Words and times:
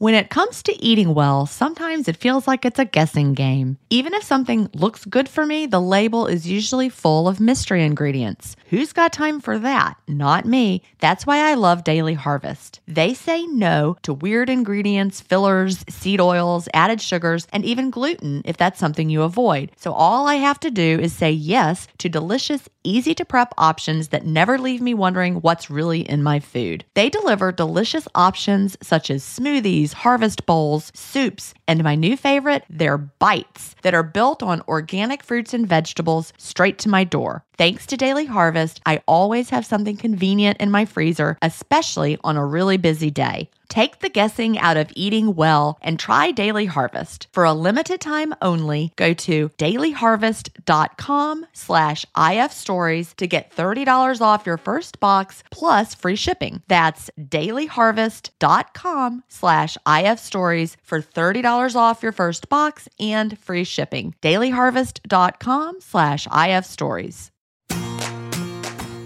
When 0.00 0.14
it 0.14 0.30
comes 0.30 0.62
to 0.62 0.82
eating 0.82 1.12
well, 1.12 1.44
sometimes 1.44 2.08
it 2.08 2.16
feels 2.16 2.48
like 2.48 2.64
it's 2.64 2.78
a 2.78 2.86
guessing 2.86 3.34
game. 3.34 3.76
Even 3.90 4.14
if 4.14 4.22
something 4.22 4.70
looks 4.72 5.04
good 5.04 5.28
for 5.28 5.44
me, 5.44 5.66
the 5.66 5.78
label 5.78 6.26
is 6.26 6.46
usually 6.46 6.88
full 6.88 7.28
of 7.28 7.38
mystery 7.38 7.84
ingredients. 7.84 8.56
Who's 8.70 8.94
got 8.94 9.12
time 9.12 9.40
for 9.40 9.58
that? 9.58 9.98
Not 10.08 10.46
me. 10.46 10.80
That's 11.00 11.26
why 11.26 11.50
I 11.50 11.52
love 11.52 11.84
Daily 11.84 12.14
Harvest. 12.14 12.80
They 12.88 13.12
say 13.12 13.44
no 13.44 13.98
to 14.00 14.14
weird 14.14 14.48
ingredients, 14.48 15.20
fillers, 15.20 15.84
seed 15.90 16.18
oils, 16.18 16.66
added 16.72 17.02
sugars, 17.02 17.46
and 17.52 17.62
even 17.66 17.90
gluten 17.90 18.40
if 18.46 18.56
that's 18.56 18.80
something 18.80 19.10
you 19.10 19.20
avoid. 19.20 19.70
So 19.76 19.92
all 19.92 20.26
I 20.26 20.36
have 20.36 20.60
to 20.60 20.70
do 20.70 20.98
is 20.98 21.12
say 21.12 21.30
yes 21.30 21.88
to 21.98 22.08
delicious, 22.08 22.70
easy 22.84 23.14
to 23.16 23.26
prep 23.26 23.52
options 23.58 24.08
that 24.08 24.24
never 24.24 24.56
leave 24.56 24.80
me 24.80 24.94
wondering 24.94 25.42
what's 25.42 25.68
really 25.68 26.08
in 26.08 26.22
my 26.22 26.40
food. 26.40 26.86
They 26.94 27.10
deliver 27.10 27.52
delicious 27.52 28.08
options 28.14 28.78
such 28.80 29.10
as 29.10 29.22
smoothies 29.22 29.89
harvest 29.92 30.46
bowls, 30.46 30.90
soups, 30.94 31.54
and 31.66 31.82
my 31.82 31.94
new 31.94 32.16
favorite, 32.16 32.64
their 32.70 32.98
bites 32.98 33.74
that 33.82 33.94
are 33.94 34.02
built 34.02 34.42
on 34.42 34.62
organic 34.68 35.22
fruits 35.22 35.54
and 35.54 35.68
vegetables 35.68 36.32
straight 36.38 36.78
to 36.78 36.88
my 36.88 37.04
door. 37.04 37.44
Thanks 37.60 37.84
to 37.88 37.98
Daily 37.98 38.24
Harvest, 38.24 38.80
I 38.86 39.02
always 39.06 39.50
have 39.50 39.66
something 39.66 39.98
convenient 39.98 40.62
in 40.62 40.70
my 40.70 40.86
freezer, 40.86 41.36
especially 41.42 42.16
on 42.24 42.38
a 42.38 42.46
really 42.46 42.78
busy 42.78 43.10
day. 43.10 43.50
Take 43.68 43.98
the 43.98 44.08
guessing 44.08 44.58
out 44.58 44.78
of 44.78 44.90
eating 44.96 45.34
well 45.34 45.78
and 45.82 45.98
try 45.98 46.30
Daily 46.30 46.64
Harvest. 46.64 47.28
For 47.32 47.44
a 47.44 47.52
limited 47.52 48.00
time 48.00 48.34
only, 48.40 48.94
go 48.96 49.12
to 49.12 49.50
dailyharvest.com 49.58 51.46
slash 51.52 52.06
ifstories 52.16 53.14
to 53.16 53.26
get 53.26 53.54
$30 53.54 54.22
off 54.22 54.46
your 54.46 54.56
first 54.56 54.98
box 54.98 55.44
plus 55.50 55.94
free 55.94 56.16
shipping. 56.16 56.62
That's 56.66 57.10
dailyharvest.com 57.20 59.24
slash 59.28 59.76
ifstories 59.86 60.76
for 60.82 61.02
$30 61.02 61.76
off 61.76 62.02
your 62.02 62.12
first 62.12 62.48
box 62.48 62.88
and 62.98 63.38
free 63.38 63.64
shipping. 63.64 64.14
dailyharvest.com 64.22 65.82
slash 65.82 66.26
ifstories. 66.26 67.30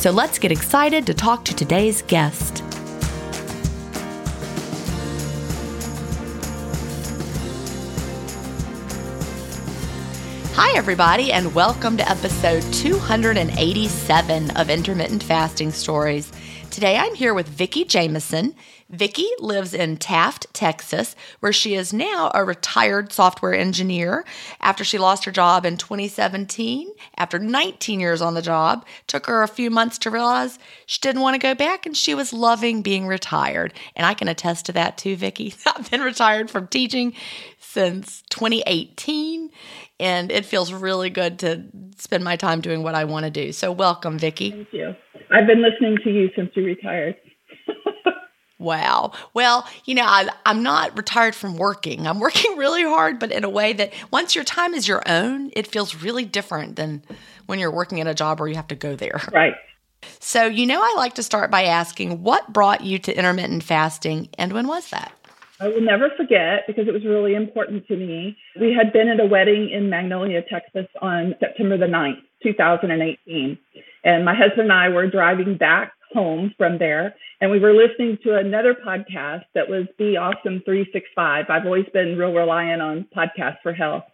So 0.00 0.10
let's 0.10 0.38
get 0.38 0.50
excited 0.50 1.04
to 1.08 1.12
talk 1.12 1.44
to 1.44 1.54
today's 1.54 2.00
guest. 2.00 2.60
Hi, 10.54 10.74
everybody, 10.74 11.32
and 11.32 11.54
welcome 11.54 11.98
to 11.98 12.10
episode 12.10 12.62
287 12.72 14.50
of 14.52 14.70
Intermittent 14.70 15.22
Fasting 15.22 15.70
Stories. 15.70 16.32
Today 16.70 16.96
I'm 16.96 17.14
here 17.14 17.34
with 17.34 17.46
Vicki 17.46 17.84
Jamison. 17.84 18.54
Vicki 18.90 19.28
lives 19.38 19.72
in 19.72 19.96
Taft, 19.96 20.48
Texas, 20.52 21.14
where 21.38 21.52
she 21.52 21.74
is 21.74 21.92
now 21.92 22.30
a 22.34 22.44
retired 22.44 23.12
software 23.12 23.54
engineer 23.54 24.24
after 24.60 24.82
she 24.82 24.98
lost 24.98 25.24
her 25.24 25.30
job 25.30 25.64
in 25.64 25.76
2017. 25.76 26.90
After 27.16 27.38
19 27.38 28.00
years 28.00 28.20
on 28.20 28.34
the 28.34 28.42
job, 28.42 28.84
took 29.06 29.26
her 29.26 29.42
a 29.42 29.48
few 29.48 29.70
months 29.70 29.96
to 29.98 30.10
realize 30.10 30.58
she 30.86 30.98
didn't 31.00 31.22
want 31.22 31.34
to 31.34 31.38
go 31.38 31.54
back 31.54 31.86
and 31.86 31.96
she 31.96 32.14
was 32.14 32.32
loving 32.32 32.82
being 32.82 33.06
retired. 33.06 33.72
And 33.94 34.06
I 34.06 34.14
can 34.14 34.26
attest 34.26 34.66
to 34.66 34.72
that 34.72 34.98
too, 34.98 35.14
Vicki. 35.14 35.54
I've 35.66 35.90
been 35.90 36.00
retired 36.00 36.50
from 36.50 36.66
teaching 36.66 37.14
since 37.60 38.22
2018 38.30 39.50
and 40.00 40.32
it 40.32 40.44
feels 40.44 40.72
really 40.72 41.10
good 41.10 41.38
to 41.40 41.62
spend 41.96 42.24
my 42.24 42.34
time 42.34 42.60
doing 42.60 42.82
what 42.82 42.96
I 42.96 43.04
want 43.04 43.24
to 43.24 43.30
do. 43.30 43.52
So, 43.52 43.70
welcome, 43.70 44.18
Vicki. 44.18 44.50
Thank 44.50 44.72
you. 44.72 44.96
I've 45.30 45.46
been 45.46 45.62
listening 45.62 45.98
to 46.02 46.10
you 46.10 46.30
since 46.34 46.50
you 46.56 46.64
retired. 46.64 47.16
Wow. 48.60 49.12
Well, 49.34 49.66
you 49.84 49.94
know, 49.94 50.04
I, 50.04 50.28
am 50.44 50.62
not 50.62 50.96
retired 50.96 51.34
from 51.34 51.56
working. 51.56 52.06
I'm 52.06 52.20
working 52.20 52.56
really 52.56 52.82
hard, 52.82 53.18
but 53.18 53.32
in 53.32 53.42
a 53.42 53.50
way 53.50 53.72
that 53.72 53.92
once 54.10 54.34
your 54.34 54.44
time 54.44 54.74
is 54.74 54.86
your 54.86 55.02
own, 55.06 55.50
it 55.54 55.66
feels 55.66 55.94
really 55.94 56.24
different 56.24 56.76
than 56.76 57.02
when 57.46 57.58
you're 57.58 57.70
working 57.70 58.00
at 58.00 58.06
a 58.06 58.14
job 58.14 58.38
where 58.38 58.48
you 58.48 58.54
have 58.54 58.68
to 58.68 58.76
go 58.76 58.94
there. 58.94 59.20
Right. 59.32 59.54
So, 60.18 60.46
you 60.46 60.66
know, 60.66 60.80
I 60.82 60.94
like 60.96 61.14
to 61.14 61.22
start 61.22 61.50
by 61.50 61.64
asking 61.64 62.22
what 62.22 62.52
brought 62.52 62.82
you 62.82 62.98
to 63.00 63.16
intermittent 63.16 63.62
fasting 63.62 64.28
and 64.38 64.52
when 64.52 64.66
was 64.66 64.90
that? 64.90 65.12
I 65.60 65.68
will 65.68 65.82
never 65.82 66.08
forget 66.16 66.66
because 66.66 66.88
it 66.88 66.92
was 66.92 67.04
really 67.04 67.34
important 67.34 67.86
to 67.88 67.96
me. 67.96 68.36
We 68.58 68.72
had 68.72 68.92
been 68.92 69.08
at 69.08 69.20
a 69.20 69.26
wedding 69.26 69.70
in 69.70 69.90
Magnolia, 69.90 70.42
Texas 70.42 70.86
on 71.02 71.34
September 71.38 71.76
the 71.76 71.86
9th, 71.86 72.22
2018. 72.42 73.58
And 74.04 74.24
my 74.24 74.34
husband 74.34 74.62
and 74.62 74.72
I 74.72 74.88
were 74.88 75.06
driving 75.06 75.58
back 75.58 75.92
home 76.12 76.54
from 76.58 76.78
there 76.78 77.14
and 77.40 77.50
we 77.50 77.58
were 77.58 77.72
listening 77.72 78.18
to 78.22 78.36
another 78.36 78.74
podcast 78.74 79.44
that 79.54 79.68
was 79.68 79.86
Be 79.96 80.16
Awesome 80.18 80.60
365. 80.64 81.46
I've 81.48 81.64
always 81.64 81.86
been 81.92 82.18
real 82.18 82.32
reliant 82.32 82.82
on 82.82 83.06
podcasts 83.16 83.62
for 83.62 83.72
health. 83.72 84.04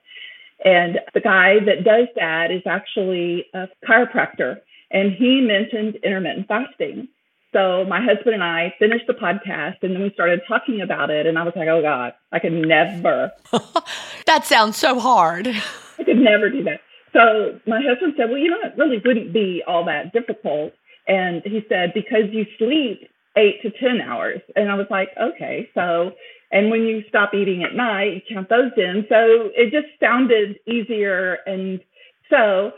And 0.64 1.00
the 1.12 1.20
guy 1.20 1.56
that 1.66 1.84
does 1.84 2.06
that 2.14 2.50
is 2.52 2.62
actually 2.66 3.46
a 3.52 3.66
chiropractor 3.88 4.58
and 4.92 5.12
he 5.12 5.40
mentioned 5.40 5.96
intermittent 6.04 6.46
fasting. 6.46 7.08
So 7.52 7.84
my 7.88 8.00
husband 8.00 8.34
and 8.34 8.44
I 8.44 8.74
finished 8.78 9.06
the 9.08 9.14
podcast 9.14 9.82
and 9.82 9.92
then 9.92 10.02
we 10.02 10.10
started 10.12 10.40
talking 10.46 10.80
about 10.80 11.10
it. 11.10 11.26
And 11.26 11.36
I 11.36 11.42
was 11.42 11.54
like, 11.56 11.68
oh 11.68 11.82
God, 11.82 12.12
I 12.30 12.38
could 12.38 12.52
never. 12.52 13.32
that 14.26 14.44
sounds 14.44 14.76
so 14.76 15.00
hard. 15.00 15.48
I 15.98 16.04
could 16.04 16.18
never 16.18 16.48
do 16.48 16.62
that. 16.64 16.80
So 17.12 17.58
my 17.66 17.80
husband 17.82 18.14
said, 18.16 18.28
well, 18.28 18.38
you 18.38 18.50
know, 18.50 18.58
it 18.62 18.74
really 18.76 19.02
wouldn't 19.04 19.32
be 19.32 19.64
all 19.66 19.84
that 19.86 20.12
difficult. 20.12 20.74
And 21.08 21.42
he 21.44 21.60
said, 21.68 21.92
because 21.94 22.24
you 22.32 22.46
sleep 22.58 23.08
eight 23.36 23.62
to 23.62 23.70
10 23.70 24.00
hours. 24.00 24.40
And 24.56 24.70
I 24.70 24.74
was 24.74 24.86
like, 24.90 25.10
okay. 25.20 25.68
So, 25.74 26.12
and 26.50 26.70
when 26.70 26.82
you 26.82 27.02
stop 27.08 27.34
eating 27.34 27.62
at 27.64 27.74
night, 27.74 28.14
you 28.14 28.20
count 28.34 28.48
those 28.48 28.72
in. 28.76 29.06
So 29.08 29.50
it 29.54 29.70
just 29.70 29.88
sounded 30.00 30.58
easier 30.66 31.38
and 31.46 31.80
So 32.30 32.72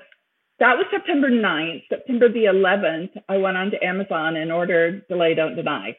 that 0.58 0.76
was 0.76 0.86
September 0.90 1.30
9th. 1.30 1.82
September 1.88 2.28
the 2.28 2.44
11th, 2.44 3.10
I 3.28 3.36
went 3.38 3.56
onto 3.56 3.76
Amazon 3.82 4.36
and 4.36 4.52
ordered 4.52 5.06
Delay 5.08 5.34
Don't 5.34 5.54
Deny. 5.56 5.96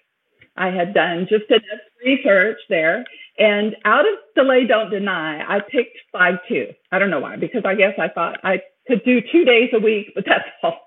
I 0.57 0.67
had 0.67 0.93
done 0.93 1.27
just 1.29 1.49
enough 1.49 1.81
research 2.05 2.57
there. 2.69 3.05
And 3.37 3.75
out 3.85 4.01
of 4.01 4.19
Delay 4.35 4.65
Don't 4.67 4.89
Deny, 4.89 5.41
I 5.47 5.61
picked 5.61 5.97
5 6.11 6.35
2. 6.49 6.67
I 6.91 6.99
don't 6.99 7.09
know 7.09 7.21
why, 7.21 7.37
because 7.37 7.63
I 7.65 7.75
guess 7.75 7.93
I 7.97 8.09
thought 8.09 8.39
I 8.43 8.61
could 8.87 9.03
do 9.05 9.21
two 9.31 9.45
days 9.45 9.69
a 9.73 9.79
week, 9.79 10.07
but 10.13 10.25
that's 10.25 10.43
all. 10.63 10.79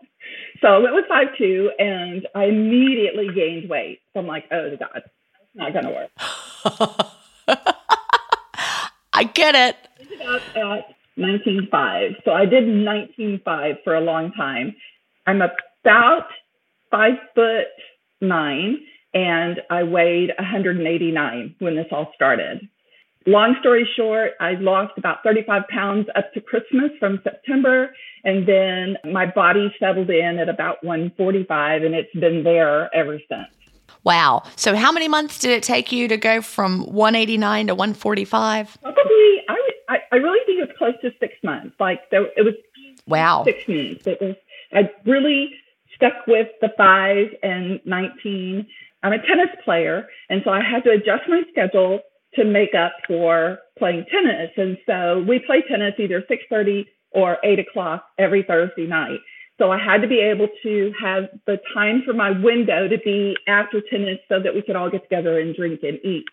So 0.61 0.69
I 0.69 0.79
went 0.79 0.95
with 0.95 1.07
5 1.09 1.27
2 1.39 1.71
and 1.79 2.29
I 2.35 2.45
immediately 2.45 3.29
gained 3.35 3.69
weight. 3.69 4.01
So 4.13 4.21
I'm 4.21 4.27
like, 4.27 4.45
oh, 4.53 4.71
God, 4.79 4.89
that's 4.95 5.09
not 5.55 5.73
going 5.73 5.85
to 5.85 5.91
work. 5.91 6.11
I 9.13 9.25
get 9.25 9.55
it. 9.55 9.77
at 10.57 10.95
19.5. 11.19 12.25
So 12.25 12.33
I 12.33 12.47
did 12.47 12.65
19.5 12.65 13.85
for 13.85 13.95
a 13.95 14.01
long 14.01 14.33
time. 14.33 14.75
I'm 15.27 15.43
about 15.43 16.27
five 16.91 17.15
foot 17.35 17.67
nine 18.21 18.79
and 19.15 19.61
I 19.69 19.83
weighed 19.83 20.31
189 20.39 21.57
when 21.59 21.77
this 21.77 21.87
all 21.91 22.13
started. 22.15 22.69
Long 23.27 23.57
story 23.61 23.89
short, 23.97 24.33
I 24.41 24.53
lost 24.55 24.95
about 24.97 25.23
35 25.23 25.63
pounds 25.69 26.09
up 26.17 26.33
to 26.35 26.41
Christmas 26.41 26.91
from 26.99 27.21
September, 27.23 27.95
and 28.25 28.47
then 28.49 28.97
my 29.13 29.27
body 29.27 29.73
settled 29.79 30.11
in 30.11 30.39
at 30.39 30.49
about 30.49 30.83
145, 30.85 31.83
and 31.83 31.95
it's 31.95 32.13
been 32.15 32.43
there 32.43 32.95
ever 32.95 33.19
since. 33.29 33.49
Wow. 34.05 34.43
So, 34.57 34.75
how 34.75 34.91
many 34.91 35.07
months 35.07 35.39
did 35.39 35.53
it 35.53 35.63
take 35.63 35.93
you 35.93 36.09
to 36.09 36.17
go 36.17 36.43
from 36.43 36.81
189 36.87 37.69
to 37.69 37.75
145? 37.75 38.79
Probably, 38.83 39.03
I, 39.49 39.71
I, 39.89 39.99
I 40.11 40.17
really 40.17 40.41
think 40.45 40.59
it 40.59 40.69
was 40.69 40.77
close 40.77 40.95
to 41.03 41.11
six 41.21 41.35
months. 41.45 41.77
Like, 41.79 42.11
there, 42.11 42.27
it 42.37 42.45
was 42.45 42.55
wow. 43.07 43.45
six 43.45 43.69
months. 43.69 44.07
It 44.07 44.21
was, 44.21 44.35
I 44.73 44.91
really 45.05 45.51
stuck 45.95 46.27
with 46.27 46.49
the 46.61 46.71
five 46.77 47.29
and 47.43 47.81
19. 47.85 48.67
I'm 49.05 49.13
a 49.13 49.19
tennis 49.19 49.55
player, 49.65 50.09
and 50.29 50.43
so 50.45 50.51
I 50.51 50.61
had 50.63 50.83
to 50.85 50.91
adjust 50.91 51.29
my 51.29 51.43
schedule 51.51 52.01
to 52.35 52.45
make 52.45 52.75
up 52.75 52.93
for 53.07 53.59
playing 53.79 54.05
tennis. 54.11 54.51
And 54.57 54.79
so 54.87 55.25
we 55.27 55.39
play 55.39 55.63
tennis 55.69 55.95
either 55.99 56.23
6:30 56.23 56.87
or 57.11 57.39
8 57.45 57.59
o'clock 57.59 58.05
every 58.19 58.43
Thursday 58.43 58.87
night. 58.87 59.21
So 59.59 59.71
I 59.71 59.79
had 59.79 60.03
to 60.03 60.09
be 60.09 60.21
able 60.21 60.49
to 60.63 60.93
have 61.01 61.25
the 61.47 61.59
time 61.75 62.03
for 62.05 62.15
my 62.15 62.31
window 62.31 62.89
to 62.89 62.99
be 62.99 63.37
after 63.47 63.81
tennis 63.81 64.19
so 64.29 64.41
that 64.41 64.55
we 64.55 64.63
could 64.63 64.77
all 64.77 64.91
get 64.91 65.03
together 65.03 65.39
and 65.39 65.55
drink 65.55 65.81
and 65.83 65.99
eat. 66.03 66.25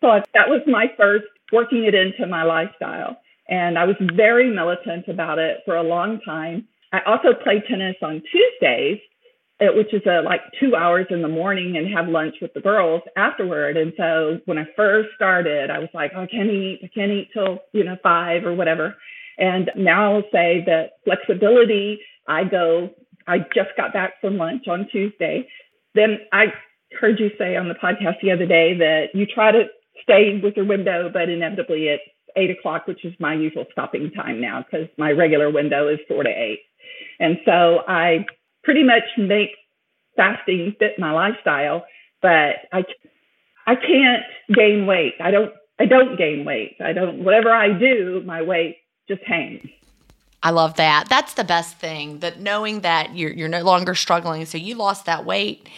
So 0.00 0.20
that 0.34 0.48
was 0.48 0.62
my 0.66 0.86
first 0.96 1.26
working 1.52 1.84
it 1.84 1.94
into 1.94 2.26
my 2.26 2.42
lifestyle. 2.42 3.16
And 3.48 3.78
I 3.78 3.84
was 3.84 3.96
very 4.00 4.50
militant 4.50 5.06
about 5.08 5.38
it 5.38 5.58
for 5.64 5.76
a 5.76 5.82
long 5.82 6.20
time. 6.20 6.66
I 6.92 7.00
also 7.06 7.32
played 7.32 7.62
tennis 7.68 7.96
on 8.02 8.22
Tuesdays 8.30 8.98
Uh, 9.58 9.72
which 9.74 9.94
is 9.94 10.02
a, 10.04 10.20
like 10.20 10.42
two 10.60 10.76
hours 10.76 11.06
in 11.08 11.22
the 11.22 11.28
morning 11.28 11.78
and 11.78 11.90
have 11.90 12.08
lunch 12.08 12.34
with 12.42 12.52
the 12.52 12.60
girls 12.60 13.00
afterward. 13.16 13.78
And 13.78 13.94
so 13.96 14.38
when 14.44 14.58
I 14.58 14.66
first 14.76 15.08
started, 15.16 15.70
I 15.70 15.78
was 15.78 15.88
like, 15.94 16.12
oh, 16.14 16.24
I 16.24 16.26
can't 16.26 16.50
eat, 16.50 16.80
I 16.84 16.90
can't 16.94 17.10
eat 17.10 17.30
till, 17.32 17.60
you 17.72 17.82
know, 17.82 17.96
five 18.02 18.44
or 18.44 18.54
whatever. 18.54 18.96
And 19.38 19.70
now 19.74 20.16
I'll 20.16 20.22
say 20.30 20.62
that 20.66 20.98
flexibility, 21.06 22.00
I 22.28 22.44
go, 22.44 22.90
I 23.26 23.38
just 23.38 23.70
got 23.78 23.94
back 23.94 24.20
from 24.20 24.36
lunch 24.36 24.68
on 24.68 24.88
Tuesday. 24.92 25.48
Then 25.94 26.18
I 26.34 26.52
heard 27.00 27.18
you 27.18 27.30
say 27.38 27.56
on 27.56 27.68
the 27.68 27.74
podcast 27.74 28.20
the 28.20 28.32
other 28.32 28.46
day 28.46 28.76
that 28.76 29.06
you 29.14 29.24
try 29.24 29.52
to 29.52 29.64
stay 30.02 30.38
with 30.42 30.54
your 30.56 30.66
window, 30.66 31.08
but 31.10 31.30
inevitably 31.30 31.84
it's 31.84 32.02
eight 32.36 32.50
o'clock, 32.50 32.86
which 32.86 33.06
is 33.06 33.14
my 33.18 33.32
usual 33.32 33.64
stopping 33.72 34.10
time 34.10 34.38
now 34.38 34.62
because 34.62 34.88
my 34.98 35.12
regular 35.12 35.50
window 35.50 35.88
is 35.88 35.98
four 36.06 36.24
to 36.24 36.28
eight. 36.28 36.60
And 37.18 37.38
so 37.46 37.80
I 37.88 38.26
pretty 38.66 38.82
much 38.82 39.04
make 39.16 39.50
fasting 40.16 40.74
fit 40.78 40.98
my 40.98 41.12
lifestyle, 41.12 41.86
but 42.20 42.56
I 42.72 42.84
I 43.66 43.76
can't 43.76 44.24
gain 44.52 44.86
weight. 44.86 45.14
I 45.20 45.30
don't 45.30 45.52
I 45.78 45.86
don't 45.86 46.18
gain 46.18 46.44
weight. 46.44 46.76
I 46.84 46.92
don't 46.92 47.24
whatever 47.24 47.50
I 47.50 47.72
do, 47.72 48.22
my 48.26 48.42
weight 48.42 48.76
just 49.08 49.22
hangs. 49.22 49.66
I 50.42 50.50
love 50.50 50.74
that. 50.76 51.08
That's 51.08 51.34
the 51.34 51.44
best 51.44 51.78
thing. 51.78 52.18
That 52.18 52.40
knowing 52.40 52.80
that 52.80 53.16
you're 53.16 53.32
you're 53.32 53.48
no 53.48 53.62
longer 53.62 53.94
struggling. 53.94 54.44
So 54.44 54.58
you 54.58 54.74
lost 54.74 55.06
that 55.06 55.24
weight 55.24 55.68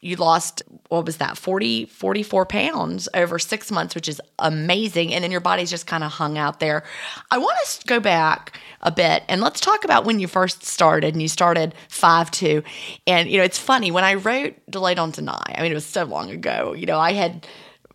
you 0.00 0.16
lost 0.16 0.62
what 0.88 1.04
was 1.04 1.16
that 1.16 1.36
40 1.36 1.86
44 1.86 2.46
pounds 2.46 3.08
over 3.14 3.38
six 3.38 3.70
months 3.70 3.94
which 3.94 4.08
is 4.08 4.20
amazing. 4.38 5.12
And 5.12 5.24
then 5.24 5.30
your 5.30 5.40
body's 5.40 5.70
just 5.70 5.86
kind 5.86 6.04
of 6.04 6.12
hung 6.12 6.38
out 6.38 6.60
there. 6.60 6.84
I 7.30 7.38
want 7.38 7.58
to 7.66 7.86
go 7.86 8.00
back 8.00 8.58
a 8.82 8.90
bit 8.90 9.24
and 9.28 9.40
let's 9.40 9.60
talk 9.60 9.84
about 9.84 10.04
when 10.04 10.20
you 10.20 10.28
first 10.28 10.64
started 10.64 11.14
and 11.14 11.22
you 11.22 11.28
started 11.28 11.74
5-2 11.88 12.62
and 13.06 13.28
you 13.28 13.38
know 13.38 13.44
it's 13.44 13.58
funny 13.58 13.90
when 13.90 14.04
i 14.04 14.14
wrote 14.14 14.54
delay 14.70 14.94
don't 14.94 15.14
deny 15.14 15.42
i 15.56 15.62
mean 15.62 15.72
it 15.72 15.74
was 15.74 15.84
so 15.84 16.04
long 16.04 16.30
ago 16.30 16.74
you 16.74 16.86
know 16.86 16.98
i 16.98 17.12
had 17.12 17.44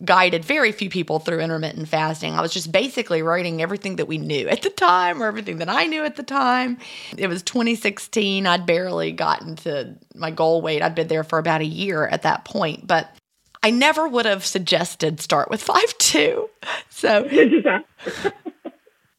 guided 0.03 0.43
very 0.43 0.71
few 0.71 0.89
people 0.89 1.19
through 1.19 1.39
intermittent 1.39 1.87
fasting. 1.87 2.33
I 2.33 2.41
was 2.41 2.53
just 2.53 2.71
basically 2.71 3.21
writing 3.21 3.61
everything 3.61 3.97
that 3.97 4.07
we 4.07 4.17
knew 4.17 4.47
at 4.49 4.61
the 4.61 4.69
time 4.69 5.21
or 5.21 5.27
everything 5.27 5.57
that 5.57 5.69
I 5.69 5.85
knew 5.85 6.03
at 6.03 6.15
the 6.15 6.23
time. 6.23 6.77
It 7.17 7.27
was 7.27 7.43
2016. 7.43 8.45
I'd 8.45 8.65
barely 8.65 9.11
gotten 9.11 9.55
to 9.57 9.95
my 10.15 10.31
goal 10.31 10.61
weight. 10.61 10.81
I'd 10.81 10.95
been 10.95 11.07
there 11.07 11.23
for 11.23 11.39
about 11.39 11.61
a 11.61 11.65
year 11.65 12.05
at 12.07 12.23
that 12.23 12.45
point, 12.45 12.87
but 12.87 13.15
I 13.61 13.71
never 13.71 14.07
would 14.07 14.25
have 14.25 14.45
suggested 14.45 15.21
start 15.21 15.49
with 15.49 15.65
5'2. 15.65 16.49
So 16.89 17.27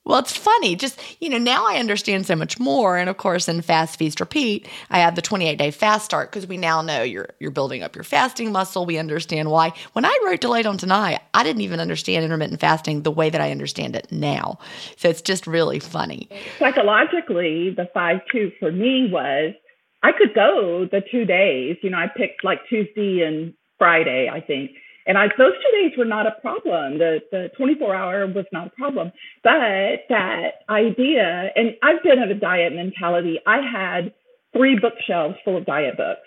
Well, 0.04 0.18
it's 0.18 0.36
funny. 0.36 0.76
Just, 0.76 1.00
you 1.20 1.30
know, 1.30 1.38
now 1.38 1.66
I 1.66 1.78
understand 1.78 2.26
so 2.26 2.36
much 2.36 2.58
more. 2.58 2.98
And 2.98 3.08
of 3.08 3.16
course, 3.16 3.48
in 3.48 3.62
Fast 3.62 3.98
Feast 3.98 4.20
Repeat, 4.20 4.68
I 4.90 4.98
have 4.98 5.14
the 5.14 5.22
28 5.22 5.56
day 5.56 5.70
fast 5.70 6.04
start 6.04 6.30
because 6.30 6.46
we 6.46 6.58
now 6.58 6.82
know 6.82 7.02
you're 7.02 7.30
you're 7.40 7.50
building 7.50 7.82
up 7.82 7.94
your 7.94 8.04
fasting 8.04 8.52
muscle. 8.52 8.84
We 8.84 8.98
understand 8.98 9.50
why. 9.50 9.72
When 9.94 10.04
I 10.04 10.18
wrote 10.24 10.42
Delay 10.42 10.62
Don't 10.62 10.78
Deny, 10.78 11.18
I 11.32 11.42
didn't 11.42 11.62
even 11.62 11.80
understand 11.80 12.24
intermittent 12.24 12.60
fasting 12.60 13.02
the 13.02 13.10
way 13.10 13.30
that 13.30 13.40
I 13.40 13.50
understand 13.50 13.96
it 13.96 14.12
now. 14.12 14.58
So 14.96 15.08
it's 15.08 15.22
just 15.22 15.46
really 15.46 15.78
funny. 15.78 16.28
Psychologically, 16.58 17.70
the 17.70 17.88
5 17.94 18.20
2 18.30 18.52
for 18.60 18.70
me 18.70 19.08
was 19.10 19.54
I 20.02 20.12
could 20.12 20.34
go 20.34 20.86
the 20.90 21.00
two 21.10 21.24
days. 21.24 21.78
You 21.82 21.88
know, 21.88 21.98
I 21.98 22.08
picked 22.14 22.44
like 22.44 22.60
Tuesday 22.68 23.22
and 23.22 23.54
Friday, 23.78 24.28
I 24.30 24.40
think. 24.42 24.72
And 25.06 25.18
I, 25.18 25.26
those 25.36 25.52
two 25.52 25.82
days 25.82 25.92
were 25.98 26.04
not 26.04 26.26
a 26.26 26.40
problem. 26.40 26.98
The, 26.98 27.20
the 27.30 27.50
24 27.56 27.94
hour 27.94 28.26
was 28.26 28.46
not 28.52 28.68
a 28.68 28.70
problem. 28.70 29.12
But 29.42 30.06
that 30.08 30.64
idea, 30.68 31.50
and 31.54 31.76
I've 31.82 32.02
been 32.02 32.22
of 32.22 32.30
a 32.30 32.34
diet 32.34 32.72
mentality. 32.72 33.38
I 33.46 33.60
had 33.60 34.12
three 34.56 34.78
bookshelves 34.80 35.36
full 35.44 35.58
of 35.58 35.66
diet 35.66 35.96
books. 35.96 36.20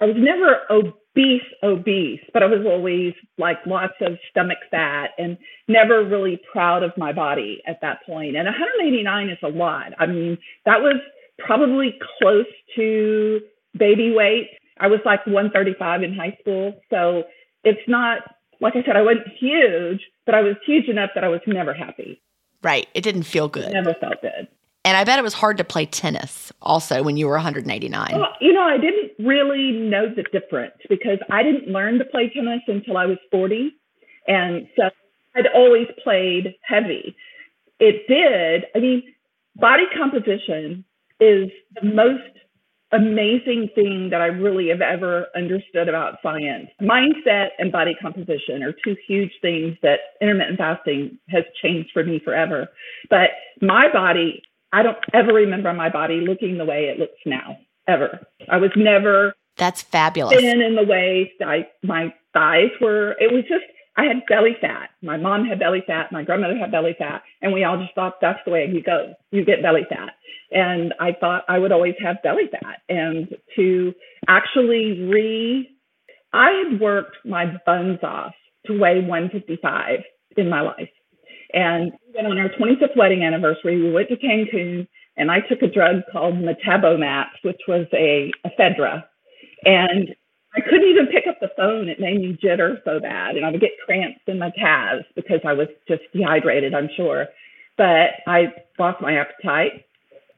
I 0.00 0.06
was 0.06 0.16
never 0.18 0.62
obese, 0.70 1.42
obese, 1.62 2.20
but 2.32 2.42
I 2.42 2.46
was 2.46 2.66
always 2.66 3.14
like 3.38 3.58
lots 3.66 3.94
of 4.00 4.18
stomach 4.30 4.58
fat 4.70 5.10
and 5.18 5.36
never 5.68 6.04
really 6.04 6.40
proud 6.50 6.82
of 6.82 6.90
my 6.96 7.12
body 7.12 7.62
at 7.66 7.80
that 7.82 7.98
point. 8.06 8.36
And 8.36 8.46
189 8.46 9.28
is 9.28 9.38
a 9.44 9.48
lot. 9.48 9.92
I 9.98 10.06
mean, 10.06 10.38
that 10.64 10.80
was 10.80 10.96
probably 11.38 11.98
close 12.18 12.46
to 12.76 13.40
baby 13.78 14.12
weight. 14.14 14.50
I 14.80 14.88
was 14.88 15.00
like 15.04 15.24
135 15.26 16.02
in 16.02 16.14
high 16.14 16.36
school. 16.40 16.74
So 16.90 17.24
it's 17.64 17.86
not 17.88 18.22
like 18.62 18.76
I 18.76 18.82
said, 18.84 18.96
I 18.96 19.02
wasn't 19.02 19.26
huge, 19.38 20.02
but 20.24 20.34
I 20.36 20.40
was 20.40 20.54
huge 20.64 20.88
enough 20.88 21.10
that 21.14 21.24
I 21.24 21.28
was 21.28 21.40
never 21.46 21.74
happy. 21.74 22.22
Right. 22.62 22.86
It 22.94 23.02
didn't 23.02 23.24
feel 23.24 23.48
good. 23.48 23.64
It 23.64 23.72
never 23.72 23.92
felt 23.94 24.22
good. 24.22 24.46
And 24.84 24.96
I 24.96 25.04
bet 25.04 25.18
it 25.18 25.22
was 25.22 25.34
hard 25.34 25.58
to 25.58 25.64
play 25.64 25.84
tennis 25.84 26.52
also 26.62 27.02
when 27.02 27.16
you 27.16 27.26
were 27.26 27.34
189. 27.34 28.08
Well, 28.12 28.28
you 28.40 28.52
know, 28.52 28.62
I 28.62 28.78
didn't 28.78 29.12
really 29.18 29.72
know 29.72 30.06
the 30.14 30.22
difference 30.22 30.74
because 30.88 31.18
I 31.30 31.42
didn't 31.42 31.68
learn 31.68 31.98
to 31.98 32.04
play 32.04 32.30
tennis 32.34 32.62
until 32.68 32.96
I 32.96 33.06
was 33.06 33.18
40. 33.30 33.72
And 34.28 34.68
so 34.76 34.90
I'd 35.34 35.46
always 35.54 35.88
played 36.02 36.54
heavy. 36.62 37.16
It 37.80 38.06
did. 38.08 38.64
I 38.74 38.78
mean, 38.78 39.02
body 39.56 39.84
composition 39.96 40.84
is 41.20 41.50
the 41.80 41.84
most 41.84 42.22
amazing 42.92 43.70
thing 43.74 44.08
that 44.10 44.20
I 44.20 44.26
really 44.26 44.68
have 44.68 44.80
ever 44.80 45.26
understood 45.34 45.88
about 45.88 46.18
science. 46.22 46.68
Mindset 46.80 47.48
and 47.58 47.72
body 47.72 47.94
composition 48.00 48.62
are 48.62 48.72
two 48.84 48.96
huge 49.06 49.32
things 49.40 49.76
that 49.82 50.00
intermittent 50.20 50.58
fasting 50.58 51.18
has 51.28 51.44
changed 51.62 51.90
for 51.92 52.04
me 52.04 52.20
forever. 52.24 52.68
But 53.08 53.30
my 53.60 53.90
body, 53.92 54.42
I 54.72 54.82
don't 54.82 54.98
ever 55.12 55.32
remember 55.32 55.72
my 55.72 55.90
body 55.90 56.20
looking 56.20 56.58
the 56.58 56.64
way 56.64 56.84
it 56.84 56.98
looks 56.98 57.18
now, 57.26 57.56
ever. 57.88 58.20
I 58.50 58.58
was 58.58 58.70
never 58.76 59.34
that's 59.56 59.82
fabulous. 59.82 60.36
Thin 60.38 60.62
in 60.62 60.76
the 60.76 60.84
waist. 60.84 61.32
I 61.44 61.68
my 61.82 62.14
thighs 62.32 62.70
were. 62.80 63.12
It 63.20 63.32
was 63.32 63.44
just 63.48 63.64
I 63.96 64.04
had 64.04 64.22
belly 64.28 64.56
fat. 64.60 64.90
My 65.02 65.16
mom 65.16 65.44
had 65.44 65.58
belly 65.58 65.82
fat. 65.86 66.12
My 66.12 66.22
grandmother 66.22 66.56
had 66.56 66.70
belly 66.70 66.94
fat, 66.98 67.22
and 67.42 67.52
we 67.52 67.64
all 67.64 67.78
just 67.78 67.94
thought 67.94 68.14
that's 68.20 68.40
the 68.44 68.50
way 68.50 68.68
you 68.72 68.82
go. 68.82 69.14
You 69.30 69.44
get 69.44 69.62
belly 69.62 69.86
fat. 69.88 70.14
And 70.50 70.94
I 71.00 71.12
thought 71.18 71.44
I 71.48 71.58
would 71.58 71.72
always 71.72 71.94
have 72.04 72.22
belly 72.22 72.48
fat. 72.50 72.80
And 72.88 73.28
to 73.56 73.94
actually 74.28 75.08
re, 75.08 75.68
I 76.32 76.64
had 76.64 76.80
worked 76.80 77.16
my 77.24 77.46
buns 77.66 77.98
off 78.02 78.34
to 78.66 78.78
weigh 78.78 79.00
155 79.00 80.00
in 80.36 80.48
my 80.48 80.60
life. 80.60 80.90
And 81.52 81.92
then 82.14 82.26
on 82.26 82.38
our 82.38 82.48
25th 82.48 82.96
wedding 82.96 83.22
anniversary, 83.22 83.80
we 83.82 83.92
went 83.92 84.08
to 84.08 84.16
Cancun 84.16 84.86
and 85.16 85.30
I 85.30 85.40
took 85.40 85.62
a 85.62 85.66
drug 85.66 86.02
called 86.10 86.34
Metabomap, 86.34 87.26
which 87.42 87.60
was 87.68 87.86
a 87.92 88.32
ephedra. 88.46 89.04
And 89.64 90.14
I 90.54 90.60
couldn't 90.60 90.88
even 90.88 91.06
pick 91.06 91.24
up 91.26 91.40
the 91.40 91.50
phone. 91.56 91.88
It 91.88 91.98
made 91.98 92.20
me 92.20 92.38
jitter 92.42 92.76
so 92.84 93.00
bad. 93.00 93.36
And 93.36 93.44
I 93.44 93.50
would 93.50 93.60
get 93.60 93.70
cramps 93.86 94.20
in 94.26 94.38
my 94.38 94.50
calves 94.50 95.04
because 95.14 95.40
I 95.46 95.54
was 95.54 95.68
just 95.88 96.02
dehydrated, 96.12 96.74
I'm 96.74 96.90
sure. 96.94 97.26
But 97.78 98.20
I 98.26 98.52
lost 98.78 99.00
my 99.00 99.16
appetite 99.16 99.86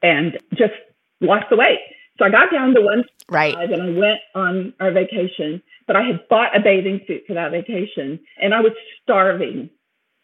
and 0.01 0.37
just 0.51 0.73
lost 1.19 1.45
the 1.49 1.57
weight. 1.57 1.79
So 2.17 2.25
I 2.25 2.29
got 2.29 2.51
down 2.51 2.73
to 2.75 2.81
one 2.81 3.03
right. 3.29 3.53
and 3.53 3.81
I 3.81 3.99
went 3.99 4.19
on 4.33 4.73
our 4.79 4.91
vacation. 4.91 5.61
But 5.85 5.97
I 5.97 6.03
had 6.03 6.27
bought 6.29 6.55
a 6.55 6.61
bathing 6.61 7.01
suit 7.07 7.23
for 7.27 7.33
that 7.33 7.51
vacation 7.51 8.19
and 8.41 8.53
I 8.53 8.61
was 8.61 8.71
starving 9.03 9.69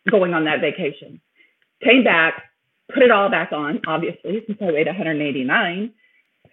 going 0.10 0.34
on 0.34 0.46
that 0.46 0.62
vacation. 0.62 1.20
Came 1.84 2.04
back, 2.04 2.44
put 2.94 3.04
it 3.04 3.12
all 3.12 3.30
back 3.30 3.52
on, 3.52 3.82
obviously, 3.88 4.42
since 4.48 4.58
I 4.62 4.72
weighed 4.72 4.88
189. 4.88 5.94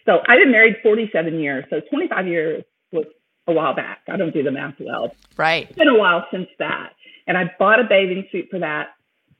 So 0.07 0.18
I've 0.26 0.38
been 0.38 0.52
married 0.52 0.76
47 0.83 1.38
years. 1.38 1.64
So 1.71 1.80
25 1.88 2.26
years 2.26 2.64
was 2.92 3.07
a 3.49 3.52
while 3.52 3.75
back. 3.75 4.00
I 4.09 4.17
don't 4.17 4.33
do 4.33 4.43
the 4.43 4.52
math 4.52 4.75
well. 4.78 5.12
Right. 5.37 5.69
It's 5.69 5.78
been 5.78 5.88
a 5.88 5.99
while 5.99 6.26
since 6.31 6.49
that. 6.59 6.93
And 7.26 7.37
I 7.37 7.50
bought 7.59 7.81
a 7.81 7.85
bathing 7.85 8.26
suit 8.31 8.49
for 8.50 8.61
that, 8.61 8.88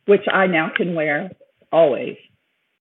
which 0.07 0.25
I 0.31 0.47
now 0.47 0.71
can 0.75 0.95
wear 0.95 1.31
always. 1.71 2.17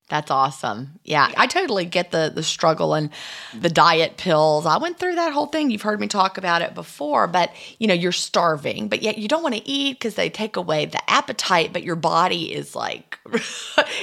That's 0.09 0.31
awesome. 0.31 0.99
Yeah, 1.03 1.33
I 1.35 1.47
totally 1.47 1.83
get 1.83 2.11
the 2.11 2.31
the 2.33 2.43
struggle 2.43 2.93
and 2.93 3.09
the 3.53 3.69
diet 3.69 4.15
pills. 4.15 4.65
I 4.65 4.77
went 4.77 4.99
through 4.99 5.15
that 5.15 5.33
whole 5.33 5.47
thing. 5.47 5.69
You've 5.69 5.81
heard 5.81 5.99
me 5.99 6.07
talk 6.07 6.37
about 6.37 6.61
it 6.61 6.73
before, 6.73 7.27
but 7.27 7.51
you 7.77 7.87
know, 7.87 7.93
you're 7.93 8.13
starving, 8.13 8.87
but 8.87 9.01
yet 9.01 9.17
you 9.17 9.27
don't 9.27 9.43
want 9.43 9.55
to 9.55 9.69
eat 9.69 9.99
because 9.99 10.15
they 10.15 10.29
take 10.29 10.55
away 10.55 10.85
the 10.85 11.09
appetite, 11.09 11.73
but 11.73 11.83
your 11.83 11.97
body 11.97 12.53
is 12.53 12.73
like 12.73 13.19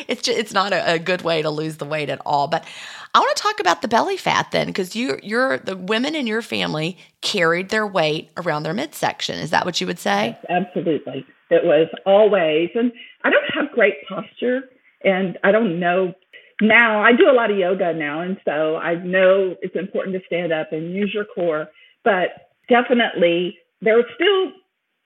it's 0.07 0.21
just, 0.21 0.39
it's 0.39 0.53
not 0.53 0.75
a, 0.75 0.95
a 0.95 0.99
good 0.99 1.23
way 1.23 1.41
to 1.41 1.49
lose 1.49 1.79
the 1.79 1.87
weight 1.87 2.11
at 2.11 2.21
all. 2.27 2.49
But 2.49 2.67
I 3.15 3.21
want 3.21 3.35
to 3.35 3.43
talk 3.43 3.59
about 3.59 3.81
the 3.81 3.89
belly 3.89 4.19
fat 4.19 4.51
then 4.51 4.67
because 4.67 4.95
you 4.95 5.19
you're 5.23 5.57
the 5.57 5.77
women 5.77 6.15
in 6.15 6.27
your 6.27 6.43
family 6.43 6.99
carried 7.23 7.71
their 7.71 7.87
weight 7.87 8.31
around 8.37 8.65
their 8.65 8.75
midsection. 8.75 9.39
Is 9.39 9.51
that 9.51 9.65
what 9.65 9.81
you 9.81 9.87
would 9.87 9.99
say? 9.99 10.37
Yes, 10.37 10.45
absolutely. 10.51 11.25
It 11.49 11.65
was 11.65 11.89
always 12.05 12.69
and 12.75 12.93
I 13.23 13.31
don't 13.31 13.55
have 13.55 13.73
great 13.75 14.07
posture 14.07 14.69
and 15.05 15.39
I 15.45 15.53
don't 15.53 15.79
know 15.79 16.15
now. 16.61 17.03
I 17.03 17.13
do 17.13 17.29
a 17.31 17.35
lot 17.35 17.51
of 17.51 17.59
yoga 17.59 17.93
now, 17.95 18.21
and 18.21 18.39
so 18.45 18.77
I 18.77 18.95
know 18.95 19.55
it's 19.61 19.77
important 19.77 20.17
to 20.17 20.23
stand 20.27 20.53
up 20.53 20.73
and 20.73 20.95
use 20.95 21.13
your 21.15 21.25
core. 21.25 21.69
But 22.05 22.51
definitely, 22.69 23.59
there's 23.81 24.05
still 24.15 24.53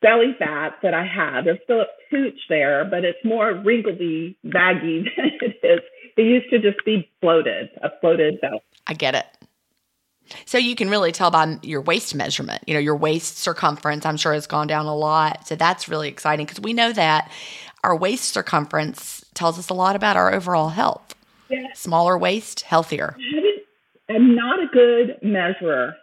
belly 0.00 0.34
fat 0.38 0.74
that 0.82 0.94
I 0.94 1.06
have. 1.06 1.44
There's 1.44 1.58
still 1.64 1.80
a 1.80 1.86
pooch 2.10 2.38
there, 2.48 2.84
but 2.84 3.04
it's 3.04 3.18
more 3.24 3.52
wrinkly, 3.54 4.36
baggy 4.44 5.04
than 5.16 5.30
it 5.40 5.66
is. 5.66 5.80
It 6.16 6.22
used 6.22 6.50
to 6.50 6.58
just 6.58 6.84
be 6.84 7.10
bloated, 7.20 7.70
a 7.82 7.90
bloated 8.00 8.40
belly. 8.40 8.60
I 8.86 8.94
get 8.94 9.14
it. 9.14 9.26
So 10.44 10.58
you 10.58 10.74
can 10.74 10.90
really 10.90 11.12
tell 11.12 11.30
by 11.30 11.58
your 11.62 11.80
waist 11.80 12.14
measurement. 12.14 12.62
You 12.66 12.74
know, 12.74 12.80
your 12.80 12.96
waist 12.96 13.38
circumference, 13.38 14.04
I'm 14.04 14.16
sure, 14.16 14.34
has 14.34 14.46
gone 14.46 14.66
down 14.66 14.86
a 14.86 14.94
lot. 14.94 15.46
So 15.46 15.56
that's 15.56 15.88
really 15.88 16.08
exciting 16.08 16.44
because 16.44 16.60
we 16.60 16.72
know 16.72 16.92
that 16.92 17.30
our 17.82 17.96
waist 17.96 18.24
circumference 18.24 19.17
tells 19.38 19.58
us 19.58 19.70
a 19.70 19.74
lot 19.74 19.96
about 19.96 20.16
our 20.16 20.32
overall 20.32 20.70
health. 20.70 21.14
Yeah. 21.48 21.72
Smaller 21.74 22.18
waist, 22.18 22.62
healthier. 22.62 23.16
I'm 24.10 24.34
not 24.34 24.60
a 24.60 24.66
good 24.66 25.18
measurer, 25.22 25.94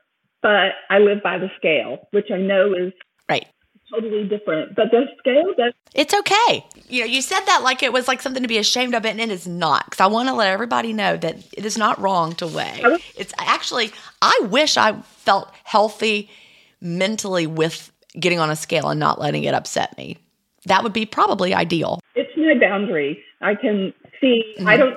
but 0.41 0.71
I 0.89 0.99
live 0.99 1.21
by 1.23 1.37
the 1.37 1.49
scale, 1.57 2.07
which 2.11 2.31
I 2.31 2.37
know 2.37 2.73
is 2.73 2.93
right 3.29 3.45
totally 3.93 4.27
different. 4.27 4.75
But 4.75 4.91
the 4.91 5.05
scale 5.19 5.53
does. 5.57 5.73
It's 5.93 6.13
okay. 6.13 6.65
You 6.89 7.01
know, 7.01 7.05
you 7.05 7.21
said 7.21 7.41
that 7.41 7.61
like 7.63 7.83
it 7.83 7.93
was 7.93 8.07
like 8.07 8.21
something 8.21 8.43
to 8.43 8.49
be 8.49 8.57
ashamed 8.57 8.93
of, 8.95 9.05
and 9.05 9.19
it 9.19 9.31
is 9.31 9.47
not. 9.47 9.85
Because 9.85 9.99
I 9.99 10.07
want 10.07 10.29
to 10.29 10.33
let 10.33 10.49
everybody 10.49 10.93
know 10.93 11.17
that 11.17 11.37
it 11.53 11.65
is 11.65 11.77
not 11.77 11.99
wrong 11.99 12.33
to 12.35 12.47
weigh. 12.47 12.81
It's 13.15 13.33
actually, 13.37 13.91
I 14.21 14.37
wish 14.49 14.77
I 14.77 15.01
felt 15.01 15.51
healthy 15.63 16.29
mentally 16.81 17.47
with 17.47 17.91
getting 18.19 18.39
on 18.39 18.49
a 18.49 18.55
scale 18.55 18.89
and 18.89 18.99
not 18.99 19.19
letting 19.19 19.43
it 19.43 19.53
upset 19.53 19.97
me. 19.97 20.17
That 20.65 20.83
would 20.83 20.93
be 20.93 21.05
probably 21.05 21.53
ideal. 21.53 21.99
It's 22.15 22.24
my 22.37 22.59
boundary. 22.59 23.23
I 23.41 23.55
can 23.55 23.93
see. 24.21 24.55
Mm-hmm. 24.57 24.67
I 24.67 24.77
don't. 24.77 24.95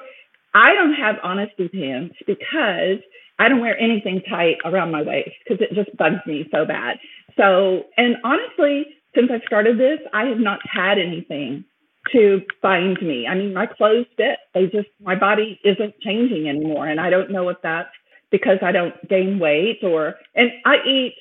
I 0.55 0.75
don't 0.75 0.95
have 0.95 1.17
honesty 1.23 1.69
pants 1.69 2.17
because 2.27 2.99
I 3.39 3.49
don't 3.49 3.61
wear 3.61 3.79
anything 3.79 4.23
tight 4.29 4.57
around 4.65 4.91
my 4.91 5.03
waist 5.03 5.37
because 5.45 5.61
it 5.61 5.75
just 5.75 5.97
bugs 5.97 6.27
me 6.27 6.49
so 6.51 6.65
bad. 6.65 6.99
So, 7.37 7.85
and 7.97 8.17
honestly, 8.25 8.87
since 9.15 9.31
I 9.31 9.45
started 9.47 9.79
this, 9.79 10.01
I 10.13 10.25
have 10.25 10.39
not 10.39 10.61
had 10.65 10.99
anything 10.99 11.65
to 12.13 12.43
bind 12.63 13.01
me. 13.03 13.27
I 13.27 13.35
mean, 13.35 13.55
my 13.55 13.67
clothes 13.67 14.07
fit. 14.17 14.39
They 14.55 14.67
just, 14.67 14.89
my 15.01 15.15
body 15.15 15.61
isn't 15.65 16.01
changing 16.01 16.49
anymore. 16.49 16.89
And 16.89 17.01
I 17.01 17.11
don't 17.11 17.31
know 17.31 17.49
if 17.49 17.59
that's 17.63 17.91
because 18.31 18.59
I 18.63 18.73
don't 18.73 18.95
gain 19.09 19.39
weight 19.39 19.81
or, 19.83 20.15
and 20.35 20.51
I 20.65 20.77
eat, 20.87 21.15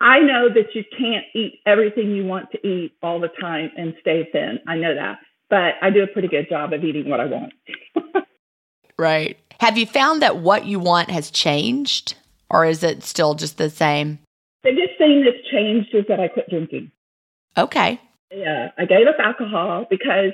I 0.00 0.20
know 0.20 0.48
that 0.48 0.74
you 0.74 0.84
can't 0.96 1.24
eat 1.34 1.60
everything 1.64 2.10
you 2.10 2.26
want 2.26 2.50
to 2.52 2.66
eat 2.66 2.92
all 3.02 3.18
the 3.18 3.30
time 3.40 3.70
and 3.76 3.94
stay 4.00 4.28
thin. 4.30 4.58
I 4.66 4.76
know 4.76 4.94
that, 4.94 5.18
but 5.48 5.74
I 5.82 5.90
do 5.90 6.02
a 6.02 6.06
pretty 6.06 6.28
good 6.28 6.48
job 6.48 6.72
of 6.72 6.84
eating 6.84 7.08
what 7.08 7.20
I 7.20 7.26
want. 7.26 7.52
right. 8.98 9.38
Have 9.60 9.78
you 9.78 9.86
found 9.86 10.22
that 10.22 10.38
what 10.38 10.66
you 10.66 10.78
want 10.78 11.10
has 11.10 11.30
changed 11.30 12.14
or 12.50 12.64
is 12.64 12.82
it 12.82 13.02
still 13.02 13.34
just 13.34 13.58
the 13.58 13.70
same? 13.70 14.18
The 14.62 14.70
biggest 14.70 14.98
thing 14.98 15.24
that's 15.24 15.48
changed 15.50 15.94
is 15.94 16.04
that 16.08 16.20
I 16.20 16.28
quit 16.28 16.48
drinking. 16.48 16.90
Okay. 17.56 18.00
Yeah, 18.30 18.70
I 18.76 18.84
gave 18.84 19.06
up 19.06 19.16
alcohol 19.18 19.86
because 19.88 20.32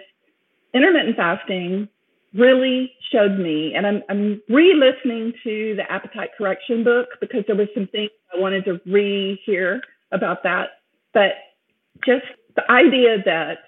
intermittent 0.75 1.17
fasting 1.17 1.89
really 2.35 2.93
showed 3.13 3.39
me, 3.39 3.75
and 3.75 3.87
I'm, 3.87 4.03
I'm 4.09 4.41
re-listening 4.49 5.35
to 5.45 5.75
the 5.77 5.91
appetite 5.91 6.31
correction 6.37 6.83
book 6.83 7.09
because 7.21 7.45
there 7.47 7.57
was 7.57 7.69
some 7.75 7.87
things 7.89 8.11
I 8.35 8.41
wanted 8.41 8.65
to 8.65 8.81
re-hear 8.87 9.83
about 10.13 10.43
that. 10.45 10.71
But 11.13 11.33
just 12.05 12.25
the 12.57 12.71
idea 12.71 13.19
that 13.25 13.59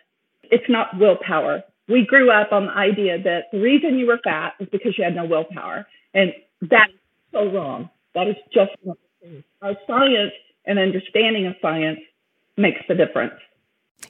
it's 0.51 0.69
not 0.69 0.99
willpower. 0.99 1.63
We 1.89 2.07
grew 2.07 2.31
up 2.31 2.53
on 2.53 2.67
the 2.67 2.73
idea 2.73 3.23
that 3.23 3.45
the 3.53 3.61
reason 3.61 3.99
you 3.99 4.07
were 4.07 4.19
fat 4.23 4.55
is 4.59 4.69
because 4.71 4.97
you 4.97 5.05
had 5.05 5.15
no 5.15 5.27
willpower, 5.27 5.87
and 6.15 6.33
that's 6.63 6.93
so 7.33 7.51
wrong. 7.53 7.91
That 8.15 8.29
is 8.29 8.37
just 8.53 8.73
not. 8.85 8.97
Our 9.63 9.75
science 9.87 10.33
and 10.67 10.79
understanding 10.79 11.47
of 11.47 11.55
science 11.61 12.01
makes 12.57 12.81
the 12.89 12.95
difference. 12.95 13.35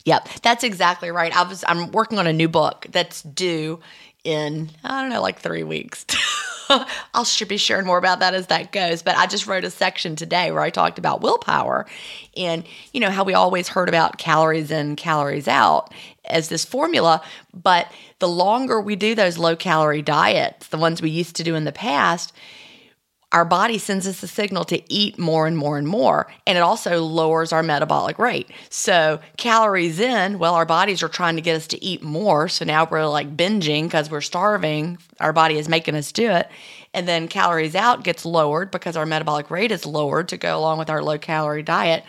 Yep, 0.05 0.29
that's 0.43 0.65
exactly 0.65 1.11
right. 1.11 1.35
I 1.35 1.43
was 1.45 1.65
I'm 1.67 1.91
working 1.93 2.19
on 2.19 2.27
a 2.27 2.33
new 2.33 2.49
book 2.49 2.87
that's 2.91 3.23
due 3.23 3.81
in 4.25 4.71
I 4.83 5.01
don't 5.01 5.11
know 5.11 5.23
like 5.23 5.41
3 5.41 5.63
weeks. 5.63 6.05
I'll 7.15 7.27
be 7.47 7.57
sharing 7.57 7.87
more 7.87 7.99
about 7.99 8.21
that 8.21 8.35
as 8.35 8.47
that 8.49 8.73
goes, 8.73 9.03
but 9.03 9.17
I 9.17 9.27
just 9.27 9.47
wrote 9.47 9.65
a 9.65 9.71
section 9.71 10.17
today 10.17 10.51
where 10.51 10.63
I 10.63 10.71
talked 10.71 10.99
about 10.99 11.21
willpower 11.21 11.87
and 12.37 12.65
you 12.93 13.01
know 13.01 13.11
how 13.11 13.25
we 13.25 13.35
always 13.35 13.69
heard 13.69 13.89
about 13.89 14.19
calories 14.19 14.71
in, 14.71 14.97
calories 14.97 15.47
out 15.47 15.93
as 16.27 16.49
this 16.49 16.65
formula, 16.65 17.23
but 17.53 17.91
the 18.19 18.29
longer 18.29 18.81
we 18.81 18.97
do 18.97 19.15
those 19.15 19.39
low 19.39 19.57
calorie 19.57 20.03
diets, 20.03 20.69
the 20.69 20.79
ones 20.79 21.03
we 21.03 21.11
used 21.11 21.37
to 21.37 21.45
do 21.45 21.55
in 21.55 21.65
the 21.65 21.73
past, 21.73 22.33
our 23.35 23.45
body 23.45 23.79
sends 23.79 24.07
us 24.07 24.23
a 24.23 24.29
signal 24.29 24.65
to 24.65 24.81
eat 24.93 25.19
more 25.19 25.49
and 25.49 25.59
more 25.59 25.77
and 25.77 25.89
more. 25.89 26.33
And 26.47 26.57
it 26.57 26.61
also 26.61 27.03
lowers 27.03 27.53
our 27.53 27.65
metabolic 27.65 28.17
rate. 28.17 28.49
So, 28.71 29.21
calories 29.37 29.99
in, 29.99 30.39
well, 30.39 30.55
our 30.55 30.65
bodies 30.65 31.03
are 31.03 31.09
trying 31.09 31.35
to 31.35 31.43
get 31.43 31.57
us 31.57 31.67
to 31.69 31.85
eat 31.85 32.01
more. 32.01 32.49
So 32.49 32.65
now 32.65 32.87
we're 32.89 33.07
like 33.07 33.37
binging 33.37 33.85
because 33.85 34.09
we're 34.09 34.21
starving. 34.21 34.99
Our 35.19 35.33
body 35.33 35.59
is 35.59 35.69
making 35.69 35.97
us 35.97 36.13
do 36.13 36.31
it. 36.31 36.49
And 36.95 37.09
then 37.09 37.27
calories 37.27 37.75
out 37.75 38.05
gets 38.05 38.25
lowered 38.25 38.71
because 38.71 38.97
our 38.97 39.05
metabolic 39.05 39.51
rate 39.51 39.73
is 39.73 39.85
lowered 39.85 40.29
to 40.29 40.37
go 40.37 40.57
along 40.57 40.79
with 40.79 40.89
our 40.89 41.03
low 41.03 41.19
calorie 41.19 41.65
diet. 41.65 42.05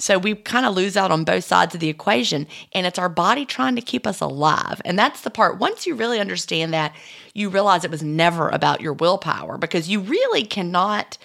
So 0.00 0.18
we 0.18 0.34
kind 0.34 0.66
of 0.66 0.74
lose 0.74 0.96
out 0.96 1.10
on 1.10 1.24
both 1.24 1.44
sides 1.44 1.74
of 1.74 1.80
the 1.80 1.88
equation. 1.88 2.46
And 2.72 2.86
it's 2.86 2.98
our 2.98 3.08
body 3.08 3.44
trying 3.44 3.76
to 3.76 3.82
keep 3.82 4.06
us 4.06 4.20
alive. 4.20 4.80
And 4.84 4.98
that's 4.98 5.20
the 5.20 5.30
part, 5.30 5.58
once 5.58 5.86
you 5.86 5.94
really 5.94 6.18
understand 6.18 6.72
that, 6.72 6.94
you 7.34 7.48
realize 7.48 7.84
it 7.84 7.90
was 7.90 8.02
never 8.02 8.48
about 8.48 8.80
your 8.80 8.94
willpower 8.94 9.58
because 9.58 9.88
you 9.88 10.00
really 10.00 10.42
cannot, 10.42 11.18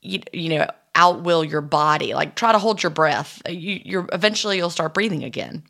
you, 0.00 0.20
you 0.32 0.48
know, 0.48 0.66
outwill 0.94 1.48
your 1.48 1.60
body. 1.60 2.14
Like 2.14 2.34
try 2.34 2.52
to 2.52 2.58
hold 2.58 2.82
your 2.82 2.90
breath. 2.90 3.40
You, 3.48 3.80
you're 3.84 4.08
eventually 4.12 4.56
you'll 4.56 4.70
start 4.70 4.94
breathing 4.94 5.22
again. 5.22 5.62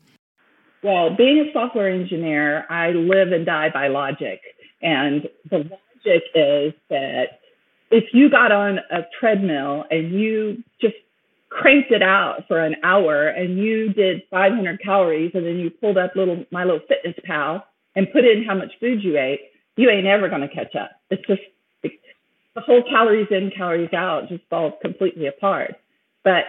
Well, 0.81 1.15
being 1.15 1.39
a 1.39 1.51
software 1.51 1.89
engineer, 1.89 2.65
I 2.69 2.91
live 2.91 3.31
and 3.33 3.45
die 3.45 3.69
by 3.69 3.89
logic. 3.89 4.41
And 4.81 5.27
the 5.49 5.57
logic 5.57 6.23
is 6.33 6.73
that 6.89 7.41
if 7.91 8.05
you 8.13 8.29
got 8.29 8.51
on 8.51 8.79
a 8.89 9.01
treadmill 9.19 9.83
and 9.91 10.13
you 10.13 10.63
just 10.81 10.95
cranked 11.49 11.91
it 11.91 12.03
out 12.03 12.45
for 12.47 12.59
an 12.59 12.75
hour 12.83 13.27
and 13.27 13.57
you 13.57 13.91
did 13.93 14.21
500 14.29 14.81
calories 14.81 15.31
and 15.33 15.45
then 15.45 15.57
you 15.57 15.69
pulled 15.69 15.97
up 15.97 16.15
little 16.15 16.45
my 16.51 16.63
little 16.63 16.81
fitness 16.87 17.15
pal 17.23 17.65
and 17.95 18.11
put 18.11 18.23
in 18.23 18.45
how 18.47 18.55
much 18.55 18.71
food 18.79 19.03
you 19.03 19.17
ate, 19.17 19.41
you 19.75 19.89
ain't 19.89 20.07
ever 20.07 20.29
going 20.29 20.41
to 20.41 20.47
catch 20.47 20.75
up. 20.75 20.91
It's 21.09 21.25
just 21.27 21.41
the 21.81 22.61
whole 22.61 22.83
calories 22.83 23.27
in, 23.31 23.51
calories 23.55 23.93
out 23.93 24.29
just 24.29 24.43
falls 24.49 24.73
completely 24.81 25.27
apart. 25.27 25.75
But 26.23 26.43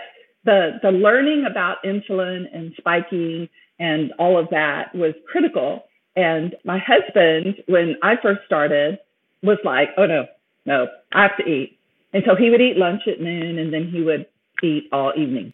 the 0.45 0.78
the 0.83 0.90
learning 0.90 1.47
about 1.50 1.83
insulin 1.85 2.45
and 2.52 2.73
spiking 2.76 3.49
and 3.78 4.12
all 4.19 4.38
of 4.38 4.50
that 4.50 4.95
was 4.95 5.14
critical. 5.30 5.85
And 6.16 6.57
my 6.64 6.78
husband, 6.78 7.62
when 7.66 7.97
I 8.02 8.14
first 8.21 8.40
started, 8.45 8.99
was 9.42 9.59
like, 9.64 9.88
oh 9.97 10.07
no, 10.07 10.26
no, 10.66 10.88
I 11.12 11.23
have 11.23 11.37
to 11.38 11.45
eat. 11.45 11.78
And 12.12 12.23
so 12.26 12.35
he 12.35 12.50
would 12.50 12.61
eat 12.61 12.76
lunch 12.76 13.02
at 13.07 13.21
noon 13.21 13.59
and 13.59 13.73
then 13.73 13.88
he 13.90 14.02
would 14.02 14.26
eat 14.62 14.88
all 14.93 15.12
evening. 15.17 15.52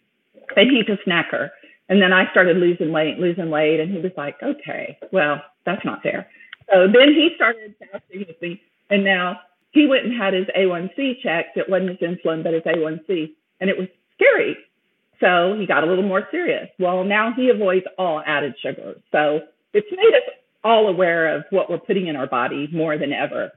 And 0.55 0.71
he's 0.71 0.87
a 0.87 0.97
snacker. 1.07 1.49
And 1.89 2.01
then 2.01 2.13
I 2.13 2.29
started 2.31 2.57
losing 2.57 2.91
weight, 2.91 3.17
losing 3.17 3.49
weight. 3.49 3.79
And 3.79 3.91
he 3.91 3.99
was 3.99 4.11
like, 4.17 4.35
okay, 4.43 4.97
well, 5.11 5.41
that's 5.65 5.85
not 5.85 6.03
fair. 6.03 6.27
So 6.71 6.87
then 6.87 7.13
he 7.13 7.31
started 7.35 7.75
fasting 7.79 8.25
with 8.27 8.41
me. 8.41 8.61
And 8.89 9.03
now 9.03 9.39
he 9.71 9.87
went 9.87 10.05
and 10.05 10.13
had 10.13 10.33
his 10.33 10.47
A1C 10.57 11.21
checked. 11.21 11.57
It 11.57 11.69
wasn't 11.69 11.91
his 11.91 11.99
insulin, 11.99 12.43
but 12.43 12.53
his 12.53 12.63
A1C. 12.63 13.33
And 13.59 13.69
it 13.69 13.77
was 13.77 13.87
scary. 14.15 14.57
So 15.19 15.57
he 15.59 15.65
got 15.65 15.83
a 15.83 15.87
little 15.87 16.03
more 16.03 16.27
serious. 16.29 16.69
Well, 16.79 17.03
now 17.03 17.33
he 17.35 17.49
avoids 17.49 17.85
all 17.97 18.21
added 18.25 18.55
sugar. 18.61 18.95
So 19.11 19.41
it's 19.73 19.87
made 19.91 20.13
us 20.15 20.35
all 20.63 20.87
aware 20.87 21.35
of 21.35 21.45
what 21.49 21.69
we're 21.69 21.79
putting 21.79 22.07
in 22.07 22.15
our 22.15 22.27
body 22.27 22.67
more 22.71 22.97
than 22.97 23.13
ever. 23.13 23.51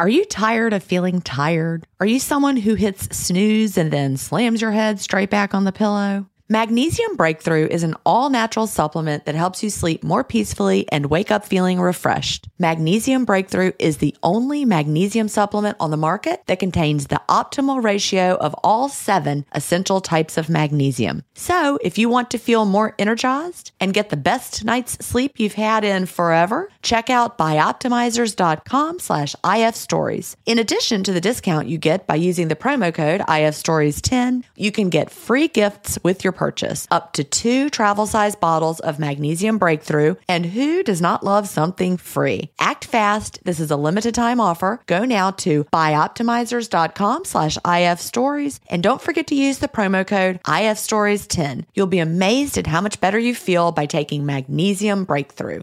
Are 0.00 0.08
you 0.08 0.24
tired 0.24 0.72
of 0.72 0.82
feeling 0.82 1.20
tired? 1.20 1.86
Are 2.00 2.06
you 2.06 2.20
someone 2.20 2.56
who 2.56 2.74
hits 2.74 3.14
snooze 3.14 3.76
and 3.76 3.90
then 3.90 4.16
slams 4.16 4.62
your 4.62 4.70
head 4.70 4.98
straight 4.98 5.28
back 5.28 5.52
on 5.52 5.64
the 5.64 5.72
pillow? 5.72 6.24
Magnesium 6.52 7.14
Breakthrough 7.14 7.68
is 7.68 7.84
an 7.84 7.94
all 8.04 8.28
natural 8.28 8.66
supplement 8.66 9.24
that 9.24 9.36
helps 9.36 9.62
you 9.62 9.70
sleep 9.70 10.02
more 10.02 10.24
peacefully 10.24 10.84
and 10.90 11.06
wake 11.06 11.30
up 11.30 11.44
feeling 11.44 11.80
refreshed. 11.80 12.48
Magnesium 12.58 13.24
Breakthrough 13.24 13.70
is 13.78 13.98
the 13.98 14.16
only 14.24 14.64
magnesium 14.64 15.28
supplement 15.28 15.76
on 15.78 15.92
the 15.92 15.96
market 15.96 16.42
that 16.48 16.58
contains 16.58 17.06
the 17.06 17.20
optimal 17.28 17.84
ratio 17.84 18.34
of 18.34 18.52
all 18.64 18.88
seven 18.88 19.46
essential 19.52 20.00
types 20.00 20.36
of 20.36 20.48
magnesium. 20.48 21.22
So, 21.34 21.78
if 21.82 21.98
you 21.98 22.08
want 22.08 22.32
to 22.32 22.38
feel 22.38 22.64
more 22.64 22.96
energized 22.98 23.70
and 23.78 23.94
get 23.94 24.10
the 24.10 24.16
best 24.16 24.64
night's 24.64 24.94
sleep 25.06 25.38
you've 25.38 25.54
had 25.54 25.84
in 25.84 26.04
forever, 26.06 26.68
check 26.82 27.10
out 27.10 27.38
bioptimizers.com 27.38 28.98
slash 28.98 29.34
ifstories. 29.44 30.36
In 30.46 30.58
addition 30.58 31.02
to 31.04 31.12
the 31.12 31.20
discount 31.20 31.68
you 31.68 31.78
get 31.78 32.06
by 32.06 32.14
using 32.14 32.48
the 32.48 32.56
promo 32.56 32.92
code 32.92 33.20
ifstories10, 33.22 34.44
you 34.56 34.72
can 34.72 34.90
get 34.90 35.10
free 35.10 35.48
gifts 35.48 35.98
with 36.02 36.24
your 36.24 36.32
purchase 36.32 36.86
up 36.90 37.12
to 37.14 37.24
two 37.24 37.70
travel 37.70 38.06
size 38.06 38.36
bottles 38.36 38.80
of 38.80 38.98
Magnesium 38.98 39.58
Breakthrough. 39.58 40.16
And 40.28 40.46
who 40.46 40.82
does 40.82 41.00
not 41.00 41.24
love 41.24 41.48
something 41.48 41.96
free? 41.96 42.50
Act 42.58 42.84
fast. 42.84 43.40
This 43.44 43.60
is 43.60 43.70
a 43.70 43.76
limited 43.76 44.14
time 44.14 44.40
offer. 44.40 44.80
Go 44.86 45.04
now 45.04 45.30
to 45.32 45.64
bioptimizers.com 45.64 47.24
slash 47.24 47.58
ifstories 47.58 48.60
and 48.68 48.82
don't 48.82 49.02
forget 49.02 49.26
to 49.28 49.34
use 49.34 49.58
the 49.58 49.68
promo 49.68 50.06
code 50.06 50.40
ifstories10. 50.44 51.64
You'll 51.74 51.86
be 51.86 51.98
amazed 51.98 52.58
at 52.58 52.66
how 52.66 52.80
much 52.80 53.00
better 53.00 53.18
you 53.18 53.34
feel 53.34 53.72
by 53.72 53.86
taking 53.86 54.26
Magnesium 54.26 55.04
Breakthrough. 55.04 55.62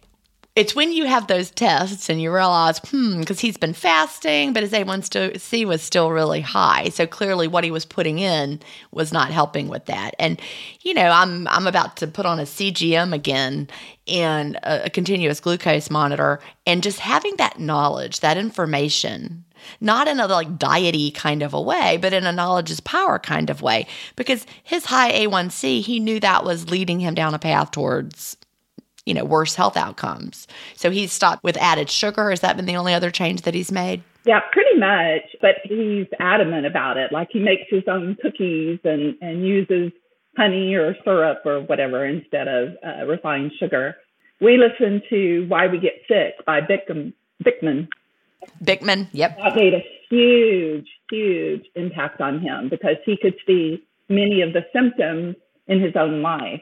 it's 0.53 0.75
when 0.75 0.91
you 0.91 1.05
have 1.05 1.27
those 1.27 1.49
tests 1.49 2.09
and 2.09 2.21
you 2.21 2.33
realize, 2.33 2.79
hmm, 2.79 3.21
because 3.21 3.39
he's 3.39 3.55
been 3.55 3.73
fasting, 3.73 4.51
but 4.51 4.63
his 4.63 4.73
A1C 4.73 5.65
was 5.65 5.81
still 5.81 6.11
really 6.11 6.41
high. 6.41 6.89
So 6.89 7.07
clearly, 7.07 7.47
what 7.47 7.63
he 7.63 7.71
was 7.71 7.85
putting 7.85 8.19
in 8.19 8.59
was 8.91 9.13
not 9.13 9.31
helping 9.31 9.69
with 9.69 9.85
that. 9.85 10.13
And 10.19 10.41
you 10.81 10.93
know, 10.93 11.09
I'm 11.09 11.47
I'm 11.47 11.67
about 11.67 11.95
to 11.97 12.07
put 12.07 12.25
on 12.25 12.39
a 12.39 12.43
CGM 12.43 13.13
again 13.13 13.69
and 14.07 14.57
a, 14.57 14.85
a 14.85 14.89
continuous 14.89 15.39
glucose 15.39 15.89
monitor, 15.89 16.41
and 16.65 16.83
just 16.83 16.99
having 16.99 17.37
that 17.37 17.57
knowledge, 17.57 18.19
that 18.19 18.35
information, 18.35 19.45
not 19.79 20.09
in 20.09 20.19
a 20.19 20.27
like 20.27 20.57
diety 20.57 21.11
kind 21.11 21.43
of 21.43 21.53
a 21.53 21.61
way, 21.61 21.97
but 22.01 22.11
in 22.11 22.25
a 22.25 22.31
knowledge 22.33 22.71
is 22.71 22.81
power 22.81 23.19
kind 23.19 23.49
of 23.49 23.61
way. 23.61 23.87
Because 24.17 24.45
his 24.63 24.83
high 24.83 25.13
A1C, 25.13 25.81
he 25.81 26.01
knew 26.01 26.19
that 26.19 26.43
was 26.43 26.69
leading 26.69 26.99
him 26.99 27.15
down 27.15 27.33
a 27.33 27.39
path 27.39 27.71
towards 27.71 28.35
you 29.11 29.15
know, 29.15 29.25
worse 29.25 29.55
health 29.55 29.75
outcomes. 29.75 30.47
So 30.77 30.89
he's 30.89 31.11
stopped 31.11 31.43
with 31.43 31.57
added 31.57 31.89
sugar. 31.89 32.29
Has 32.29 32.39
that 32.39 32.55
been 32.55 32.65
the 32.65 32.77
only 32.77 32.93
other 32.93 33.11
change 33.11 33.41
that 33.41 33.53
he's 33.53 33.69
made? 33.69 34.01
Yeah, 34.23 34.39
pretty 34.53 34.79
much. 34.79 35.23
But 35.41 35.55
he's 35.65 36.07
adamant 36.17 36.65
about 36.65 36.95
it. 36.95 37.11
Like 37.11 37.27
he 37.29 37.39
makes 37.39 37.63
his 37.69 37.83
own 37.89 38.15
cookies 38.21 38.79
and, 38.85 39.15
and 39.19 39.45
uses 39.45 39.91
honey 40.37 40.75
or 40.75 40.95
syrup 41.03 41.41
or 41.43 41.59
whatever 41.59 42.05
instead 42.05 42.47
of 42.47 42.69
uh, 42.85 43.05
refined 43.05 43.51
sugar. 43.59 43.97
We 44.39 44.57
listen 44.57 45.01
to 45.09 45.45
Why 45.49 45.67
We 45.67 45.77
Get 45.77 46.03
Sick 46.07 46.45
by 46.45 46.61
Bikman. 46.61 47.11
Bickman. 47.43 47.89
Bikman, 48.63 49.09
yep. 49.11 49.37
That 49.39 49.57
made 49.57 49.73
a 49.73 49.83
huge, 50.09 50.87
huge 51.11 51.65
impact 51.75 52.21
on 52.21 52.39
him 52.39 52.69
because 52.69 52.95
he 53.05 53.17
could 53.21 53.35
see 53.45 53.83
many 54.07 54.41
of 54.41 54.53
the 54.53 54.61
symptoms 54.71 55.35
in 55.67 55.81
his 55.81 55.97
own 55.97 56.21
life. 56.21 56.61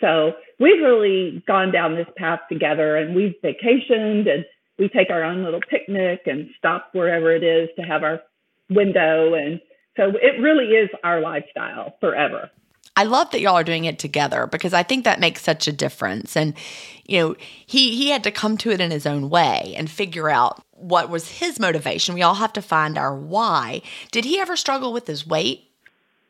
So 0.00 0.32
we've 0.58 0.80
really 0.82 1.42
gone 1.46 1.72
down 1.72 1.94
this 1.94 2.08
path 2.16 2.40
together 2.50 2.96
and 2.96 3.14
we've 3.14 3.34
vacationed 3.42 4.28
and 4.28 4.44
we 4.78 4.88
take 4.88 5.10
our 5.10 5.24
own 5.24 5.44
little 5.44 5.60
picnic 5.60 6.22
and 6.26 6.50
stop 6.56 6.90
wherever 6.92 7.34
it 7.34 7.42
is 7.42 7.68
to 7.76 7.82
have 7.82 8.02
our 8.02 8.20
window. 8.70 9.34
And 9.34 9.60
so 9.96 10.12
it 10.20 10.40
really 10.40 10.66
is 10.66 10.88
our 11.02 11.20
lifestyle 11.20 11.96
forever. 12.00 12.50
I 12.96 13.04
love 13.04 13.30
that 13.30 13.40
y'all 13.40 13.54
are 13.54 13.64
doing 13.64 13.84
it 13.84 14.00
together 14.00 14.48
because 14.48 14.74
I 14.74 14.82
think 14.82 15.04
that 15.04 15.20
makes 15.20 15.42
such 15.42 15.68
a 15.68 15.72
difference. 15.72 16.36
And 16.36 16.54
you 17.04 17.20
know, 17.20 17.36
he 17.64 17.96
he 17.96 18.10
had 18.10 18.24
to 18.24 18.32
come 18.32 18.56
to 18.58 18.72
it 18.72 18.80
in 18.80 18.90
his 18.90 19.06
own 19.06 19.30
way 19.30 19.74
and 19.76 19.88
figure 19.88 20.28
out 20.28 20.60
what 20.72 21.08
was 21.08 21.38
his 21.38 21.60
motivation. 21.60 22.14
We 22.14 22.22
all 22.22 22.34
have 22.34 22.52
to 22.54 22.62
find 22.62 22.98
our 22.98 23.14
why. 23.14 23.82
Did 24.10 24.24
he 24.24 24.40
ever 24.40 24.56
struggle 24.56 24.92
with 24.92 25.06
his 25.06 25.24
weight? 25.24 25.67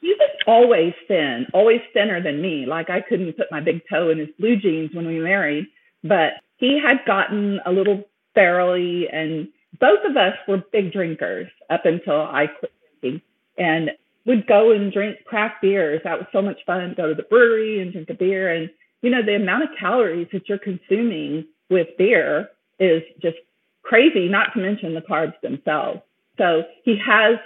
He 0.01 0.15
was 0.19 0.31
always 0.47 0.95
thin, 1.07 1.47
always 1.53 1.81
thinner 1.93 2.23
than 2.23 2.41
me. 2.41 2.67
Like 2.67 2.91
I 2.91 3.01
couldn't 3.01 3.37
put 3.37 3.51
my 3.51 3.61
big 3.61 3.83
toe 3.91 4.11
in 4.11 4.19
his 4.19 4.29
blue 4.39 4.57
jeans 4.57 4.91
when 4.95 5.07
we 5.07 5.19
married, 5.19 5.67
but 6.03 6.35
he 6.57 6.81
had 6.83 7.07
gotten 7.07 7.61
a 7.67 7.73
little 7.73 8.05
ferally 8.37 9.05
and 9.13 9.49
both 9.81 10.01
of 10.05 10.17
us 10.17 10.35
were 10.47 10.63
big 10.73 10.93
drinkers 10.93 11.49
up 11.71 11.85
until 11.85 12.23
I 12.23 12.47
quit 12.47 12.73
drinking 13.01 13.23
and 13.59 13.91
would 14.27 14.47
go 14.47 14.73
and 14.73 14.93
drink 14.93 15.19
craft 15.25 15.63
beers. 15.63 16.01
That 16.05 16.19
was 16.19 16.27
so 16.33 16.43
much 16.43 16.59
fun. 16.67 16.95
Go 16.97 17.09
to 17.09 17.15
the 17.15 17.23
brewery 17.23 17.81
and 17.81 17.93
drink 17.93 18.11
a 18.11 18.15
beer. 18.15 18.53
And, 18.53 18.71
you 19.03 19.11
know, 19.11 19.25
the 19.25 19.37
amount 19.37 19.65
of 19.65 19.71
calories 19.79 20.29
that 20.33 20.49
you're 20.49 20.59
consuming 20.59 21.47
with 21.71 21.89
beer 21.97 22.49
is 22.79 23.03
just 23.21 23.37
crazy, 23.83 24.29
not 24.29 24.53
to 24.55 24.61
mention 24.61 24.95
the 24.95 25.01
carbs 25.01 25.41
themselves. 25.43 26.01
So 26.37 26.63
he 26.85 26.97
has 27.05 27.39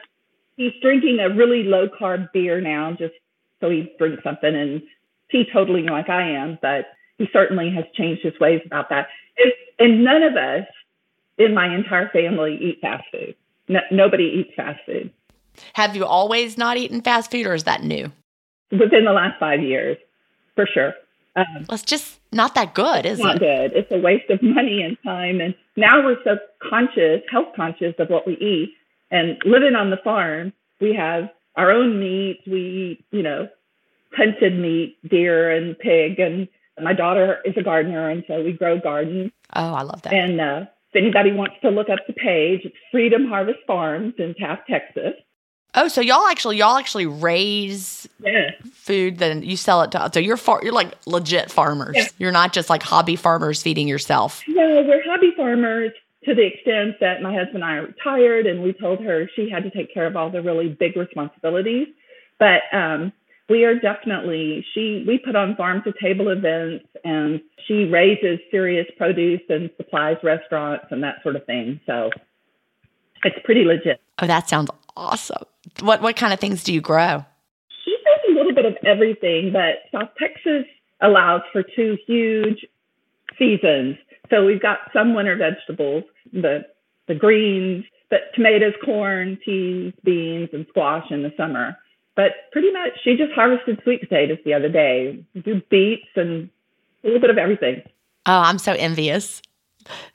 he's 0.63 0.81
drinking 0.81 1.19
a 1.21 1.35
really 1.35 1.65
low 1.65 1.89
carb 1.89 2.33
beer 2.33 2.61
now, 2.61 2.93
just 2.93 3.15
so 3.61 3.71
he 3.71 3.93
drinks 3.99 4.23
something 4.23 4.55
and 4.55 4.83
teetotaling 5.33 5.91
like 5.91 6.09
I 6.09 6.31
am, 6.31 6.59
but 6.61 6.87
he 7.19 7.27
certainly 7.33 7.71
has 7.71 7.85
changed 7.95 8.23
his 8.23 8.39
ways 8.41 8.61
about 8.65 8.89
that. 8.91 9.09
And, 9.39 9.53
and 9.79 10.05
none 10.05 10.23
of 10.23 10.37
us 10.37 10.67
in 11.39 11.55
my 11.55 11.75
entire 11.75 12.09
family 12.11 12.59
eat 12.61 12.81
fast 12.81 13.05
food. 13.11 13.35
No, 13.69 13.81
nobody 13.91 14.25
eats 14.25 14.55
fast 14.55 14.81
food. 14.87 15.11
Have 15.75 15.97
you 15.97 16.05
always 16.05 16.57
not 16.57 16.77
eaten 16.77 17.01
fast 17.03 17.31
food, 17.31 17.47
or 17.47 17.55
is 17.55 17.65
that 17.65 17.83
new? 17.83 18.11
Within 18.71 19.05
the 19.05 19.13
last 19.13 19.39
five 19.39 19.63
years, 19.63 19.99
for 20.55 20.67
sure. 20.67 20.95
Um, 21.37 21.47
well, 21.69 21.75
it's 21.75 21.83
just 21.83 22.21
not 22.33 22.55
that 22.55 22.75
good, 22.75 23.07
is 23.07 23.19
not 23.19 23.37
it? 23.37 23.41
Not 23.41 23.71
good. 23.71 23.73
It's 23.79 23.93
a 23.93 23.99
waste 23.99 24.31
of 24.31 24.43
money 24.43 24.83
and 24.83 24.97
time. 25.05 25.41
And 25.41 25.55
now 25.77 26.05
we're 26.05 26.23
so 26.25 26.39
conscious, 26.69 27.23
health 27.31 27.49
conscious 27.55 27.95
of 27.99 28.09
what 28.09 28.27
we 28.27 28.35
eat 28.35 28.75
and 29.13 29.37
living 29.45 29.77
on 29.77 29.91
the 29.91 29.99
farm, 29.99 30.53
we 30.81 30.95
have 30.95 31.31
our 31.55 31.71
own 31.71 32.01
meat. 32.01 32.41
We 32.47 32.61
eat, 32.61 33.05
you 33.11 33.23
know, 33.23 33.49
hunted 34.17 34.59
meat, 34.59 34.97
deer 35.09 35.53
and 35.53 35.79
pig. 35.79 36.19
And 36.19 36.49
my 36.83 36.95
daughter 36.95 37.39
is 37.45 37.55
a 37.57 37.63
gardener, 37.63 38.09
and 38.09 38.25
so 38.27 38.43
we 38.43 38.53
grow 38.53 38.81
gardens. 38.81 39.31
Oh, 39.55 39.75
I 39.75 39.83
love 39.83 40.03
that. 40.03 40.15
And 40.15 40.41
uh, 40.41 40.65
if 40.93 40.97
anybody 40.97 41.31
wants 41.31 41.57
to 41.61 41.69
look 41.69 41.91
up 41.91 42.01
the 42.07 42.15
page, 42.15 42.63
it's 42.65 42.75
Freedom 42.91 43.29
Harvest 43.29 43.61
Farms 43.67 44.15
in 44.19 44.35
Taft, 44.35 44.63
Texas. 44.69 45.13
Oh, 45.75 45.89
so 45.89 46.03
y'all 46.03 46.27
actually 46.27 46.59
y'all 46.59 46.77
actually 46.77 47.07
raise 47.07 48.07
yeah. 48.23 48.51
food, 48.75 49.17
then 49.19 49.43
you 49.43 49.57
sell 49.57 49.81
it 49.83 49.91
to. 49.93 50.03
Us. 50.03 50.11
So 50.13 50.21
you're 50.21 50.37
far, 50.37 50.61
you're 50.63 50.73
like 50.73 50.93
legit 51.07 51.51
farmers. 51.51 51.97
Yeah. 51.97 52.09
You're 52.19 52.33
not 52.33 52.53
just 52.53 52.69
like 52.69 52.83
hobby 52.83 53.17
farmers 53.17 53.63
feeding 53.63 53.89
yourself. 53.89 54.43
No, 54.49 54.85
we're 54.87 55.03
hobby 55.05 55.33
farmers 55.35 55.93
to 56.25 56.35
the 56.35 56.47
extent 56.47 56.97
that 57.01 57.21
my 57.23 57.35
husband 57.35 57.57
and 57.57 57.65
I 57.65 57.77
are 57.77 57.87
retired 57.87 58.47
and 58.47 58.63
we 58.63 58.73
told 58.73 59.01
her 59.01 59.29
she 59.35 59.51
had 59.51 59.65
to 59.65 59.71
take 59.71 59.93
care 59.93 60.07
of 60.07 60.17
all 60.17 60.31
the 60.31 60.41
really 60.41 60.69
big 60.69 60.97
responsibilities. 60.97 61.89
But 62.39 62.63
um, 62.73 63.13
we 63.49 63.65
are 63.65 63.75
definitely 63.75 64.65
she 64.73 65.05
we 65.07 65.19
put 65.19 65.37
on 65.37 65.57
farm 65.57 65.83
to 65.83 65.93
table 66.01 66.29
events 66.29 66.87
and 67.05 67.41
she 67.67 67.85
raises 67.85 68.39
serious 68.51 68.87
produce 68.97 69.41
and 69.49 69.71
supplies 69.77 70.17
restaurants 70.23 70.87
and 70.91 71.03
that 71.03 71.17
sort 71.23 71.37
of 71.37 71.45
thing. 71.45 71.81
So 71.87 72.11
it's 73.25 73.37
pretty 73.45 73.65
legit. 73.65 74.01
Oh 74.21 74.27
that 74.27 74.49
sounds 74.49 74.71
awesome. 74.97 75.45
What 75.81 76.03
what 76.03 76.17
kind 76.17 76.33
of 76.33 76.41
things 76.41 76.63
do 76.63 76.73
you 76.73 76.81
grow? 76.81 77.25
She 77.85 77.97
does 78.05 78.31
a 78.31 78.35
little 78.35 78.55
bit 78.55 78.67
of 78.67 78.77
everything 78.87 79.53
but 79.53 79.91
south 79.91 80.11
texas 80.19 80.65
allows 81.01 81.43
for 81.53 81.63
two 81.63 81.99
huge 82.07 82.65
seasons 83.39 83.97
so 84.31 84.45
we've 84.45 84.63
got 84.63 84.79
some 84.93 85.15
winter 85.15 85.37
vegetables 85.37 86.05
the 86.33 86.65
the 87.09 87.15
greens 87.15 87.85
but 88.11 88.21
tomatoes 88.35 88.75
corn 88.85 89.39
peas 89.45 89.93
beans 90.05 90.49
and 90.53 90.67
squash 90.71 91.11
in 91.11 91.23
the 91.23 91.33
summer 91.37 91.77
but 92.15 92.33
pretty 92.53 92.71
much, 92.71 92.93
she 93.03 93.17
just 93.17 93.33
harvested 93.33 93.81
sweet 93.85 94.01
potatoes 94.01 94.39
the 94.45 94.55
other 94.55 94.69
day. 94.69 95.25
Do 95.35 95.63
beets 95.71 96.09
and 96.15 96.51
a 97.03 97.07
little 97.07 97.21
bit 97.21 97.31
of 97.31 97.39
everything. 97.39 97.83
Oh, 98.27 98.41
I'm 98.41 98.59
so 98.59 98.73
envious 98.73 99.41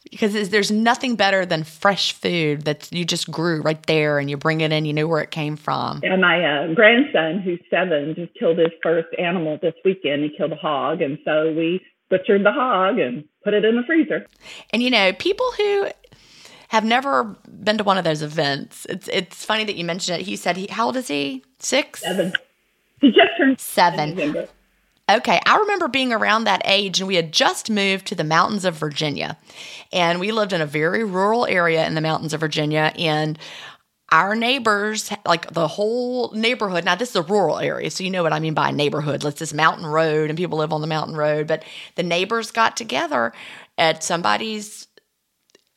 because 0.10 0.50
there's 0.50 0.72
nothing 0.72 1.16
better 1.16 1.46
than 1.46 1.64
fresh 1.64 2.14
food 2.14 2.62
that 2.62 2.90
you 2.94 3.04
just 3.04 3.30
grew 3.30 3.62
right 3.62 3.86
there 3.86 4.18
and 4.18 4.30
you 4.30 4.38
bring 4.38 4.62
it 4.62 4.72
in, 4.72 4.86
you 4.86 4.94
know 4.94 5.08
where 5.08 5.22
it 5.22 5.32
came 5.32 5.58
from. 5.58 6.00
And 6.04 6.22
my 6.22 6.44
uh, 6.44 6.74
grandson, 6.74 7.40
who's 7.40 7.60
seven, 7.70 8.16
just 8.16 8.34
killed 8.36 8.60
his 8.60 8.72
first 8.82 9.10
animal 9.20 9.60
this 9.62 9.74
weekend. 9.84 10.24
He 10.24 10.30
killed 10.38 10.54
a 10.54 10.56
hog. 10.56 11.02
And 11.02 11.18
so 11.26 11.52
we 11.52 11.82
butchered 12.10 12.46
the 12.46 12.52
hog 12.52 13.00
and 13.00 13.26
put 13.44 13.54
it 13.54 13.66
in 13.66 13.76
the 13.76 13.84
freezer. 13.84 14.28
And 14.72 14.82
you 14.82 14.90
know, 14.90 15.14
people 15.14 15.52
who 15.58 15.88
have 16.70 16.84
never 16.84 17.36
been 17.48 17.78
to 17.78 17.84
one 17.84 17.98
of 17.98 18.04
those 18.04 18.22
events. 18.22 18.86
It's 18.90 19.08
it's 19.08 19.46
funny 19.46 19.64
that 19.64 19.76
you 19.76 19.86
mentioned 19.86 20.22
it. 20.22 20.26
He 20.26 20.36
said 20.36 20.58
he 20.58 20.68
how 20.68 20.88
old 20.88 20.98
is 20.98 21.08
he? 21.08 21.44
Six? 21.60 22.02
Seven. 22.02 22.34
He 23.00 23.10
just 23.10 23.30
turned 23.38 23.60
seven. 23.60 24.48
Okay, 25.10 25.40
I 25.46 25.58
remember 25.58 25.88
being 25.88 26.12
around 26.12 26.44
that 26.44 26.62
age 26.66 27.00
and 27.00 27.08
we 27.08 27.16
had 27.16 27.32
just 27.32 27.70
moved 27.70 28.08
to 28.08 28.16
the 28.16 28.26
mountains 28.26 28.66
of 28.66 28.76
Virginia. 28.76 29.38
And 29.94 30.20
we 30.20 30.34
lived 30.34 30.52
in 30.52 30.60
a 30.60 30.66
very 30.66 31.06
rural 31.06 31.46
area 31.46 31.88
in 31.88 31.96
the 31.96 32.02
mountains 32.02 32.34
of 32.34 32.42
Virginia 32.42 32.92
and 32.98 33.40
our 34.12 34.36
neighbors, 34.36 35.12
like 35.26 35.52
the 35.54 35.68
whole 35.68 36.32
neighborhood. 36.32 36.86
Now, 36.86 36.96
this 36.96 37.10
is 37.10 37.16
a 37.18 37.22
rural 37.22 37.60
area, 37.60 37.92
so 37.92 38.04
you 38.04 38.10
know 38.10 38.24
what 38.24 38.34
I 38.34 38.40
mean 38.40 38.54
by 38.54 38.72
neighborhood. 38.72 39.24
Let's 39.24 39.40
this 39.40 39.54
mountain 39.54 39.86
road, 39.86 40.30
and 40.30 40.38
people 40.38 40.60
live 40.60 40.72
on 40.72 40.82
the 40.82 40.88
mountain 40.88 41.16
road. 41.16 41.48
But 41.48 41.64
the 41.96 42.04
neighbors 42.04 42.52
got 42.52 42.78
together 42.78 43.34
at 43.78 44.04
somebody's 44.04 44.88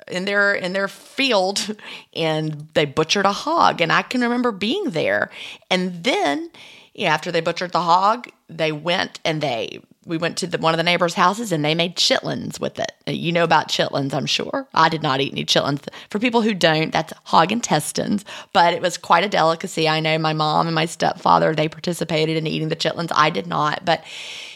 in 0.09 0.25
their 0.25 0.55
in 0.55 0.73
their 0.73 0.89
field 0.89 1.77
and 2.15 2.69
they 2.75 2.85
butchered 2.85 3.27
a 3.27 3.33
hog 3.33 3.81
and 3.81 3.93
I 3.93 4.03
can 4.03 4.23
remember 4.23 4.51
being 4.51 4.91
there. 4.91 5.31
And 5.71 6.03
then 6.05 6.51
after 6.99 7.31
they 7.31 7.41
butchered 7.41 7.73
the 7.73 7.83
hog, 7.83 8.29
they 8.49 8.73
went 8.73 9.21
and 9.25 9.41
they 9.41 9.81
we 10.07 10.17
went 10.17 10.39
to 10.39 10.47
the, 10.47 10.59
one 10.59 10.73
of 10.73 10.79
the 10.79 10.85
neighbors' 10.85 11.15
houses 11.15 11.53
and 11.53 11.65
they 11.65 11.75
made 11.75 11.97
chitlins 11.97 12.59
with 12.59 12.79
it. 12.79 12.93
Uh, 13.07 13.11
you 13.13 13.33
know 13.33 13.45
about 13.45 13.69
chitlins, 13.69 14.15
I'm 14.15 14.27
sure. 14.27 14.67
I 14.73 14.89
did 14.89 15.03
not 15.03 15.21
eat 15.21 15.33
any 15.33 15.45
chitlins. 15.45 15.87
For 16.09 16.19
people 16.19 16.43
who 16.43 16.55
don't, 16.55 16.93
that's 16.93 17.13
hog 17.25 17.53
intestines, 17.53 18.25
but 18.53 18.73
it 18.73 18.81
was 18.81 18.97
quite 18.97 19.25
a 19.25 19.29
delicacy. 19.29 19.89
I 19.89 20.01
know 20.01 20.19
my 20.19 20.33
mom 20.33 20.67
and 20.67 20.75
my 20.75 20.87
stepfather, 20.87 21.55
they 21.55 21.69
participated 21.69 22.37
in 22.37 22.47
eating 22.47 22.69
the 22.69 22.77
chitlins. 22.77 23.13
I 23.15 23.31
did 23.31 23.47
not, 23.47 23.85
but 23.85 24.03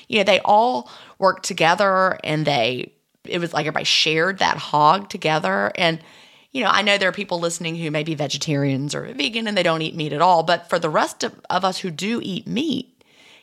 you 0.08 0.18
know, 0.18 0.24
they 0.24 0.40
all 0.40 0.90
worked 1.18 1.44
together 1.44 2.18
and 2.24 2.46
they 2.46 2.92
it 3.24 3.38
was 3.38 3.52
like 3.52 3.66
everybody 3.66 3.84
shared 3.84 4.38
that 4.38 4.56
hog 4.56 5.08
together. 5.08 5.72
And, 5.76 6.00
you 6.52 6.62
know, 6.62 6.70
I 6.70 6.82
know 6.82 6.98
there 6.98 7.08
are 7.08 7.12
people 7.12 7.40
listening 7.40 7.76
who 7.76 7.90
may 7.90 8.04
be 8.04 8.14
vegetarians 8.14 8.94
or 8.94 9.12
vegan 9.14 9.46
and 9.46 9.56
they 9.56 9.62
don't 9.62 9.82
eat 9.82 9.96
meat 9.96 10.12
at 10.12 10.20
all. 10.22 10.42
But 10.42 10.68
for 10.68 10.78
the 10.78 10.90
rest 10.90 11.24
of, 11.24 11.40
of 11.50 11.64
us 11.64 11.78
who 11.78 11.90
do 11.90 12.20
eat 12.22 12.46
meat, 12.46 12.93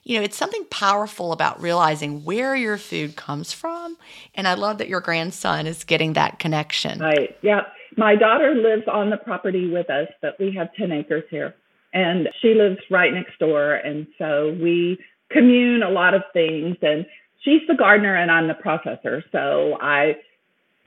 you 0.03 0.17
know, 0.17 0.23
it's 0.23 0.37
something 0.37 0.65
powerful 0.71 1.31
about 1.31 1.61
realizing 1.61 2.23
where 2.23 2.55
your 2.55 2.77
food 2.77 3.15
comes 3.15 3.53
from. 3.53 3.97
And 4.33 4.47
I 4.47 4.55
love 4.55 4.79
that 4.79 4.89
your 4.89 5.01
grandson 5.01 5.67
is 5.67 5.83
getting 5.83 6.13
that 6.13 6.39
connection. 6.39 6.99
Right. 6.99 7.37
Yeah. 7.41 7.61
My 7.97 8.15
daughter 8.15 8.55
lives 8.55 8.87
on 8.91 9.09
the 9.09 9.17
property 9.17 9.69
with 9.69 9.89
us, 9.89 10.07
but 10.21 10.39
we 10.39 10.53
have 10.55 10.73
10 10.75 10.91
acres 10.91 11.23
here. 11.29 11.53
And 11.93 12.29
she 12.41 12.53
lives 12.53 12.79
right 12.89 13.13
next 13.13 13.37
door. 13.37 13.73
And 13.73 14.07
so 14.17 14.57
we 14.61 14.97
commune 15.29 15.83
a 15.83 15.89
lot 15.89 16.13
of 16.13 16.23
things. 16.33 16.77
And 16.81 17.05
she's 17.41 17.61
the 17.67 17.75
gardener 17.75 18.15
and 18.15 18.31
I'm 18.31 18.47
the 18.47 18.53
processor. 18.53 19.23
So 19.31 19.77
I 19.79 20.15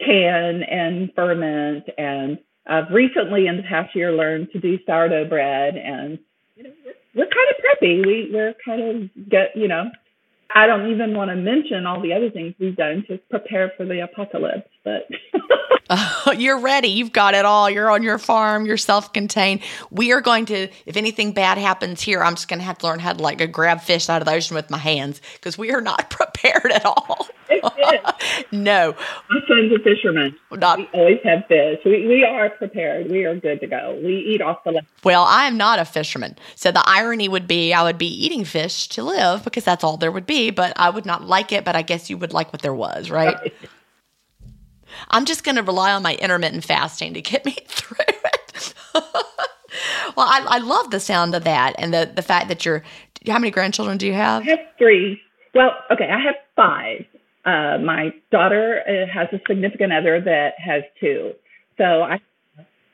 can 0.00 0.62
and 0.64 1.12
ferment 1.14 1.84
and 1.96 2.38
I've 2.66 2.90
recently 2.90 3.46
in 3.46 3.58
the 3.58 3.62
past 3.62 3.94
year 3.94 4.12
learned 4.12 4.50
to 4.52 4.60
do 4.60 4.78
sourdough 4.86 5.28
bread 5.28 5.76
and 5.76 6.18
we're, 7.14 7.26
kind 7.26 7.48
of 7.50 7.56
preppy. 7.64 8.06
We 8.06 8.30
we're 8.32 8.54
kind 8.64 8.82
of 8.82 9.28
get 9.28 9.56
you 9.56 9.68
know 9.68 9.90
I 10.54 10.66
don't 10.66 10.90
even 10.90 11.16
want 11.16 11.30
to 11.30 11.36
mention 11.36 11.86
all 11.86 12.00
the 12.00 12.12
other 12.12 12.30
things 12.30 12.54
we've 12.58 12.76
done 12.76 13.04
to 13.08 13.18
prepare 13.30 13.72
for 13.76 13.84
the 13.84 14.02
apocalypse, 14.02 14.68
but 14.84 15.08
Oh, 15.90 16.32
you're 16.36 16.58
ready. 16.58 16.88
You've 16.88 17.12
got 17.12 17.34
it 17.34 17.44
all. 17.44 17.68
You're 17.68 17.90
on 17.90 18.02
your 18.02 18.18
farm. 18.18 18.66
You're 18.66 18.76
self-contained. 18.76 19.60
We 19.90 20.12
are 20.12 20.20
going 20.20 20.46
to, 20.46 20.68
if 20.86 20.96
anything 20.96 21.32
bad 21.32 21.58
happens 21.58 22.00
here, 22.00 22.22
I'm 22.22 22.34
just 22.34 22.48
going 22.48 22.58
to 22.60 22.64
have 22.64 22.78
to 22.78 22.86
learn 22.86 22.98
how 22.98 23.12
to 23.12 23.22
like 23.22 23.52
grab 23.52 23.80
fish 23.80 24.08
out 24.08 24.22
of 24.22 24.26
the 24.26 24.32
ocean 24.32 24.54
with 24.54 24.70
my 24.70 24.78
hands 24.78 25.20
because 25.34 25.58
we 25.58 25.72
are 25.72 25.80
not 25.80 26.10
prepared 26.10 26.72
at 26.72 26.84
all. 26.84 27.28
no. 28.50 28.94
My 29.30 29.40
son's 29.46 29.72
a 29.72 29.78
fisherman. 29.82 30.36
Not, 30.50 30.78
we 30.78 30.88
always 30.92 31.18
have 31.24 31.46
fish. 31.46 31.78
We, 31.84 32.06
we 32.06 32.24
are 32.24 32.50
prepared. 32.50 33.10
We 33.10 33.24
are 33.24 33.36
good 33.36 33.60
to 33.60 33.66
go. 33.66 34.00
We 34.02 34.16
eat 34.16 34.40
off 34.40 34.64
the 34.64 34.72
land. 34.72 34.86
Well, 35.02 35.24
I 35.24 35.46
am 35.46 35.56
not 35.56 35.78
a 35.78 35.84
fisherman. 35.84 36.36
So 36.54 36.72
the 36.72 36.82
irony 36.86 37.28
would 37.28 37.46
be 37.46 37.72
I 37.72 37.82
would 37.82 37.98
be 37.98 38.08
eating 38.24 38.44
fish 38.44 38.88
to 38.88 39.02
live 39.02 39.44
because 39.44 39.64
that's 39.64 39.84
all 39.84 39.96
there 39.96 40.12
would 40.12 40.26
be, 40.26 40.33
but 40.50 40.72
I 40.76 40.90
would 40.90 41.06
not 41.06 41.22
like 41.22 41.52
it. 41.52 41.64
But 41.64 41.76
I 41.76 41.82
guess 41.82 42.10
you 42.10 42.18
would 42.18 42.32
like 42.32 42.52
what 42.52 42.62
there 42.62 42.74
was, 42.74 43.10
right? 43.10 43.34
right. 43.34 43.52
I'm 45.08 45.24
just 45.24 45.44
going 45.44 45.56
to 45.56 45.62
rely 45.62 45.92
on 45.92 46.02
my 46.02 46.14
intermittent 46.14 46.64
fasting 46.64 47.14
to 47.14 47.22
get 47.22 47.44
me 47.46 47.56
through 47.66 48.04
it. 48.08 48.74
well, 48.94 50.26
I, 50.26 50.44
I 50.48 50.58
love 50.58 50.90
the 50.90 51.00
sound 51.00 51.34
of 51.34 51.44
that 51.44 51.74
and 51.78 51.92
the, 51.92 52.10
the 52.14 52.22
fact 52.22 52.48
that 52.48 52.64
you're, 52.64 52.82
how 53.26 53.38
many 53.38 53.50
grandchildren 53.50 53.98
do 53.98 54.06
you 54.06 54.12
have? 54.12 54.42
I 54.42 54.50
have 54.50 54.58
three. 54.78 55.20
Well, 55.54 55.70
okay, 55.90 56.08
I 56.10 56.20
have 56.20 56.34
five. 56.56 57.04
Uh, 57.44 57.78
my 57.84 58.10
daughter 58.30 58.82
uh, 58.86 59.12
has 59.12 59.28
a 59.32 59.40
significant 59.46 59.92
other 59.92 60.20
that 60.20 60.54
has 60.58 60.82
two. 61.00 61.32
So 61.78 61.84
I, 61.84 62.20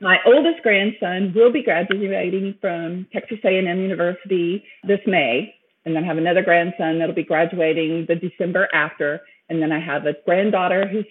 my 0.01 0.19
oldest 0.27 0.63
grandson 0.63 1.33
will 1.35 1.53
be 1.53 1.63
graduating 1.63 2.57
from 2.61 3.07
Texas 3.13 3.39
A&M 3.45 3.67
University 3.67 4.65
this 4.87 5.01
May, 5.07 5.55
and 5.85 5.97
then 5.97 6.05
I 6.05 6.07
have 6.07 6.19
another 6.19 6.43
grandson 6.43 6.99
that'll 6.99 7.15
be 7.15 7.25
graduating 7.25 8.07
the 8.07 8.15
December 8.15 8.69
after, 8.73 9.21
and 9.49 9.63
then 9.63 9.73
I 9.73 9.81
have 9.81 10.07
a 10.07 10.15
granddaughter 10.25 10.87
who's 10.87 11.07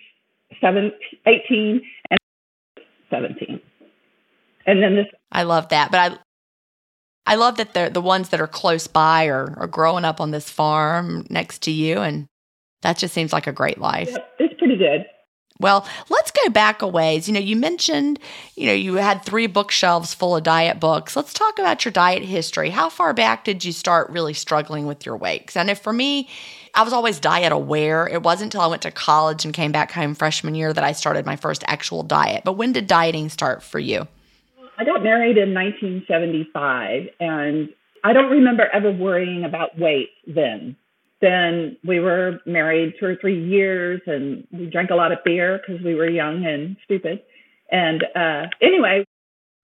17, 0.62 0.92
18 1.26 1.82
and 2.12 2.20
17. 3.10 3.62
And 4.66 4.84
then 4.84 4.96
this. 4.96 5.08
I 5.32 5.44
love 5.44 5.70
that. 5.70 5.92
But 5.92 6.12
I, 6.12 7.34
I 7.34 7.36
love 7.36 7.58
that 7.58 7.74
the 7.74 7.90
the 7.92 8.02
ones 8.02 8.30
that 8.30 8.42
are 8.42 8.48
close 8.48 8.88
by 8.88 9.26
are, 9.28 9.56
are 9.58 9.68
growing 9.68 10.06
up 10.06 10.22
on 10.22 10.32
this 10.32 10.50
farm 10.50 11.26
next 11.30 11.64
to 11.64 11.72
you. 11.72 12.00
And 12.00 12.28
that 12.82 12.98
just 12.98 13.14
seems 13.14 13.34
like 13.34 13.48
a 13.48 13.52
great 13.52 13.80
life. 13.80 14.10
Yeah, 14.12 14.18
it's 14.40 14.58
pretty 14.60 14.78
good. 14.78 15.06
Well, 15.62 15.86
let's 16.08 16.32
go 16.32 16.50
back 16.50 16.82
a 16.82 16.88
ways. 16.88 17.28
You 17.28 17.34
know, 17.34 17.42
you 17.42 17.58
mentioned, 17.58 18.18
you 18.56 18.68
know, 18.68 18.74
you 18.74 18.96
had 18.96 19.26
three 19.26 19.46
bookshelves 19.46 20.14
full 20.14 20.38
of 20.38 20.44
diet 20.44 20.80
books. 20.80 21.18
Let's 21.18 21.34
talk 21.34 21.60
about 21.60 21.84
your 21.84 21.92
diet 21.92 22.24
history. 22.24 22.70
How 22.70 22.88
far 22.88 23.14
back 23.14 23.44
did 23.44 23.66
you 23.66 23.74
start 23.74 24.10
really 24.10 24.34
struggling 24.34 24.86
with 24.88 25.06
your 25.06 25.18
weight? 25.18 25.42
Because 25.42 25.58
I 25.58 25.64
know 25.64 25.76
for 25.76 25.92
me, 25.92 26.30
I 26.76 26.84
was 26.84 26.94
always 26.94 27.20
diet 27.20 27.52
aware. 27.52 28.08
It 28.08 28.24
wasn't 28.24 28.54
until 28.54 28.62
I 28.62 28.68
went 28.68 28.84
to 28.84 28.92
college 28.92 29.44
and 29.44 29.54
came 29.54 29.74
back 29.74 29.92
home 29.92 30.16
freshman 30.16 30.56
year 30.56 30.72
that 30.72 30.84
I 30.84 30.94
started 30.94 31.26
my 31.26 31.36
first 31.36 31.62
actual 31.68 32.04
diet. 32.04 32.44
But 32.46 32.54
when 32.54 32.72
did 32.72 32.88
dieting 32.88 33.28
start 33.28 33.62
for 33.62 33.80
you? 33.80 34.08
I 34.78 34.86
got 34.86 35.04
married 35.04 35.38
in 35.38 35.54
1975, 35.54 37.10
and 37.20 37.68
I 38.06 38.14
don't 38.14 38.32
remember 38.32 38.70
ever 38.72 38.94
worrying 38.94 39.44
about 39.44 39.78
weight 39.78 40.12
then 40.26 40.78
then 41.22 41.78
we 41.86 42.00
were 42.00 42.40
married 42.46 42.94
two 43.00 43.06
or 43.06 43.16
three 43.20 43.44
years 43.48 44.02
and 44.06 44.48
we 44.52 44.68
drank 44.68 44.90
a 44.90 44.96
lot 44.96 45.12
of 45.12 45.20
beer 45.26 45.60
because 45.60 45.84
we 45.84 45.96
were 45.96 46.10
young 46.10 46.46
and 46.46 46.78
stupid. 46.86 47.22
And 47.72 48.04
uh, 48.16 48.48
anyway, 48.62 49.06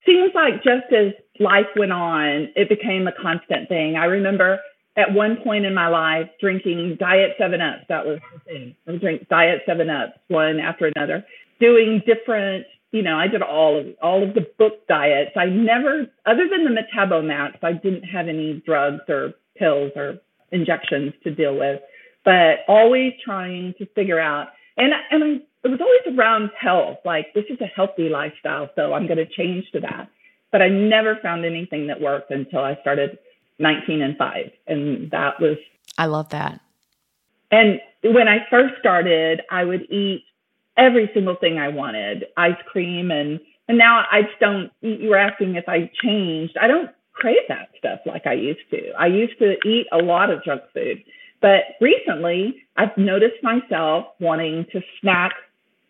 seems 0.05 0.31
like 0.35 0.55
just 0.63 0.91
as 0.91 1.13
life 1.39 1.67
went 1.75 1.91
on, 1.91 2.49
it 2.55 2.69
became 2.69 3.07
a 3.07 3.11
constant 3.11 3.69
thing. 3.69 3.95
I 3.95 4.05
remember 4.05 4.59
at 4.97 5.13
one 5.13 5.37
point 5.43 5.65
in 5.65 5.73
my 5.73 5.87
life 5.87 6.29
drinking 6.39 6.97
Diet 6.99 7.31
7 7.37 7.59
Ups. 7.59 7.85
That 7.89 8.05
was 8.05 8.19
the 8.33 8.39
thing. 8.41 8.75
I 8.87 8.91
would 8.91 9.01
drink 9.01 9.27
Diet 9.29 9.61
7 9.65 9.89
Ups 9.89 10.13
one 10.27 10.59
after 10.59 10.91
another, 10.93 11.25
doing 11.59 12.01
different, 12.05 12.65
you 12.91 13.01
know, 13.01 13.17
I 13.17 13.27
did 13.27 13.41
all 13.41 13.79
of 13.79 13.87
all 14.01 14.23
of 14.23 14.33
the 14.35 14.47
book 14.57 14.87
diets. 14.87 15.31
I 15.35 15.45
never, 15.45 16.07
other 16.25 16.47
than 16.49 16.63
the 16.63 16.81
Metabomats, 16.81 17.63
I 17.63 17.73
didn't 17.73 18.03
have 18.03 18.27
any 18.27 18.61
drugs 18.65 19.01
or 19.09 19.33
pills 19.57 19.91
or 19.95 20.19
injections 20.51 21.13
to 21.23 21.33
deal 21.33 21.57
with, 21.57 21.81
but 22.23 22.59
always 22.67 23.13
trying 23.23 23.73
to 23.77 23.85
figure 23.87 24.19
out. 24.19 24.49
And 24.77 24.93
and 25.11 25.23
I, 25.23 25.27
it 25.63 25.69
was 25.69 25.79
always 25.81 26.17
around 26.17 26.51
health. 26.59 26.97
Like 27.05 27.33
this 27.33 27.45
is 27.49 27.59
a 27.61 27.65
healthy 27.65 28.09
lifestyle, 28.09 28.69
so 28.75 28.93
I'm 28.93 29.07
going 29.07 29.17
to 29.17 29.25
change 29.25 29.65
to 29.73 29.79
that. 29.81 30.09
But 30.51 30.61
I 30.61 30.69
never 30.69 31.17
found 31.21 31.43
anything 31.43 31.87
that 31.87 31.99
worked 31.99 32.31
until 32.31 32.59
I 32.59 32.77
started 32.81 33.17
19 33.59 34.01
and 34.01 34.17
5. 34.17 34.51
And 34.67 35.11
that 35.11 35.39
was. 35.39 35.57
I 35.97 36.05
love 36.05 36.29
that. 36.29 36.61
And 37.51 37.79
when 38.03 38.27
I 38.27 38.45
first 38.49 38.75
started, 38.79 39.41
I 39.49 39.63
would 39.63 39.83
eat 39.89 40.23
every 40.77 41.09
single 41.13 41.35
thing 41.35 41.57
I 41.57 41.69
wanted 41.69 42.25
ice 42.37 42.57
cream. 42.67 43.11
And, 43.11 43.39
and 43.67 43.77
now 43.77 44.03
I 44.11 44.23
just 44.23 44.39
don't, 44.39 44.71
you 44.81 45.09
were 45.09 45.17
asking 45.17 45.55
if 45.55 45.65
I 45.67 45.89
changed. 46.03 46.57
I 46.61 46.67
don't 46.67 46.89
crave 47.25 47.47
that 47.49 47.69
stuff 47.79 48.01
like 48.05 48.27
I 48.27 48.33
used 48.33 48.69
to. 48.69 48.91
I 48.99 49.07
used 49.07 49.39
to 49.39 49.55
eat 49.67 49.87
a 49.91 49.97
lot 49.97 50.29
of 50.29 50.43
junk 50.43 50.61
food. 50.75 51.03
But 51.41 51.61
recently, 51.81 52.61
I've 52.77 52.95
noticed 52.97 53.41
myself 53.41 54.05
wanting 54.19 54.67
to 54.73 54.81
snack 55.01 55.31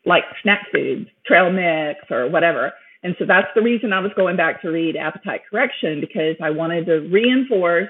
like 0.05 0.23
snack 0.41 0.67
foods, 0.71 1.09
trail 1.25 1.51
mix 1.51 1.99
or 2.09 2.29
whatever. 2.29 2.71
And 3.03 3.17
so 3.19 3.25
that's 3.27 3.49
the 3.53 3.61
reason 3.61 3.91
I 3.91 3.99
was 3.99 4.13
going 4.15 4.37
back 4.37 4.61
to 4.61 4.69
read 4.69 4.95
Appetite 4.95 5.41
Correction 5.51 5.99
because 5.99 6.37
I 6.41 6.51
wanted 6.51 6.85
to 6.85 6.99
reinforce 7.11 7.89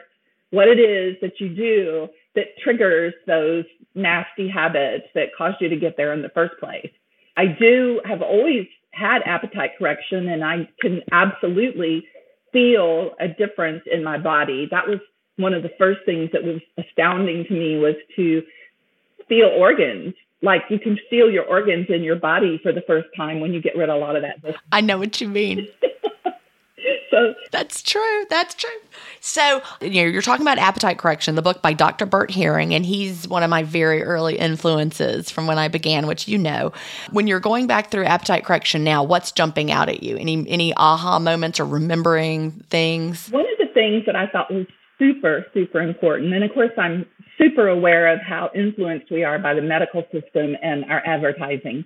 what 0.49 0.67
it 0.67 0.79
is 0.79 1.17
that 1.21 1.39
you 1.39 1.49
do 1.49 2.07
that 2.33 2.57
triggers 2.63 3.13
those 3.27 3.65
nasty 3.93 4.49
habits 4.49 5.05
that 5.13 5.35
caused 5.37 5.57
you 5.59 5.69
to 5.69 5.75
get 5.75 5.97
there 5.97 6.13
in 6.13 6.23
the 6.23 6.29
first 6.29 6.55
place. 6.59 6.89
I 7.37 7.45
do 7.45 8.01
have 8.05 8.23
always 8.23 8.65
had 8.89 9.21
appetite 9.25 9.71
correction 9.77 10.29
and 10.29 10.43
I 10.43 10.67
can 10.81 11.01
absolutely 11.11 12.05
feel 12.55 13.11
a 13.19 13.27
difference 13.27 13.83
in 13.91 14.01
my 14.01 14.17
body. 14.17 14.69
That 14.71 14.87
was 14.87 14.99
one 15.35 15.53
of 15.53 15.61
the 15.61 15.71
first 15.77 15.99
things 16.05 16.29
that 16.31 16.41
was 16.41 16.61
astounding 16.77 17.43
to 17.49 17.53
me 17.53 17.77
was 17.77 17.95
to 18.15 18.43
feel 19.27 19.47
organs 19.47 20.13
like 20.41 20.61
you 20.69 20.79
can 20.79 20.97
feel 21.09 21.29
your 21.29 21.43
organs 21.43 21.87
in 21.89 22.01
your 22.01 22.15
body 22.15 22.59
for 22.63 22.71
the 22.71 22.81
first 22.87 23.07
time 23.17 23.41
when 23.41 23.51
you 23.51 23.61
get 23.61 23.75
rid 23.75 23.89
of 23.89 23.95
a 23.95 23.99
lot 23.99 24.15
of 24.15 24.21
that. 24.21 24.37
I 24.71 24.79
know 24.79 24.97
what 24.97 25.19
you 25.19 25.27
mean. 25.27 25.67
so 27.15 27.33
that's 27.51 27.81
true. 27.81 28.25
That's 28.29 28.53
true. 28.53 28.69
So 29.21 29.61
you 29.81 30.03
know, 30.03 30.09
you're 30.09 30.21
talking 30.21 30.41
about 30.41 30.57
appetite 30.57 30.97
correction, 30.97 31.35
the 31.35 31.41
book 31.41 31.61
by 31.61 31.71
Dr. 31.71 32.05
Bert 32.05 32.29
Herring, 32.29 32.73
and 32.73 32.85
he's 32.85 33.27
one 33.27 33.41
of 33.41 33.49
my 33.49 33.63
very 33.63 34.03
early 34.03 34.37
influences 34.37 35.29
from 35.29 35.47
when 35.47 35.57
I 35.57 35.69
began, 35.69 36.07
which 36.07 36.27
you 36.27 36.37
know. 36.37 36.73
When 37.11 37.27
you're 37.27 37.39
going 37.39 37.67
back 37.67 37.89
through 37.89 38.03
appetite 38.05 38.43
correction 38.43 38.83
now, 38.83 39.03
what's 39.03 39.31
jumping 39.31 39.71
out 39.71 39.87
at 39.87 40.03
you? 40.03 40.17
Any 40.17 40.45
any 40.49 40.73
aha 40.75 41.19
moments 41.19 41.59
or 41.59 41.65
remembering 41.65 42.51
things? 42.69 43.29
One 43.29 43.45
of 43.45 43.57
the 43.59 43.73
things 43.73 44.05
that 44.05 44.17
I 44.17 44.27
thought 44.27 44.51
was 44.51 44.67
super, 44.99 45.45
super 45.53 45.81
important, 45.81 46.33
and 46.33 46.43
of 46.43 46.53
course 46.53 46.71
I'm 46.77 47.05
super 47.37 47.69
aware 47.69 48.11
of 48.11 48.19
how 48.19 48.49
influenced 48.53 49.09
we 49.09 49.23
are 49.23 49.39
by 49.39 49.53
the 49.53 49.61
medical 49.61 50.03
system 50.11 50.55
and 50.61 50.83
our 50.85 51.01
advertising. 51.05 51.85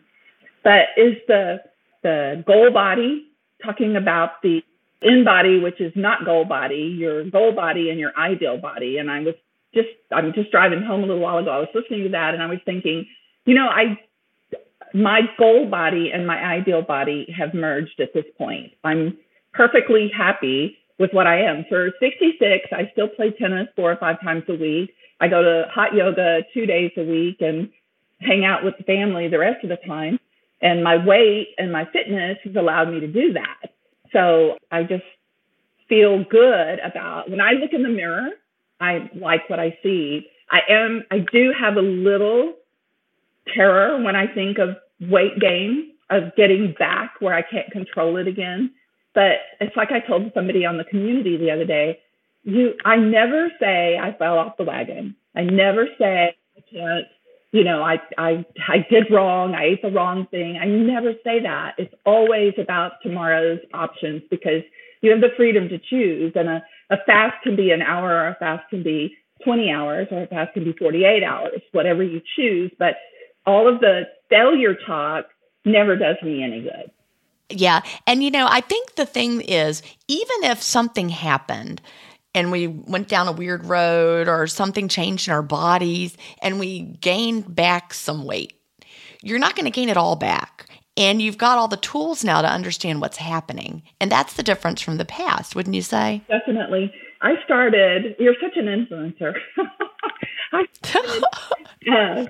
But 0.64 0.88
is 0.98 1.18
the 1.28 1.58
the 2.02 2.44
goal 2.48 2.72
body 2.72 3.28
talking 3.64 3.96
about 3.96 4.42
the 4.42 4.62
in 5.02 5.24
body, 5.24 5.60
which 5.60 5.80
is 5.80 5.94
not 5.96 6.26
goal 6.26 6.46
body, 6.46 6.96
your 6.98 7.30
goal 7.30 7.54
body 7.54 7.90
and 7.90 8.00
your 8.00 8.12
ideal 8.18 8.58
body. 8.58 8.98
And 8.98 9.10
I 9.10 9.22
was 9.22 9.36
just 9.74 9.90
I'm 10.12 10.34
just 10.34 10.52
driving 10.52 10.82
home 10.82 11.04
a 11.04 11.08
little 11.08 11.22
while 11.22 11.38
ago. 11.38 11.52
I 11.52 11.60
was 11.60 11.70
listening 11.74 12.04
to 12.04 12.10
that 12.10 12.34
and 12.34 12.44
I 12.44 12.48
was 12.48 12.60
thinking, 12.66 13.06
you 13.46 13.56
know, 13.56 13.68
I 13.68 14.00
my 14.94 15.22
goal 15.38 15.70
body 15.70 16.12
and 16.14 16.26
my 16.26 16.44
ideal 16.44 16.82
body 16.82 17.28
have 17.38 17.54
merged 17.54 18.00
at 18.00 18.14
this 18.14 18.26
point. 18.38 18.74
I'm 18.84 19.18
perfectly 19.54 20.12
happy 20.16 20.78
with 20.98 21.12
what 21.14 21.28
I 21.28 21.44
am. 21.44 21.66
For 21.70 21.92
66, 22.00 22.68
I 22.72 22.90
still 22.92 23.08
play 23.08 23.32
tennis 23.32 23.68
four 23.76 23.92
or 23.92 23.98
five 23.98 24.22
times 24.22 24.44
a 24.50 24.56
week. 24.56 24.94
I 25.22 25.28
go 25.28 25.42
to 25.42 25.70
hot 25.72 25.94
yoga 25.94 26.42
two 26.54 26.66
days 26.66 26.92
a 26.98 27.04
week 27.04 27.38
and 27.40 27.70
hang 28.20 28.46
out 28.46 28.64
with 28.64 28.76
the 28.78 28.84
family 28.84 29.28
the 29.28 29.40
rest 29.40 29.64
of 29.64 29.70
the 29.70 29.78
time. 29.88 30.20
And 30.62 30.84
my 30.84 31.04
weight 31.04 31.50
and 31.58 31.72
my 31.72 31.86
fitness 31.86 32.38
has 32.44 32.56
allowed 32.56 32.92
me 32.92 33.00
to 33.00 33.08
do 33.08 33.34
that. 33.34 33.72
So 34.14 34.58
I 34.72 34.84
just 34.84 35.04
feel 35.88 36.24
good 36.24 36.80
about 36.80 37.30
when 37.30 37.42
I 37.42 37.54
look 37.54 37.74
in 37.74 37.84
the 37.84 37.90
mirror, 37.90 38.30
I 38.80 39.10
like 39.16 39.50
what 39.50 39.60
I 39.60 39.78
see. 39.84 40.28
I 40.52 40.60
am, 40.70 41.04
I 41.12 41.20
do 41.20 41.52
have 41.60 41.76
a 41.76 41.82
little 41.82 42.54
terror 43.54 44.02
when 44.02 44.16
I 44.16 44.28
think 44.28 44.58
of 44.58 44.78
weight 45.02 45.40
gain, 45.40 45.92
of 46.10 46.36
getting 46.36 46.76
back 46.78 47.16
where 47.20 47.34
I 47.34 47.42
can't 47.42 47.70
control 47.72 48.18
it 48.18 48.28
again. 48.28 48.72
But 49.14 49.38
it's 49.60 49.76
like 49.76 49.92
I 49.92 50.00
told 50.00 50.32
somebody 50.34 50.66
on 50.66 50.78
the 50.78 50.84
community 50.84 51.38
the 51.38 51.52
other 51.52 51.66
day, 51.66 52.00
you 52.44 52.74
I 52.86 52.96
never 52.96 53.50
say 53.60 53.98
I 54.02 54.16
fell 54.18 54.38
off 54.38 54.58
the 54.58 54.64
wagon. 54.64 55.16
I 55.36 55.44
never 55.44 55.88
say 56.00 56.36
I 56.58 56.62
can't, 56.72 57.06
you 57.52 57.64
know, 57.64 57.82
I 57.84 58.00
I 58.18 58.46
I 58.68 58.86
did 58.90 59.12
wrong, 59.12 59.56
I 59.56 59.66
ate 59.66 59.82
the 59.82 59.92
wrong 59.92 60.28
thing. 60.30 60.58
I 60.58 60.66
never 60.66 61.14
say 61.24 61.42
that. 61.42 61.76
It's 61.78 61.94
always 62.06 62.54
about 62.58 62.94
tomorrow's 63.02 63.60
options 63.74 64.22
because 64.30 64.64
you 65.02 65.12
have 65.12 65.22
the 65.22 65.30
freedom 65.36 65.70
to 65.70 65.80
choose. 65.80 66.34
And 66.36 66.50
a, 66.50 66.64
a 66.90 66.98
fast 67.06 67.42
can 67.44 67.56
be 67.56 67.72
an 67.72 67.82
hour 67.82 68.12
or 68.12 68.28
a 68.28 68.36
fast 68.36 68.70
can 68.70 68.84
be 68.84 69.16
20 69.44 69.72
hours 69.72 70.08
or 70.12 70.24
a 70.24 70.28
fast 70.28 70.54
can 70.54 70.64
be 70.64 70.74
48 70.74 71.24
hours, 71.24 71.62
whatever 71.72 72.04
you 72.04 72.22
choose. 72.36 72.72
But 72.78 72.96
all 73.46 73.68
of 73.68 73.80
the 73.80 74.04
failure 74.30 74.76
talk 74.86 75.26
never 75.66 75.96
does 75.96 76.18
me 76.22 76.44
any 76.44 76.62
good. 76.62 76.92
Yeah. 77.50 77.82
And, 78.06 78.24
you 78.24 78.30
know, 78.30 78.48
I 78.48 78.62
think 78.62 78.96
the 78.96 79.06
thing 79.06 79.42
is, 79.42 79.82
even 80.08 80.44
if 80.44 80.62
something 80.62 81.10
happened, 81.10 81.82
and 82.34 82.52
we 82.52 82.68
went 82.68 83.08
down 83.08 83.28
a 83.28 83.32
weird 83.32 83.66
road 83.66 84.28
or 84.28 84.48
something 84.48 84.88
changed 84.88 85.28
in 85.28 85.34
our 85.34 85.42
bodies 85.42 86.16
and 86.42 86.60
we 86.60 86.82
gained 86.82 87.54
back 87.56 87.94
some 87.94 88.26
weight. 88.26 88.54
You're 89.22 89.40
not 89.40 89.56
going 89.56 89.66
to 89.66 89.72
gain 89.72 89.90
it 89.90 89.98
all 89.98 90.16
back. 90.16 90.68
And 90.96 91.22
you've 91.22 91.38
got 91.38 91.58
all 91.58 91.68
the 91.68 91.78
tools 91.78 92.24
now 92.24 92.42
to 92.42 92.48
understand 92.48 93.00
what's 93.00 93.18
happening. 93.18 93.84
And 94.02 94.12
that's 94.12 94.34
the 94.34 94.44
difference 94.44 94.82
from 94.82 94.98
the 94.98 95.06
past, 95.06 95.56
wouldn't 95.56 95.76
you 95.76 95.82
say? 95.82 96.22
Definitely. 96.28 96.94
I 97.22 97.36
started, 97.46 98.16
you're 98.20 98.36
such 98.42 98.58
an 98.58 98.66
influencer. 98.66 99.34
I 100.52 100.66
started, 100.84 101.24
uh, 101.92 102.26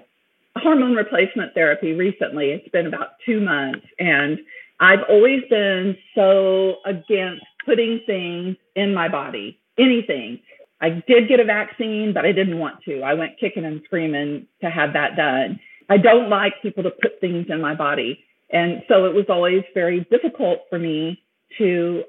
hormone 0.56 0.94
replacement 0.94 1.54
therapy 1.54 1.94
recently. 1.94 2.52
It's 2.52 2.70
been 2.70 2.86
about 2.86 3.14
two 3.26 3.40
months. 3.40 3.86
And 3.98 4.40
I've 4.80 5.04
always 5.10 5.42
been 5.50 5.98
so 6.14 6.76
against 6.86 7.44
putting 7.66 8.02
things 8.06 8.56
in 8.76 8.94
my 8.94 9.10
body 9.10 9.59
anything. 9.80 10.40
I 10.82 10.90
did 10.90 11.28
get 11.28 11.40
a 11.40 11.46
vaccine, 11.46 12.14
but 12.14 12.26
I 12.26 12.32
didn't 12.32 12.60
want 12.60 12.84
to. 12.86 13.02
I 13.02 13.14
went 13.14 13.40
kicking 13.40 13.66
and 13.66 13.82
screaming 13.86 14.48
to 14.62 14.70
have 14.70 14.94
that 14.94 15.16
done. 15.16 15.60
I 15.90 15.98
don't 15.98 16.30
like 16.30 16.54
people 16.62 16.84
to 16.84 16.92
put 16.92 17.20
things 17.20 17.48
in 17.50 17.62
my 17.62 17.76
body. 17.76 18.24
And 18.52 18.84
so 18.88 19.06
it 19.06 19.14
was 19.14 19.26
always 19.30 19.64
very 19.74 20.08
difficult 20.10 20.60
for 20.70 20.80
me 20.80 21.22
to, 21.58 22.04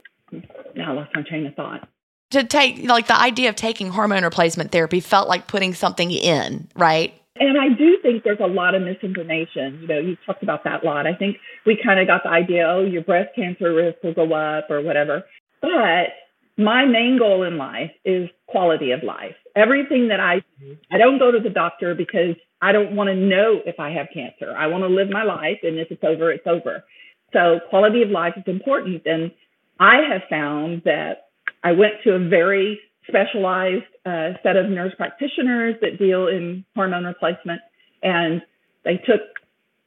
now 0.76 0.92
I 0.92 0.94
lost 0.94 1.10
my 1.14 1.22
train 1.22 1.46
of 1.46 1.54
thought. 1.54 1.88
To 2.30 2.44
take, 2.44 2.84
like 2.84 3.08
the 3.08 3.18
idea 3.18 3.48
of 3.48 3.56
taking 3.56 3.90
hormone 3.90 4.22
replacement 4.22 4.70
therapy 4.70 5.00
felt 5.00 5.28
like 5.28 5.48
putting 5.48 5.74
something 5.74 6.10
in, 6.10 6.68
right? 6.76 7.12
And 7.36 7.58
I 7.58 7.76
do 7.76 7.98
think 8.02 8.22
there's 8.22 8.38
a 8.40 8.46
lot 8.46 8.74
of 8.74 8.82
misinformation. 8.82 9.80
You 9.82 9.88
know, 9.88 9.98
you 9.98 10.16
talked 10.26 10.42
about 10.42 10.62
that 10.64 10.84
a 10.84 10.86
lot. 10.86 11.06
I 11.06 11.14
think 11.14 11.38
we 11.66 11.80
kind 11.82 11.98
of 11.98 12.06
got 12.06 12.22
the 12.22 12.28
idea, 12.30 12.68
oh, 12.68 12.84
your 12.84 13.02
breast 13.02 13.30
cancer 13.34 13.72
risk 13.74 13.98
will 14.04 14.14
go 14.14 14.32
up 14.32 14.70
or 14.70 14.80
whatever. 14.82 15.24
But 15.60 16.12
my 16.60 16.84
main 16.84 17.18
goal 17.18 17.42
in 17.42 17.56
life 17.56 17.90
is 18.04 18.28
quality 18.46 18.90
of 18.92 19.02
life. 19.02 19.34
Everything 19.56 20.08
that 20.08 20.20
I 20.20 20.42
do, 20.58 20.76
I 20.92 20.98
don't 20.98 21.18
go 21.18 21.30
to 21.32 21.40
the 21.40 21.50
doctor 21.50 21.94
because 21.94 22.36
I 22.62 22.72
don't 22.72 22.94
want 22.94 23.08
to 23.08 23.14
know 23.14 23.60
if 23.64 23.80
I 23.80 23.90
have 23.90 24.08
cancer. 24.12 24.54
I 24.56 24.66
want 24.66 24.82
to 24.82 24.88
live 24.88 25.08
my 25.10 25.24
life, 25.24 25.58
and 25.62 25.78
if 25.78 25.90
it's 25.90 26.04
over, 26.04 26.30
it's 26.30 26.46
over. 26.46 26.84
So 27.32 27.60
quality 27.70 28.02
of 28.02 28.10
life 28.10 28.34
is 28.36 28.44
important. 28.46 29.02
And 29.06 29.32
I 29.78 30.02
have 30.12 30.22
found 30.28 30.82
that 30.84 31.28
I 31.64 31.72
went 31.72 31.94
to 32.04 32.12
a 32.12 32.18
very 32.18 32.78
specialized 33.08 33.84
uh, 34.04 34.32
set 34.42 34.56
of 34.56 34.68
nurse 34.68 34.92
practitioners 34.96 35.76
that 35.80 35.98
deal 35.98 36.28
in 36.28 36.64
hormone 36.76 37.04
replacement, 37.04 37.62
and 38.02 38.42
they 38.84 38.96
took 38.96 39.20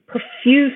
profuse 0.08 0.74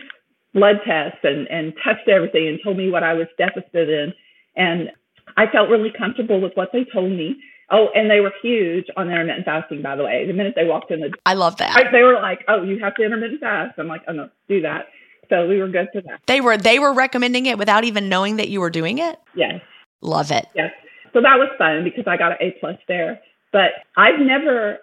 blood 0.53 0.77
tests 0.85 1.19
and, 1.23 1.47
and 1.47 1.73
tested 1.83 2.09
everything 2.09 2.47
and 2.47 2.59
told 2.63 2.77
me 2.77 2.89
what 2.89 3.03
I 3.03 3.13
was 3.13 3.27
deficit 3.37 3.89
in. 3.89 4.13
And 4.55 4.91
I 5.35 5.47
felt 5.47 5.69
really 5.69 5.91
comfortable 5.95 6.39
with 6.41 6.53
what 6.55 6.69
they 6.71 6.85
told 6.91 7.11
me. 7.11 7.37
Oh, 7.69 7.87
and 7.93 8.09
they 8.09 8.21
were 8.21 8.31
huge 8.41 8.85
on 8.95 9.09
intermittent 9.09 9.45
fasting, 9.45 9.81
by 9.81 9.95
the 9.95 10.03
way. 10.03 10.25
The 10.25 10.33
minute 10.33 10.53
they 10.55 10.65
walked 10.65 10.89
in 10.89 11.01
the 11.01 11.11
I 11.25 11.33
love 11.33 11.57
that. 11.57 11.75
I, 11.75 11.91
they 11.91 12.01
were 12.03 12.13
like, 12.13 12.45
Oh, 12.47 12.63
you 12.63 12.79
have 12.79 12.95
to 12.95 13.03
intermittent 13.03 13.41
fast. 13.41 13.77
I'm 13.77 13.87
like, 13.87 14.03
Oh 14.07 14.13
no, 14.13 14.29
do 14.47 14.61
that. 14.61 14.87
So 15.29 15.47
we 15.47 15.59
were 15.59 15.67
good 15.67 15.89
for 15.91 16.01
that. 16.01 16.21
They 16.27 16.39
were 16.39 16.57
they 16.57 16.79
were 16.79 16.93
recommending 16.93 17.45
it 17.45 17.57
without 17.57 17.83
even 17.83 18.07
knowing 18.07 18.37
that 18.37 18.47
you 18.47 18.61
were 18.61 18.69
doing 18.69 18.99
it? 18.99 19.19
Yes. 19.35 19.61
Love 20.01 20.31
it. 20.31 20.47
Yes. 20.55 20.71
So 21.13 21.21
that 21.21 21.37
was 21.37 21.49
fun 21.57 21.83
because 21.83 22.05
I 22.07 22.15
got 22.15 22.33
an 22.33 22.37
A 22.39 22.51
plus 22.59 22.77
there. 22.87 23.19
But 23.51 23.71
I've 23.97 24.19
never 24.19 24.79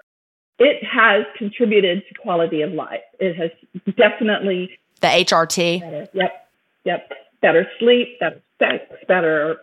it 0.59 0.85
has 0.85 1.24
contributed 1.37 2.02
to 2.09 2.14
quality 2.20 2.62
of 2.62 2.72
life. 2.72 3.00
It 3.18 3.35
has 3.37 3.50
definitely 3.96 4.78
the 5.00 5.09
HRT. 5.09 5.80
Better. 5.80 6.09
Yep. 6.12 6.48
Yep. 6.85 7.12
Better 7.40 7.66
sleep, 7.78 8.20
better 8.20 8.40
sex, 8.59 8.85
better 9.09 9.59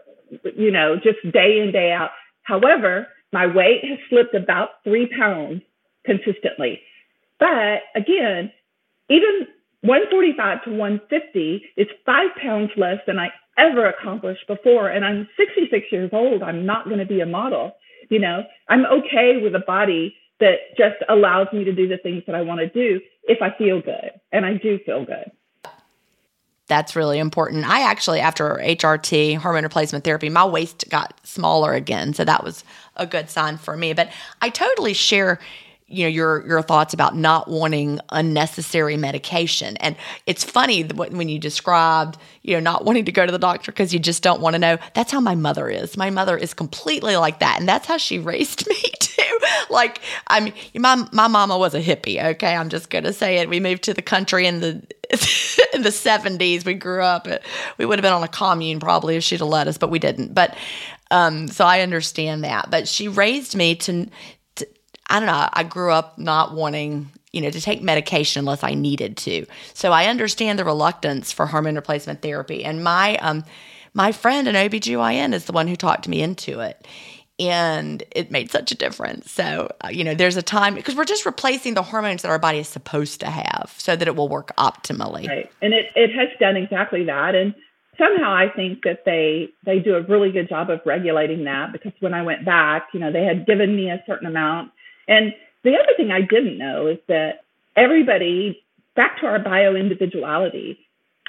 you 0.56 0.72
know, 0.72 0.96
just 0.96 1.20
day 1.34 1.60
in, 1.60 1.72
day 1.72 1.92
out. 1.92 2.12
However, 2.44 3.08
my 3.32 3.48
weight 3.48 3.84
has 3.84 4.00
slipped 4.10 4.36
about 4.36 4.84
three 4.84 5.10
pounds 5.18 5.62
consistently. 6.06 6.82
But 7.40 7.82
again, 7.96 8.52
even 9.10 9.48
145 9.82 10.64
to 10.66 10.70
150 10.72 11.64
is 11.78 11.88
five 12.06 12.30
pounds 12.42 12.72
less 12.78 12.98
than 13.08 13.18
I 13.18 13.30
ever 13.58 13.88
accomplished 13.88 14.48
before. 14.48 14.90
And 14.90 15.04
I'm 15.04 15.28
66 15.38 15.86
years 15.92 16.12
old. 16.14 16.44
I'm 16.44 16.66
not 16.66 16.86
going 16.86 17.00
to 17.00 17.06
be 17.06 17.22
a 17.22 17.26
model. 17.26 17.74
You 18.10 18.20
know, 18.20 18.44
I'm 18.70 18.86
okay 18.86 19.40
with 19.42 19.56
a 19.56 19.64
body 19.66 20.16
that 20.40 20.76
just 20.78 20.98
allows 21.08 21.48
me 21.54 21.64
to 21.64 21.74
do 21.74 21.88
the 21.88 21.98
things 21.98 22.24
that 22.28 22.36
I 22.36 22.42
want 22.42 22.60
to 22.60 22.68
do 22.68 23.00
if 23.24 23.42
I 23.42 23.56
feel 23.58 23.82
good. 23.82 24.12
And 24.32 24.46
I 24.46 24.54
do 24.54 24.80
feel 24.86 25.06
good. 25.06 25.32
That's 26.72 26.96
really 26.96 27.20
important. 27.20 27.70
I 27.70 27.82
actually, 27.82 28.22
after 28.22 28.56
HRT, 28.64 29.36
hormone 29.36 29.64
replacement 29.64 30.06
therapy, 30.06 30.30
my 30.30 30.46
waist 30.46 30.86
got 30.88 31.20
smaller 31.28 31.74
again. 31.74 32.14
So 32.14 32.24
that 32.24 32.46
was 32.46 32.64
a 32.96 33.06
good 33.06 33.30
sign 33.30 33.58
for 33.58 33.76
me. 33.76 33.92
But 33.92 34.10
I 34.42 34.48
totally 34.48 34.94
share 34.94 35.38
you 35.90 36.06
know 36.06 36.08
your 36.08 36.48
your 36.48 36.62
thoughts 36.62 36.94
about 36.94 37.18
not 37.18 37.50
wanting 37.50 38.00
unnecessary 38.12 38.96
medication 38.96 39.76
and 39.78 39.98
it's 40.26 40.42
funny 40.46 40.84
when 40.84 41.28
you 41.28 41.38
described 41.38 42.18
you 42.44 42.54
know 42.54 42.62
not 42.62 42.86
wanting 42.86 43.04
to 43.04 43.12
go 43.12 43.26
to 43.26 43.32
the 43.34 43.38
doctor 43.38 43.74
because 43.74 43.94
you 43.94 44.00
just 44.00 44.24
don't 44.24 44.40
want 44.40 44.54
to 44.54 44.58
know 44.58 44.78
that's 44.94 45.12
how 45.12 45.20
my 45.20 45.36
mother 45.36 45.70
is 45.70 45.98
my 45.98 46.10
mother 46.10 46.38
is 46.38 46.54
completely 46.54 47.18
like 47.18 47.40
that 47.40 47.60
and 47.60 47.68
that's 47.68 47.88
how 47.88 47.98
she 47.98 48.20
raised 48.32 48.66
me 48.70 48.91
like 49.72 50.02
i 50.28 50.40
mean 50.40 50.54
my, 50.76 51.08
my 51.12 51.28
mama 51.28 51.58
was 51.58 51.74
a 51.74 51.82
hippie 51.82 52.24
okay 52.24 52.56
i'm 52.56 52.70
just 52.70 52.90
gonna 52.90 53.14
say 53.14 53.38
it 53.38 53.50
we 53.50 53.60
moved 53.60 53.84
to 53.84 53.94
the 53.94 54.02
country 54.02 54.46
in 54.46 54.60
the 54.60 54.74
in 55.74 55.82
the 55.82 55.90
70s 55.90 56.66
we 56.66 56.74
grew 56.74 57.02
up 57.02 57.28
we 57.78 57.86
would 57.86 58.00
have 58.00 58.04
been 58.04 58.14
on 58.14 58.24
a 58.24 58.28
commune 58.28 58.80
probably 58.80 59.16
if 59.16 59.24
she'd 59.24 59.40
have 59.40 59.50
let 59.50 59.68
us 59.68 59.78
but 59.78 59.90
we 59.90 60.00
didn't 60.00 60.34
but 60.34 60.56
um, 61.12 61.50
so 61.50 61.66
I 61.66 61.82
understand 61.82 62.46
that. 62.46 62.72
But 62.72 62.88
she 62.88 63.08
raised 63.10 63.56
me 63.56 63.76
to 63.76 64.08
I 65.08 65.20
don't 65.20 65.28
know, 65.28 65.50
I 65.52 65.64
grew 65.64 65.92
up 65.92 66.18
not 66.18 66.54
wanting, 66.54 67.12
you 67.34 67.42
know, 67.42 67.50
to 67.50 67.60
take 67.60 67.82
medication 67.82 68.40
unless 68.40 68.64
I 68.64 68.76
needed 68.76 69.18
to. 69.18 69.46
So 69.74 69.92
I 69.92 70.06
understand 70.06 70.58
the 70.58 70.64
reluctance 70.64 71.34
for 71.34 71.46
hormone 71.46 71.76
replacement 71.76 72.22
therapy. 72.22 72.64
And 72.64 72.82
my 72.82 73.18
um 73.18 73.44
my 73.94 74.14
friend 74.14 74.48
an 74.48 74.56
OBGYN 74.56 75.34
is 75.34 75.46
the 75.46 75.52
one 75.52 75.68
who 75.68 75.76
talked 75.76 76.08
me 76.08 76.22
into 76.22 76.62
it. 76.62 76.88
And 77.42 78.04
it 78.12 78.30
made 78.30 78.52
such 78.52 78.72
a 78.72 78.76
difference. 78.76 79.32
So, 79.32 79.74
uh, 79.84 79.90
you 79.90 80.04
know, 80.04 80.14
there's 80.14 80.38
a 80.38 80.42
time 80.42 80.76
because 80.76 80.96
we're 80.96 81.06
just 81.06 81.26
replacing 81.26 81.74
the 81.74 81.82
hormones 81.82 82.22
that 82.22 82.30
our 82.30 82.40
body 82.40 82.60
is 82.60 82.68
supposed 82.68 83.20
to 83.22 83.30
have 83.30 83.74
so 83.78 83.96
that 83.96 84.08
it 84.08 84.16
will 84.16 84.30
work 84.30 84.52
optimally. 84.58 85.28
Right. 85.28 85.52
And 85.62 85.74
it, 85.74 85.88
it 85.96 86.12
has 86.14 86.30
done 86.40 86.56
exactly 86.56 87.04
that. 87.06 87.36
And 87.36 87.56
somehow 87.98 88.34
I 88.34 88.50
think 88.56 88.84
that 88.84 89.06
they 89.06 89.50
they 89.66 89.80
do 89.80 89.96
a 89.96 90.02
really 90.02 90.32
good 90.32 90.50
job 90.50 90.70
of 90.70 90.82
regulating 90.86 91.46
that 91.46 91.72
because 91.72 91.94
when 92.00 92.14
I 92.14 92.22
went 92.22 92.46
back, 92.46 92.90
you 92.94 93.00
know, 93.00 93.12
they 93.12 93.24
had 93.24 93.46
given 93.46 93.76
me 93.76 93.90
a 93.90 94.04
certain 94.06 94.28
amount 94.28 94.72
and 95.08 95.34
the 95.64 95.72
other 95.76 95.94
thing 95.98 96.12
I 96.12 96.22
didn't 96.22 96.58
know 96.58 96.88
is 96.88 96.98
that 97.08 97.44
everybody, 97.76 98.64
back 98.96 99.20
to 99.20 99.28
our 99.28 99.40
bio 99.40 99.76
individuality, 99.76 100.80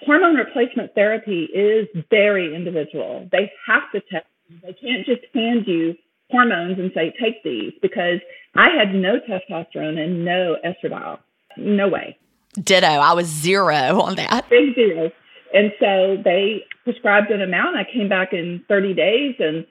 hormone 0.05 0.37
replacement 0.37 0.94
therapy 0.94 1.44
is 1.44 1.88
very 2.11 2.55
individual. 2.55 3.29
They 3.31 3.53
have 3.66 3.90
to 3.92 4.01
test. 4.01 4.27
They 4.62 4.75
can't 4.75 5.07
just 5.07 5.22
hand 5.35 5.66
you 5.66 5.96
hormones 6.33 6.79
and 6.79 6.90
say, 6.95 7.14
take 7.23 7.45
these, 7.45 7.73
because 7.81 8.18
I 8.57 8.68
had 8.77 8.95
no 8.95 9.18
testosterone 9.21 9.99
and 9.99 10.25
no 10.25 10.57
estradiol. 10.64 11.18
No 11.57 11.88
way. 11.88 12.18
Ditto. 12.55 12.87
I 12.87 13.12
was 13.12 13.27
zero 13.27 14.01
on 14.01 14.16
that. 14.16 14.49
Big 14.51 14.75
zero. 14.75 15.11
And 15.55 15.73
so 15.79 16.16
they 16.23 16.64
prescribed 16.85 17.31
an 17.31 17.42
amount. 17.42 17.77
I 17.77 17.85
came 17.85 18.09
back 18.09 18.33
in 18.33 18.64
30 18.68 18.95
days 18.95 19.35
and 19.38 19.66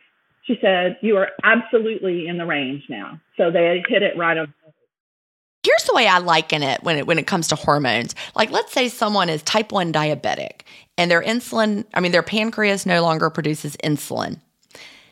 she 0.46 0.58
said, 0.62 0.98
You 1.02 1.18
are 1.18 1.30
absolutely 1.44 2.28
in 2.28 2.38
the 2.38 2.46
range 2.46 2.84
now. 2.90 3.20
So 3.38 3.52
they 3.52 3.84
hit 3.88 4.04
it 4.04 4.18
right 4.18 4.38
on. 4.38 4.54
Here's 5.64 5.84
the 5.84 5.94
way 5.94 6.08
I 6.08 6.18
liken 6.18 6.64
it 6.64 6.82
when 6.82 6.98
it 6.98 7.06
when 7.06 7.20
it 7.20 7.28
comes 7.28 7.48
to 7.50 7.56
hormones. 7.56 8.16
Like 8.36 8.50
let's 8.50 8.74
say 8.74 8.90
someone 8.90 9.30
is 9.30 9.44
type 9.44 9.72
1 9.72 9.94
diabetic 9.94 10.62
and 10.98 11.10
their 11.12 11.22
insulin, 11.22 11.86
I 11.94 12.00
mean 12.00 12.12
their 12.12 12.24
pancreas 12.24 12.86
no 12.86 13.02
longer 13.02 13.30
produces 13.30 13.78
insulin. 13.78 14.40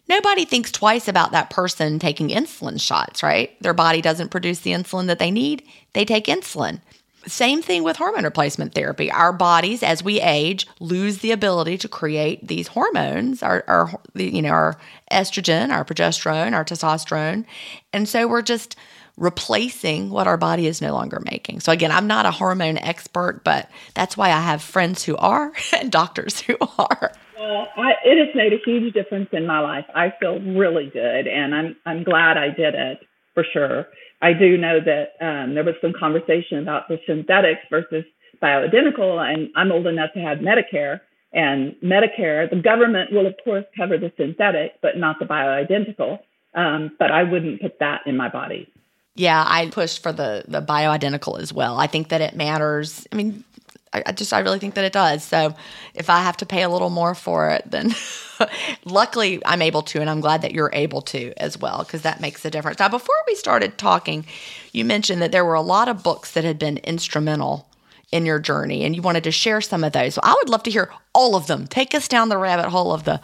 Nobody 0.09 0.43
thinks 0.43 0.71
twice 0.71 1.07
about 1.07 1.31
that 1.31 1.51
person 1.51 1.99
taking 1.99 2.29
insulin 2.29 2.81
shots, 2.81 3.21
right? 3.21 3.55
Their 3.61 3.75
body 3.75 4.01
doesn't 4.01 4.29
produce 4.29 4.61
the 4.61 4.71
insulin 4.71 5.05
that 5.05 5.19
they 5.19 5.29
need. 5.29 5.63
They 5.93 6.03
take 6.03 6.25
insulin. 6.25 6.81
Same 7.27 7.61
thing 7.61 7.83
with 7.83 7.97
hormone 7.97 8.23
replacement 8.23 8.73
therapy. 8.73 9.11
Our 9.11 9.31
bodies, 9.31 9.83
as 9.83 10.03
we 10.03 10.19
age, 10.19 10.65
lose 10.79 11.19
the 11.19 11.31
ability 11.31 11.77
to 11.79 11.87
create 11.87 12.47
these 12.47 12.69
hormones, 12.69 13.43
our, 13.43 13.63
our 13.67 14.01
you 14.15 14.41
know, 14.41 14.49
our 14.49 14.77
estrogen, 15.11 15.69
our 15.69 15.85
progesterone, 15.85 16.53
our 16.53 16.65
testosterone, 16.65 17.45
and 17.93 18.07
so 18.07 18.27
we're 18.27 18.41
just 18.41 18.77
replacing 19.17 20.09
what 20.09 20.27
our 20.27 20.37
body 20.37 20.65
is 20.65 20.81
no 20.81 20.93
longer 20.93 21.21
making. 21.29 21.59
So 21.59 21.73
again, 21.73 21.91
I'm 21.91 22.07
not 22.07 22.25
a 22.25 22.31
hormone 22.31 22.77
expert, 22.77 23.41
but 23.43 23.69
that's 23.93 24.15
why 24.15 24.29
I 24.29 24.39
have 24.39 24.61
friends 24.61 25.03
who 25.03 25.17
are 25.17 25.51
and 25.77 25.91
doctors 25.91 26.39
who 26.39 26.55
are. 26.77 27.11
Well, 27.39 27.67
I, 27.77 27.93
it 28.03 28.17
has 28.25 28.35
made 28.35 28.51
a 28.51 28.57
huge 28.65 28.93
difference 28.93 29.29
in 29.31 29.47
my 29.47 29.59
life. 29.61 29.85
I 29.95 30.13
feel 30.19 30.39
really 30.41 30.89
good, 30.91 31.27
and 31.27 31.55
I'm 31.55 31.75
I'm 31.85 32.03
glad 32.03 32.37
I 32.37 32.49
did 32.49 32.75
it 32.75 32.99
for 33.33 33.45
sure. 33.53 33.87
I 34.21 34.33
do 34.33 34.57
know 34.57 34.79
that 34.81 35.13
um, 35.25 35.55
there 35.55 35.63
was 35.63 35.75
some 35.81 35.93
conversation 35.97 36.59
about 36.59 36.89
the 36.89 36.99
synthetics 37.07 37.61
versus 37.69 38.03
bioidentical, 38.43 39.19
and 39.19 39.49
I'm 39.55 39.71
old 39.71 39.87
enough 39.87 40.11
to 40.15 40.19
have 40.19 40.39
Medicare. 40.39 40.99
And 41.31 41.75
Medicare, 41.81 42.49
the 42.49 42.61
government 42.61 43.13
will 43.13 43.27
of 43.27 43.35
course 43.43 43.65
cover 43.77 43.97
the 43.97 44.11
synthetic, 44.17 44.73
but 44.81 44.97
not 44.97 45.17
the 45.19 45.25
bioidentical. 45.25 46.19
Um, 46.55 46.91
but 46.99 47.11
I 47.11 47.23
wouldn't 47.23 47.61
put 47.61 47.79
that 47.79 48.01
in 48.05 48.17
my 48.17 48.27
body. 48.27 48.67
Yeah, 49.15 49.43
I 49.47 49.69
pushed 49.69 50.03
for 50.03 50.11
the 50.11 50.43
the 50.47 50.61
bioidentical 50.61 51.39
as 51.39 51.53
well. 51.53 51.77
I 51.77 51.87
think 51.87 52.09
that 52.09 52.21
it 52.21 52.35
matters. 52.35 53.07
I 53.11 53.15
mean, 53.15 53.43
I, 53.91 54.11
just 54.11 54.33
I 54.33 54.39
really 54.39 54.59
think 54.59 54.75
that 54.75 54.85
it 54.85 54.93
does. 54.93 55.23
So 55.23 55.55
if 55.95 56.09
I 56.09 56.21
have 56.21 56.37
to 56.37 56.45
pay 56.45 56.61
a 56.61 56.69
little 56.69 56.89
more 56.89 57.15
for 57.15 57.49
it, 57.49 57.63
then 57.65 57.95
luckily 58.85 59.41
I'm 59.45 59.61
able 59.61 59.81
to, 59.83 59.99
and 59.99 60.09
I'm 60.09 60.21
glad 60.21 60.43
that 60.43 60.51
you're 60.51 60.69
able 60.73 61.01
to 61.03 61.33
as 61.37 61.57
well 61.57 61.79
because 61.79 62.03
that 62.03 62.21
makes 62.21 62.45
a 62.45 62.51
difference. 62.51 62.79
Now, 62.79 62.89
before 62.89 63.15
we 63.25 63.35
started 63.35 63.77
talking, 63.77 64.25
you 64.73 64.85
mentioned 64.85 65.21
that 65.21 65.31
there 65.31 65.45
were 65.45 65.55
a 65.55 65.61
lot 65.61 65.87
of 65.87 66.03
books 66.03 66.33
that 66.33 66.43
had 66.43 66.59
been 66.59 66.77
instrumental 66.77 67.67
in 68.11 68.25
your 68.25 68.39
journey, 68.39 68.83
and 68.83 68.95
you 68.95 69.01
wanted 69.01 69.23
to 69.23 69.31
share 69.31 69.61
some 69.61 69.83
of 69.83 69.93
those. 69.93 70.15
So 70.15 70.21
I 70.23 70.33
would 70.33 70.49
love 70.49 70.63
to 70.63 70.71
hear 70.71 70.91
all 71.13 71.35
of 71.35 71.47
them. 71.47 71.67
Take 71.67 71.93
us 71.93 72.07
down 72.07 72.29
the 72.29 72.37
rabbit 72.37 72.69
hole 72.69 72.91
of 72.91 73.03
the 73.03 73.21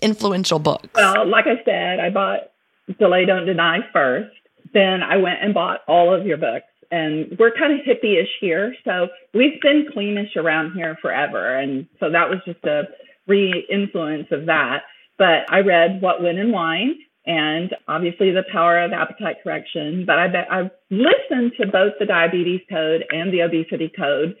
influential 0.00 0.58
books. 0.58 0.88
Well, 0.94 1.26
like 1.26 1.46
I 1.46 1.62
said, 1.64 2.00
I 2.00 2.10
bought 2.10 2.50
Delay 2.98 3.26
Don't 3.26 3.46
Deny 3.46 3.80
first. 3.92 4.34
Then 4.72 5.02
I 5.02 5.16
went 5.16 5.42
and 5.42 5.52
bought 5.54 5.80
all 5.86 6.14
of 6.14 6.26
your 6.26 6.36
books 6.36 6.66
and 6.94 7.36
we're 7.40 7.50
kind 7.50 7.72
of 7.72 7.84
hippie-ish 7.84 8.30
here. 8.40 8.72
So 8.84 9.08
we've 9.32 9.60
been 9.60 9.88
cleanish 9.92 10.36
around 10.36 10.74
here 10.74 10.96
forever. 11.02 11.58
And 11.58 11.88
so 11.98 12.08
that 12.08 12.30
was 12.30 12.38
just 12.46 12.64
a 12.64 12.84
re-influence 13.26 14.28
of 14.30 14.46
that. 14.46 14.82
But 15.18 15.50
I 15.50 15.60
read 15.60 16.00
What, 16.00 16.22
When, 16.22 16.38
and 16.38 16.52
Wine 16.52 16.94
and 17.26 17.74
obviously 17.88 18.30
the 18.30 18.44
power 18.52 18.80
of 18.80 18.92
appetite 18.92 19.38
correction. 19.42 20.04
But 20.06 20.20
I 20.20 20.28
bet 20.28 20.46
I've 20.52 20.70
listened 20.88 21.54
to 21.58 21.66
both 21.66 21.94
the 21.98 22.06
diabetes 22.06 22.60
code 22.70 23.04
and 23.10 23.32
the 23.32 23.40
obesity 23.40 23.90
code. 23.96 24.36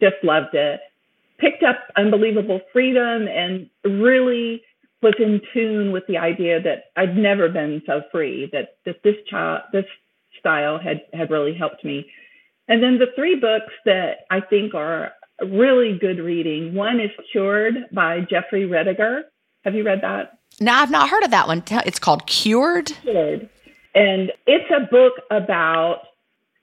Just 0.00 0.16
loved 0.22 0.54
it. 0.54 0.80
Picked 1.38 1.62
up 1.62 1.80
unbelievable 1.98 2.62
freedom 2.72 3.28
and 3.28 3.68
really 3.84 4.62
was 5.02 5.14
in 5.18 5.42
tune 5.52 5.92
with 5.92 6.04
the 6.08 6.16
idea 6.16 6.62
that 6.62 6.84
I'd 6.96 7.16
never 7.16 7.50
been 7.50 7.82
so 7.84 8.02
free, 8.10 8.48
that, 8.52 8.76
that 8.86 9.02
this 9.02 9.16
child, 9.28 9.62
this 9.72 9.86
style 10.40 10.78
had 10.78 11.02
had 11.12 11.30
really 11.30 11.54
helped 11.54 11.84
me. 11.84 12.06
And 12.68 12.82
then 12.82 12.98
the 12.98 13.06
three 13.14 13.36
books 13.36 13.72
that 13.84 14.26
I 14.30 14.40
think 14.40 14.74
are 14.74 15.12
really 15.40 15.98
good 15.98 16.18
reading. 16.18 16.74
One 16.74 17.00
is 17.00 17.10
Cured 17.32 17.74
by 17.92 18.20
Jeffrey 18.20 18.68
Rediger. 18.68 19.22
Have 19.64 19.74
you 19.74 19.84
read 19.84 20.00
that? 20.02 20.38
No, 20.60 20.72
I've 20.72 20.90
not 20.90 21.08
heard 21.08 21.22
of 21.22 21.30
that 21.30 21.46
one. 21.46 21.62
It's 21.86 21.98
called 21.98 22.26
Cured. 22.26 22.92
Cured. 23.02 23.48
And 23.94 24.32
it's 24.46 24.70
a 24.70 24.86
book 24.90 25.14
about 25.30 26.02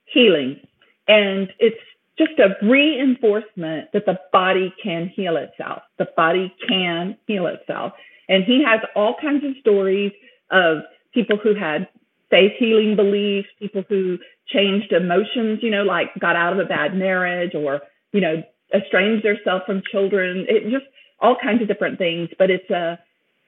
healing. 0.06 0.60
And 1.06 1.52
it's 1.58 1.80
just 2.16 2.38
a 2.38 2.56
reinforcement 2.66 3.92
that 3.92 4.06
the 4.06 4.18
body 4.32 4.74
can 4.82 5.08
heal 5.08 5.36
itself. 5.36 5.82
The 5.98 6.08
body 6.16 6.54
can 6.68 7.16
heal 7.26 7.46
itself. 7.46 7.92
And 8.28 8.44
he 8.44 8.62
has 8.64 8.80
all 8.94 9.14
kinds 9.20 9.44
of 9.44 9.52
stories 9.60 10.12
of 10.50 10.78
people 11.14 11.36
who 11.36 11.54
had 11.54 11.88
faith 12.30 12.52
healing 12.58 12.96
beliefs, 12.96 13.48
people 13.58 13.84
who 13.88 14.18
changed 14.46 14.92
emotions, 14.92 15.60
you 15.62 15.70
know, 15.70 15.82
like 15.82 16.08
got 16.20 16.36
out 16.36 16.52
of 16.52 16.58
a 16.58 16.68
bad 16.68 16.94
marriage 16.94 17.54
or, 17.54 17.80
you 18.12 18.20
know, 18.20 18.42
estranged 18.74 19.24
themselves 19.24 19.64
from 19.66 19.82
children. 19.90 20.46
It 20.48 20.64
just 20.70 20.86
all 21.20 21.36
kinds 21.42 21.62
of 21.62 21.68
different 21.68 21.98
things. 21.98 22.28
But 22.38 22.50
it's 22.50 22.68
a, 22.70 22.98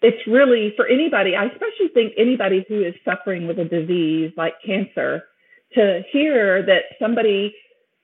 it's 0.02 0.26
really 0.26 0.72
for 0.76 0.86
anybody, 0.86 1.36
I 1.36 1.46
especially 1.46 1.88
think 1.92 2.14
anybody 2.16 2.64
who 2.68 2.82
is 2.82 2.94
suffering 3.04 3.46
with 3.46 3.58
a 3.58 3.64
disease 3.64 4.32
like 4.36 4.54
cancer 4.64 5.24
to 5.74 6.02
hear 6.12 6.64
that 6.66 6.96
somebody 7.00 7.54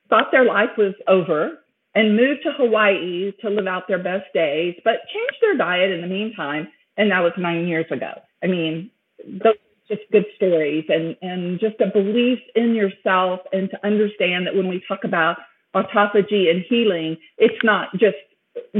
thought 0.08 0.30
their 0.30 0.44
life 0.44 0.70
was 0.76 0.94
over 1.08 1.58
and 1.94 2.16
moved 2.16 2.42
to 2.44 2.52
Hawaii 2.52 3.32
to 3.40 3.48
live 3.48 3.66
out 3.66 3.88
their 3.88 4.02
best 4.02 4.32
days, 4.34 4.74
but 4.84 5.00
changed 5.12 5.38
their 5.40 5.56
diet 5.56 5.90
in 5.90 6.02
the 6.02 6.06
meantime. 6.06 6.68
And 6.98 7.10
that 7.10 7.20
was 7.20 7.32
nine 7.38 7.66
years 7.66 7.86
ago. 7.90 8.12
I 8.42 8.46
mean, 8.46 8.90
those 9.26 9.56
just 9.88 10.02
good 10.12 10.26
stories 10.36 10.84
and, 10.88 11.16
and 11.22 11.60
just 11.60 11.80
a 11.80 11.86
belief 11.86 12.38
in 12.54 12.74
yourself 12.74 13.40
and 13.52 13.70
to 13.70 13.86
understand 13.86 14.46
that 14.46 14.54
when 14.54 14.68
we 14.68 14.82
talk 14.86 15.04
about 15.04 15.36
autophagy 15.74 16.50
and 16.50 16.64
healing, 16.68 17.16
it's 17.38 17.62
not 17.62 17.88
just 17.92 18.16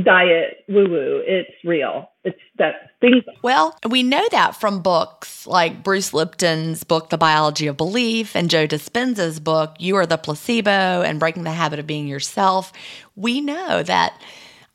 diet 0.05 0.65
woo 0.69 0.89
woo. 0.89 1.23
It's 1.27 1.53
real. 1.65 2.11
It's 2.25 2.39
that 2.59 2.91
things. 3.01 3.25
Well, 3.43 3.79
we 3.89 4.03
know 4.03 4.27
that 4.31 4.57
from 4.57 4.81
books 4.81 5.47
like 5.47 5.83
Bruce 5.83 6.13
Lipton's 6.13 6.85
book, 6.85 7.11
The 7.11 7.19
Biology 7.19 7.67
of 7.67 7.77
Belief, 7.77 8.35
and 8.35 8.51
Joe 8.51 8.67
Dispenza's 8.67 9.39
book, 9.39 9.77
You 9.79 9.97
Are 9.97 10.07
the 10.07 10.17
Placebo 10.17 11.03
and 11.03 11.21
Breaking 11.21 11.45
the 11.45 11.53
Habit 11.53 11.79
of 11.79 11.87
Being 11.87 12.09
Yourself. 12.09 12.73
We 13.15 13.41
know 13.41 13.83
that 13.83 14.21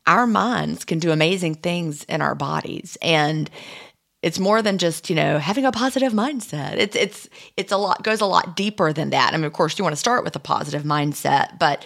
our 0.06 0.26
minds 0.26 0.84
can 0.84 0.98
do 0.98 1.12
amazing 1.12 1.56
things 1.56 2.04
in 2.04 2.20
our 2.20 2.34
bodies. 2.34 2.96
And 3.02 3.50
it's 4.22 4.38
more 4.38 4.62
than 4.62 4.78
just 4.78 5.10
you 5.10 5.16
know 5.16 5.38
having 5.38 5.64
a 5.64 5.72
positive 5.72 6.12
mindset 6.12 6.76
it's 6.76 6.96
it's 6.96 7.28
it's 7.56 7.72
a 7.72 7.76
lot 7.76 8.02
goes 8.02 8.20
a 8.20 8.26
lot 8.26 8.56
deeper 8.56 8.92
than 8.92 9.10
that 9.10 9.34
i 9.34 9.36
mean 9.36 9.44
of 9.44 9.52
course 9.52 9.78
you 9.78 9.84
want 9.84 9.92
to 9.92 10.00
start 10.00 10.24
with 10.24 10.34
a 10.36 10.40
positive 10.40 10.82
mindset 10.82 11.58
but 11.58 11.84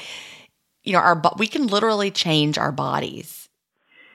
you 0.87 0.93
know, 0.93 1.01
our 1.01 1.21
we 1.37 1.49
can 1.49 1.67
literally 1.67 2.11
change 2.11 2.57
our 2.57 2.73
bodies. 2.73 3.49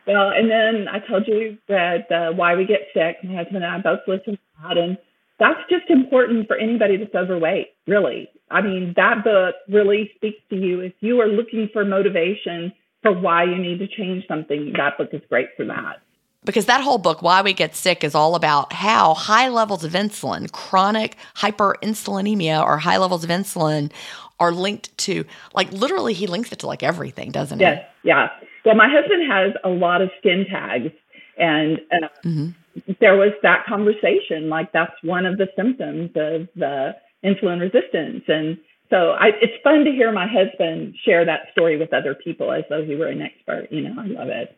Well, 0.07 0.31
and 0.31 0.49
then 0.49 0.87
I 0.87 0.99
told 0.99 1.27
you 1.27 1.57
that 1.67 2.11
uh, 2.11 2.33
why 2.33 2.55
we 2.55 2.65
get 2.65 2.87
sick. 2.93 3.17
My 3.23 3.35
husband 3.35 3.57
and 3.57 3.65
I 3.65 3.77
both 3.79 3.99
listen 4.07 4.33
to 4.33 4.39
that, 4.63 4.77
and 4.77 4.97
that's 5.37 5.59
just 5.69 5.89
important 5.89 6.47
for 6.47 6.55
anybody 6.55 6.97
that's 6.97 7.13
overweight. 7.13 7.67
Really, 7.85 8.29
I 8.49 8.61
mean, 8.61 8.93
that 8.95 9.23
book 9.23 9.55
really 9.69 10.11
speaks 10.15 10.39
to 10.49 10.55
you. 10.55 10.79
If 10.79 10.93
you 11.01 11.19
are 11.19 11.27
looking 11.27 11.69
for 11.71 11.85
motivation 11.85 12.73
for 13.03 13.11
why 13.11 13.43
you 13.43 13.57
need 13.57 13.79
to 13.79 13.87
change 13.87 14.25
something, 14.27 14.73
that 14.77 14.97
book 14.97 15.09
is 15.11 15.21
great 15.29 15.49
for 15.57 15.65
that 15.65 16.01
because 16.43 16.65
that 16.65 16.81
whole 16.81 16.97
book, 16.97 17.21
Why 17.21 17.41
We 17.41 17.53
Get 17.53 17.75
Sick, 17.75 18.03
is 18.03 18.15
all 18.15 18.35
about 18.35 18.73
how 18.73 19.13
high 19.13 19.49
levels 19.49 19.83
of 19.83 19.93
insulin, 19.93 20.51
chronic 20.51 21.15
hyperinsulinemia, 21.35 22.63
or 22.63 22.77
high 22.77 22.97
levels 22.97 23.23
of 23.23 23.29
insulin 23.29 23.91
are 24.39 24.51
linked 24.51 24.95
to 24.97 25.23
like 25.53 25.71
literally 25.71 26.13
he 26.13 26.25
links 26.27 26.51
it 26.51 26.59
to 26.59 26.67
like 26.67 26.81
everything, 26.83 27.31
doesn't 27.31 27.59
he? 27.59 27.65
Yes, 27.65 27.85
yeah. 28.03 28.29
Well, 28.65 28.75
my 28.75 28.87
husband 28.89 29.31
has 29.31 29.53
a 29.63 29.69
lot 29.69 30.01
of 30.01 30.09
skin 30.19 30.45
tags, 30.49 30.91
and 31.37 31.79
uh, 31.91 32.07
mm-hmm. 32.25 32.91
there 32.99 33.15
was 33.15 33.33
that 33.43 33.65
conversation. 33.67 34.49
Like 34.49 34.71
that's 34.71 34.93
one 35.03 35.25
of 35.25 35.37
the 35.37 35.47
symptoms 35.55 36.09
of 36.15 36.47
the 36.55 36.95
insulin 37.23 37.59
resistance, 37.61 38.23
and 38.27 38.57
so 38.89 39.11
I, 39.11 39.27
it's 39.41 39.63
fun 39.63 39.85
to 39.85 39.91
hear 39.91 40.11
my 40.11 40.27
husband 40.27 40.95
share 41.05 41.23
that 41.23 41.51
story 41.53 41.77
with 41.77 41.93
other 41.93 42.13
people 42.13 42.51
as 42.51 42.63
though 42.69 42.83
he 42.83 42.95
were 42.95 43.07
an 43.07 43.21
expert. 43.21 43.67
You 43.71 43.81
know, 43.81 44.01
I 44.01 44.05
love 44.07 44.27
it. 44.27 44.57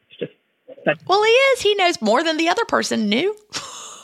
Such- 0.86 0.99
well, 1.07 1.24
he 1.24 1.30
is. 1.30 1.61
He 1.61 1.76
knows 1.76 2.01
more 2.01 2.24
than 2.24 2.38
the 2.38 2.49
other 2.49 2.65
person 2.65 3.09
knew. 3.09 3.36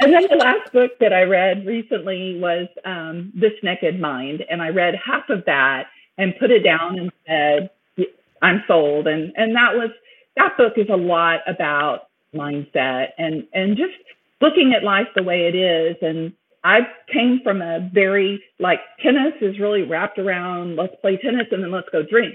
and 0.00 0.12
then 0.12 0.26
the 0.28 0.36
last 0.36 0.72
book 0.72 0.92
that 1.00 1.12
I 1.12 1.22
read 1.22 1.66
recently 1.66 2.38
was 2.40 2.68
um, 2.84 3.32
This 3.34 3.52
Naked 3.62 4.00
Mind, 4.00 4.44
and 4.48 4.62
I 4.62 4.68
read 4.68 4.94
half 4.94 5.28
of 5.30 5.44
that 5.46 5.84
and 6.16 6.34
put 6.38 6.50
it 6.50 6.60
down 6.64 6.98
and 6.98 7.12
said, 7.26 7.70
"I'm 8.42 8.62
sold." 8.66 9.06
And 9.06 9.32
and 9.36 9.54
that 9.54 9.74
was 9.74 9.90
that 10.36 10.56
book 10.56 10.74
is 10.76 10.88
a 10.90 10.96
lot 10.96 11.40
about 11.46 12.08
mindset 12.34 13.08
and 13.16 13.46
and 13.52 13.76
just 13.76 13.94
looking 14.40 14.74
at 14.76 14.84
life 14.84 15.06
the 15.14 15.22
way 15.22 15.48
it 15.52 15.56
is. 15.56 15.96
And 16.02 16.32
I 16.64 16.80
came 17.12 17.40
from 17.42 17.62
a 17.62 17.88
very 17.92 18.42
like 18.58 18.80
tennis 19.02 19.34
is 19.40 19.58
really 19.58 19.82
wrapped 19.82 20.18
around 20.18 20.76
let's 20.76 20.94
play 21.00 21.16
tennis 21.16 21.46
and 21.50 21.62
then 21.62 21.70
let's 21.70 21.88
go 21.90 22.02
drink. 22.02 22.34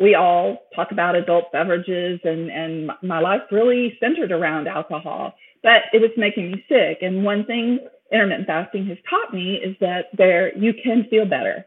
We 0.00 0.14
all 0.14 0.58
talk 0.76 0.92
about 0.92 1.16
adult 1.16 1.52
beverages, 1.52 2.20
and 2.24 2.50
and 2.50 2.90
my 3.02 3.20
life 3.20 3.42
really 3.50 3.96
centered 4.00 4.32
around 4.32 4.68
alcohol 4.68 5.34
but 5.62 5.82
it 5.92 6.00
was 6.00 6.10
making 6.16 6.52
me 6.52 6.64
sick. 6.68 6.98
And 7.02 7.24
one 7.24 7.44
thing 7.44 7.80
intermittent 8.12 8.46
fasting 8.46 8.86
has 8.86 8.98
taught 9.08 9.34
me 9.34 9.54
is 9.54 9.76
that 9.80 10.06
there 10.16 10.56
you 10.56 10.72
can 10.72 11.06
feel 11.10 11.26
better, 11.26 11.66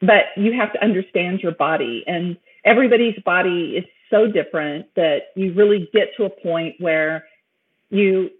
but 0.00 0.26
you 0.36 0.52
have 0.58 0.72
to 0.72 0.82
understand 0.82 1.40
your 1.40 1.52
body. 1.52 2.04
And 2.06 2.36
everybody's 2.64 3.18
body 3.24 3.76
is 3.76 3.84
so 4.10 4.26
different 4.26 4.86
that 4.94 5.32
you 5.34 5.52
really 5.52 5.88
get 5.92 6.08
to 6.16 6.24
a 6.24 6.30
point 6.30 6.76
where 6.78 7.24
you 7.90 8.30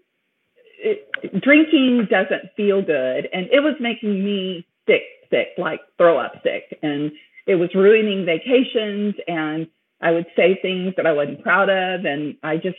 it, 0.79 1.09
drinking 1.41 2.07
doesn't 2.09 2.51
feel 2.55 2.81
good, 2.81 3.27
and 3.33 3.47
it 3.51 3.63
was 3.63 3.75
making 3.79 4.23
me 4.23 4.65
sick, 4.85 5.01
sick, 5.31 5.47
like 5.57 5.81
throw 5.97 6.19
up 6.19 6.33
sick, 6.43 6.77
and 6.83 7.11
it 7.47 7.55
was 7.55 7.69
ruining 7.73 8.25
vacations 8.25 9.15
and 9.27 9.67
I 10.01 10.11
would 10.11 10.27
say 10.35 10.59
things 10.61 10.93
that 10.97 11.07
I 11.07 11.13
wasn't 11.13 11.41
proud 11.41 11.69
of, 11.69 12.05
and 12.05 12.37
I 12.43 12.57
just 12.57 12.77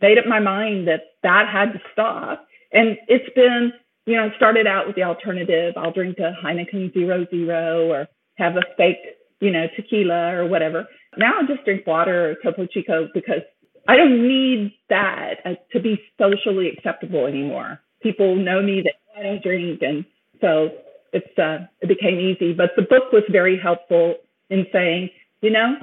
made 0.00 0.18
up 0.18 0.26
my 0.26 0.40
mind 0.40 0.86
that 0.88 1.00
that 1.22 1.48
had 1.50 1.72
to 1.72 1.80
stop. 1.92 2.46
And 2.72 2.98
it's 3.08 3.34
been, 3.34 3.72
you 4.04 4.16
know, 4.16 4.30
started 4.36 4.66
out 4.66 4.86
with 4.86 4.96
the 4.96 5.02
alternative. 5.02 5.74
I'll 5.76 5.92
drink 5.92 6.18
a 6.18 6.32
Heineken 6.44 6.92
Zero 6.92 7.26
Zero 7.30 7.88
or 7.90 8.06
have 8.36 8.56
a 8.56 8.62
fake, 8.76 8.98
you 9.40 9.50
know, 9.50 9.66
tequila 9.74 10.34
or 10.34 10.46
whatever. 10.46 10.86
Now 11.16 11.32
I 11.40 11.46
just 11.46 11.64
drink 11.64 11.86
water 11.86 12.30
or 12.30 12.34
Topo 12.42 12.66
Chico 12.66 13.08
because 13.12 13.42
I 13.88 13.96
don't 13.96 14.22
need 14.22 14.72
that 14.88 15.68
to 15.72 15.80
be 15.80 16.00
socially 16.18 16.68
acceptable 16.68 17.26
anymore. 17.26 17.80
People 18.02 18.36
know 18.36 18.62
me 18.62 18.82
that 18.84 18.94
I 19.18 19.22
don't 19.22 19.42
drink, 19.42 19.80
and 19.82 20.04
so 20.40 20.70
it's 21.12 21.38
uh, 21.38 21.66
it 21.80 21.88
became 21.88 22.18
easy. 22.18 22.52
But 22.52 22.70
the 22.76 22.82
book 22.82 23.12
was 23.12 23.22
very 23.30 23.58
helpful 23.58 24.16
in 24.50 24.66
saying, 24.72 25.10
you 25.40 25.50
know, 25.50 25.76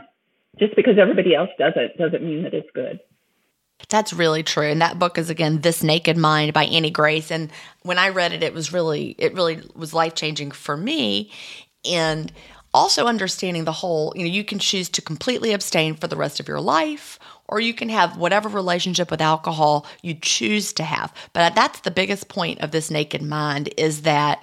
just 0.60 0.76
because 0.76 0.98
everybody 1.00 1.36
else 1.36 1.50
does 1.58 1.74
it 1.76 1.98
doesn't 1.98 2.24
mean 2.24 2.44
that 2.44 2.54
it's 2.54 2.70
good. 2.74 3.00
That's 3.90 4.14
really 4.14 4.44
true. 4.44 4.70
And 4.70 4.82
that 4.82 5.00
book 5.00 5.18
is 5.18 5.30
again 5.30 5.62
This 5.62 5.84
Naked 5.84 6.18
Mind 6.18 6.54
by 6.54 6.66
Annie 6.66 6.92
Grace. 6.92 7.32
And 7.32 7.52
when 7.82 8.00
I 8.00 8.10
read 8.10 8.34
it, 8.34 8.44
it 8.44 8.54
was 8.54 8.72
really, 8.72 9.16
it 9.18 9.34
really 9.34 9.62
was 9.76 9.94
life 9.94 10.16
changing 10.16 10.52
for 10.52 10.78
me. 10.78 11.32
And 11.86 12.32
also 12.74 13.06
understanding 13.06 13.66
the 13.66 13.72
whole, 13.72 14.14
you 14.16 14.24
know, 14.24 14.32
you 14.32 14.44
can 14.44 14.58
choose 14.58 14.90
to 14.90 15.02
completely 15.02 15.54
abstain 15.54 15.96
for 15.96 16.08
the 16.08 16.16
rest 16.16 16.40
of 16.40 16.48
your 16.48 16.62
life, 16.62 17.20
or 17.48 17.60
you 17.60 17.74
can 17.74 17.90
have 17.90 18.18
whatever 18.18 18.50
relationship 18.50 19.12
with 19.12 19.22
alcohol 19.22 19.86
you 20.02 20.16
choose 20.16 20.74
to 20.74 20.84
have. 20.84 21.14
But 21.34 21.54
that's 21.54 21.82
the 21.82 21.92
biggest 21.92 22.30
point 22.30 22.62
of 22.62 22.72
this 22.72 22.90
naked 22.90 23.22
mind 23.22 23.74
is 23.78 24.04
that 24.04 24.42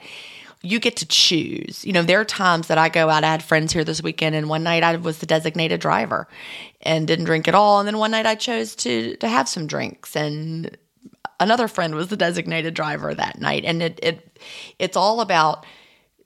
you 0.62 0.78
get 0.78 0.96
to 0.96 1.06
choose. 1.06 1.84
You 1.84 1.92
know, 1.92 2.02
there 2.02 2.20
are 2.20 2.24
times 2.24 2.68
that 2.68 2.78
I 2.78 2.88
go 2.88 3.08
out. 3.08 3.24
I 3.24 3.30
had 3.30 3.42
friends 3.42 3.72
here 3.72 3.84
this 3.84 4.02
weekend, 4.02 4.34
and 4.34 4.48
one 4.48 4.62
night 4.62 4.82
I 4.82 4.96
was 4.96 5.18
the 5.18 5.26
designated 5.26 5.80
driver 5.80 6.28
and 6.82 7.06
didn't 7.06 7.24
drink 7.24 7.48
at 7.48 7.54
all. 7.54 7.78
And 7.80 7.86
then 7.86 7.98
one 7.98 8.10
night 8.10 8.26
I 8.26 8.34
chose 8.34 8.74
to 8.76 9.16
to 9.16 9.28
have 9.28 9.48
some 9.48 9.66
drinks, 9.66 10.14
and 10.14 10.76
another 11.38 11.68
friend 11.68 11.94
was 11.94 12.08
the 12.08 12.16
designated 12.16 12.74
driver 12.74 13.14
that 13.14 13.40
night. 13.40 13.64
And 13.64 13.82
it 13.82 13.98
it 14.02 14.38
it's 14.78 14.96
all 14.96 15.20
about 15.20 15.64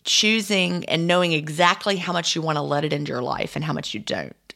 choosing 0.04 0.84
and 0.86 1.06
knowing 1.06 1.32
exactly 1.32 1.96
how 1.96 2.12
much 2.12 2.34
you 2.34 2.42
want 2.42 2.56
to 2.56 2.62
let 2.62 2.84
it 2.84 2.92
into 2.92 3.10
your 3.10 3.22
life 3.22 3.56
and 3.56 3.64
how 3.64 3.72
much 3.72 3.94
you 3.94 4.00
don't. 4.00 4.54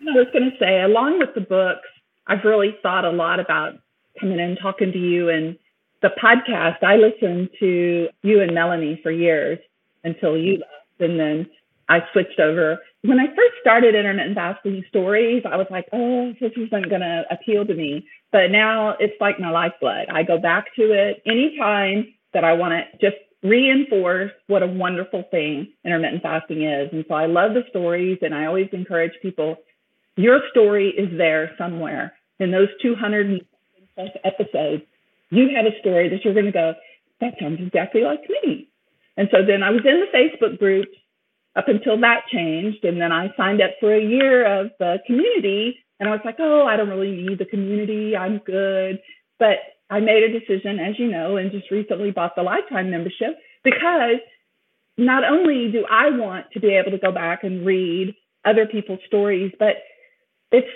I 0.00 0.18
was 0.18 0.28
going 0.32 0.50
to 0.50 0.56
say, 0.58 0.80
along 0.82 1.18
with 1.18 1.34
the 1.34 1.40
books, 1.40 1.88
I've 2.26 2.44
really 2.44 2.76
thought 2.82 3.04
a 3.04 3.10
lot 3.10 3.40
about 3.40 3.74
coming 4.20 4.38
in 4.38 4.56
talking 4.56 4.92
to 4.92 4.98
you 4.98 5.28
and 5.28 5.58
the 6.06 6.20
podcast, 6.20 6.82
I 6.82 6.96
listened 6.96 7.50
to 7.58 8.08
you 8.22 8.40
and 8.40 8.54
Melanie 8.54 9.00
for 9.02 9.10
years 9.10 9.58
until 10.04 10.36
you 10.36 10.58
left. 10.58 11.00
And 11.00 11.18
then 11.18 11.46
I 11.88 12.00
switched 12.12 12.38
over. 12.38 12.78
When 13.02 13.18
I 13.18 13.26
first 13.26 13.54
started 13.60 13.94
intermittent 13.94 14.36
fasting 14.36 14.84
stories, 14.88 15.42
I 15.50 15.56
was 15.56 15.66
like, 15.70 15.86
oh, 15.92 16.32
this 16.40 16.52
isn't 16.56 16.88
going 16.88 17.00
to 17.00 17.24
appeal 17.30 17.64
to 17.66 17.74
me. 17.74 18.06
But 18.32 18.50
now 18.50 18.96
it's 19.00 19.20
like 19.20 19.40
my 19.40 19.50
lifeblood. 19.50 20.06
I 20.12 20.22
go 20.22 20.38
back 20.38 20.66
to 20.76 20.92
it 20.92 21.22
anytime 21.26 22.14
that 22.34 22.44
I 22.44 22.52
want 22.52 22.72
to 22.72 22.98
just 22.98 23.20
reinforce 23.42 24.32
what 24.46 24.62
a 24.62 24.66
wonderful 24.66 25.24
thing 25.30 25.72
intermittent 25.84 26.22
fasting 26.22 26.62
is. 26.62 26.88
And 26.92 27.04
so 27.08 27.14
I 27.14 27.26
love 27.26 27.54
the 27.54 27.62
stories, 27.68 28.18
and 28.22 28.34
I 28.34 28.46
always 28.46 28.68
encourage 28.72 29.12
people 29.22 29.56
your 30.16 30.40
story 30.50 30.88
is 30.88 31.16
there 31.18 31.54
somewhere 31.58 32.14
in 32.38 32.50
those 32.50 32.68
200 32.80 33.44
episodes 34.24 34.82
you 35.30 35.50
have 35.56 35.66
a 35.66 35.78
story 35.80 36.08
that 36.08 36.24
you're 36.24 36.34
going 36.34 36.46
to 36.46 36.52
go, 36.52 36.74
that 37.20 37.34
sounds 37.40 37.60
exactly 37.60 38.02
like 38.02 38.20
me. 38.28 38.68
And 39.16 39.28
so 39.30 39.38
then 39.46 39.62
I 39.62 39.70
was 39.70 39.80
in 39.84 40.04
the 40.04 40.12
Facebook 40.12 40.58
groups 40.58 40.96
up 41.56 41.68
until 41.68 41.98
that 42.00 42.28
changed. 42.32 42.84
And 42.84 43.00
then 43.00 43.12
I 43.12 43.28
signed 43.36 43.62
up 43.62 43.70
for 43.80 43.94
a 43.94 44.02
year 44.02 44.60
of 44.60 44.70
the 44.78 44.98
community. 45.06 45.78
And 45.98 46.08
I 46.08 46.12
was 46.12 46.20
like, 46.24 46.36
oh, 46.38 46.66
I 46.66 46.76
don't 46.76 46.90
really 46.90 47.10
need 47.10 47.38
the 47.38 47.46
community. 47.46 48.14
I'm 48.16 48.38
good. 48.38 49.00
But 49.38 49.58
I 49.88 50.00
made 50.00 50.22
a 50.22 50.38
decision, 50.38 50.78
as 50.78 50.98
you 50.98 51.10
know, 51.10 51.36
and 51.36 51.50
just 51.50 51.70
recently 51.70 52.10
bought 52.10 52.36
the 52.36 52.42
lifetime 52.42 52.90
membership 52.90 53.38
because 53.64 54.20
not 54.98 55.24
only 55.24 55.70
do 55.72 55.84
I 55.90 56.10
want 56.10 56.46
to 56.52 56.60
be 56.60 56.74
able 56.74 56.90
to 56.90 56.98
go 56.98 57.12
back 57.12 57.44
and 57.44 57.64
read 57.66 58.14
other 58.44 58.66
people's 58.66 59.00
stories, 59.06 59.52
but 59.58 59.76
it's 60.50 60.68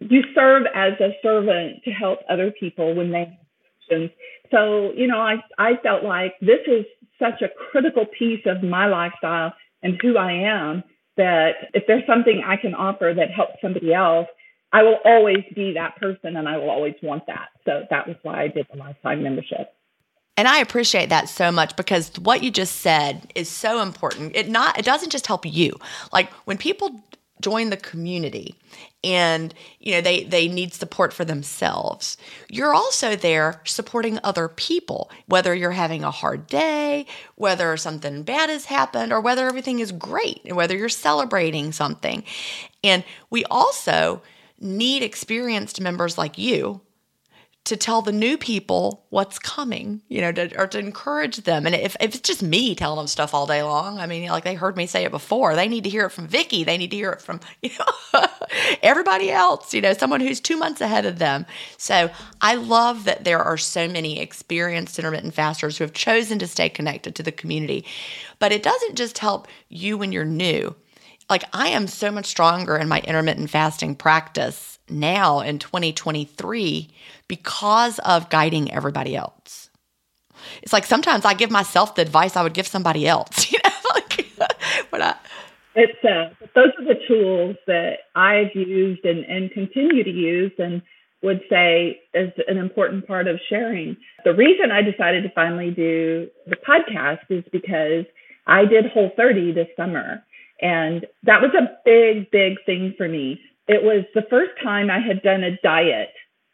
you 0.00 0.22
serve 0.34 0.64
as 0.74 0.94
a 1.00 1.10
servant 1.22 1.84
to 1.84 1.90
help 1.90 2.20
other 2.28 2.52
people 2.58 2.94
when 2.94 3.12
they 3.12 3.38
questions. 3.86 4.10
So, 4.50 4.92
you 4.94 5.06
know, 5.06 5.18
I, 5.18 5.36
I 5.58 5.76
felt 5.82 6.04
like 6.04 6.34
this 6.40 6.60
is 6.66 6.84
such 7.18 7.42
a 7.42 7.48
critical 7.70 8.04
piece 8.06 8.42
of 8.46 8.62
my 8.62 8.86
lifestyle 8.86 9.54
and 9.82 9.98
who 10.00 10.16
I 10.16 10.32
am 10.32 10.84
that 11.16 11.70
if 11.74 11.84
there's 11.86 12.06
something 12.06 12.42
I 12.44 12.56
can 12.56 12.74
offer 12.74 13.12
that 13.16 13.30
helps 13.30 13.54
somebody 13.60 13.92
else, 13.92 14.26
I 14.72 14.82
will 14.82 14.98
always 15.04 15.44
be 15.54 15.74
that 15.74 15.96
person 15.96 16.36
and 16.36 16.48
I 16.48 16.56
will 16.56 16.70
always 16.70 16.94
want 17.02 17.26
that. 17.26 17.48
So 17.64 17.82
that 17.90 18.08
was 18.08 18.16
why 18.22 18.42
I 18.42 18.48
did 18.48 18.66
the 18.72 18.78
lifetime 18.78 19.22
membership. 19.22 19.74
And 20.36 20.48
I 20.48 20.58
appreciate 20.58 21.10
that 21.10 21.28
so 21.28 21.52
much 21.52 21.76
because 21.76 22.10
what 22.18 22.42
you 22.42 22.50
just 22.50 22.76
said 22.76 23.30
is 23.34 23.50
so 23.50 23.82
important. 23.82 24.34
It 24.34 24.48
not 24.48 24.78
it 24.78 24.84
doesn't 24.84 25.10
just 25.10 25.26
help 25.26 25.44
you. 25.44 25.74
Like 26.10 26.32
when 26.46 26.56
people 26.56 27.04
join 27.42 27.70
the 27.70 27.76
community 27.76 28.56
and 29.04 29.52
you 29.80 29.92
know 29.92 30.00
they 30.00 30.24
they 30.24 30.48
need 30.48 30.72
support 30.72 31.12
for 31.12 31.24
themselves. 31.24 32.16
You're 32.48 32.74
also 32.74 33.16
there 33.16 33.60
supporting 33.64 34.18
other 34.22 34.48
people 34.48 35.10
whether 35.26 35.54
you're 35.54 35.72
having 35.72 36.04
a 36.04 36.10
hard 36.10 36.46
day 36.46 37.06
whether 37.34 37.76
something 37.76 38.22
bad 38.22 38.48
has 38.48 38.66
happened 38.66 39.12
or 39.12 39.20
whether 39.20 39.46
everything 39.46 39.80
is 39.80 39.92
great 39.92 40.40
and 40.44 40.56
whether 40.56 40.76
you're 40.76 40.88
celebrating 40.88 41.72
something. 41.72 42.24
And 42.84 43.04
we 43.30 43.44
also 43.46 44.22
need 44.60 45.02
experienced 45.02 45.80
members 45.80 46.16
like 46.16 46.38
you 46.38 46.80
to 47.64 47.76
tell 47.76 48.02
the 48.02 48.12
new 48.12 48.36
people 48.36 49.06
what's 49.10 49.38
coming, 49.38 50.02
you 50.08 50.20
know, 50.20 50.32
to, 50.32 50.60
or 50.60 50.66
to 50.66 50.80
encourage 50.80 51.36
them. 51.38 51.64
And 51.64 51.76
if, 51.76 51.96
if 52.00 52.16
it's 52.16 52.20
just 52.20 52.42
me 52.42 52.74
telling 52.74 52.96
them 52.96 53.06
stuff 53.06 53.34
all 53.34 53.46
day 53.46 53.62
long, 53.62 54.00
I 54.00 54.06
mean, 54.06 54.28
like 54.28 54.42
they 54.42 54.54
heard 54.54 54.76
me 54.76 54.86
say 54.86 55.04
it 55.04 55.12
before, 55.12 55.54
they 55.54 55.68
need 55.68 55.84
to 55.84 55.90
hear 55.90 56.06
it 56.06 56.10
from 56.10 56.26
Vicki. 56.26 56.64
They 56.64 56.76
need 56.76 56.90
to 56.90 56.96
hear 56.96 57.12
it 57.12 57.22
from, 57.22 57.38
you 57.62 57.70
know, 57.78 58.26
everybody 58.82 59.30
else, 59.30 59.72
you 59.72 59.80
know, 59.80 59.92
someone 59.92 60.20
who's 60.20 60.40
two 60.40 60.56
months 60.56 60.80
ahead 60.80 61.06
of 61.06 61.20
them. 61.20 61.46
So 61.76 62.10
I 62.40 62.56
love 62.56 63.04
that 63.04 63.22
there 63.22 63.42
are 63.42 63.58
so 63.58 63.86
many 63.86 64.18
experienced 64.18 64.98
intermittent 64.98 65.34
fasters 65.34 65.78
who 65.78 65.84
have 65.84 65.92
chosen 65.92 66.40
to 66.40 66.48
stay 66.48 66.68
connected 66.68 67.14
to 67.14 67.22
the 67.22 67.32
community. 67.32 67.84
But 68.40 68.50
it 68.50 68.64
doesn't 68.64 68.96
just 68.96 69.18
help 69.18 69.46
you 69.68 69.96
when 69.96 70.10
you're 70.10 70.24
new. 70.24 70.74
Like 71.30 71.44
I 71.52 71.68
am 71.68 71.86
so 71.86 72.10
much 72.10 72.26
stronger 72.26 72.76
in 72.76 72.88
my 72.88 73.00
intermittent 73.02 73.50
fasting 73.50 73.94
practice 73.94 74.80
now 74.88 75.40
in 75.40 75.58
2023 75.58 76.90
because 77.28 77.98
of 78.00 78.28
guiding 78.28 78.72
everybody 78.72 79.16
else. 79.16 79.70
It's 80.62 80.72
like 80.72 80.84
sometimes 80.84 81.24
I 81.24 81.34
give 81.34 81.50
myself 81.50 81.94
the 81.94 82.02
advice 82.02 82.36
I 82.36 82.42
would 82.42 82.54
give 82.54 82.66
somebody 82.66 83.06
else, 83.06 83.52
you 83.52 83.58
know, 83.64 83.70
like 83.94 84.26
when 84.90 85.02
I 85.02 85.16
it's 85.74 86.04
uh, 86.04 86.28
those 86.54 86.68
are 86.78 86.84
the 86.84 87.00
tools 87.08 87.56
that 87.66 88.00
I've 88.14 88.54
used 88.54 89.04
and, 89.04 89.24
and 89.24 89.50
continue 89.50 90.04
to 90.04 90.10
use 90.10 90.52
and 90.58 90.82
would 91.22 91.40
say 91.48 92.00
is 92.14 92.32
an 92.48 92.58
important 92.58 93.06
part 93.06 93.28
of 93.28 93.40
sharing. 93.48 93.96
The 94.24 94.34
reason 94.34 94.70
I 94.70 94.82
decided 94.82 95.22
to 95.22 95.30
finally 95.34 95.70
do 95.70 96.28
the 96.46 96.56
podcast 96.56 97.20
is 97.30 97.44
because 97.52 98.04
I 98.46 98.64
did 98.64 98.86
Whole 98.92 99.12
30 99.16 99.52
this 99.52 99.68
summer. 99.76 100.24
And 100.60 101.06
that 101.24 101.40
was 101.40 101.52
a 101.54 101.78
big, 101.84 102.30
big 102.30 102.58
thing 102.66 102.94
for 102.96 103.08
me. 103.08 103.40
It 103.72 103.82
was 103.82 104.04
the 104.14 104.26
first 104.28 104.50
time 104.62 104.90
I 104.90 105.00
had 105.00 105.22
done 105.22 105.42
a 105.42 105.56
diet 105.62 106.10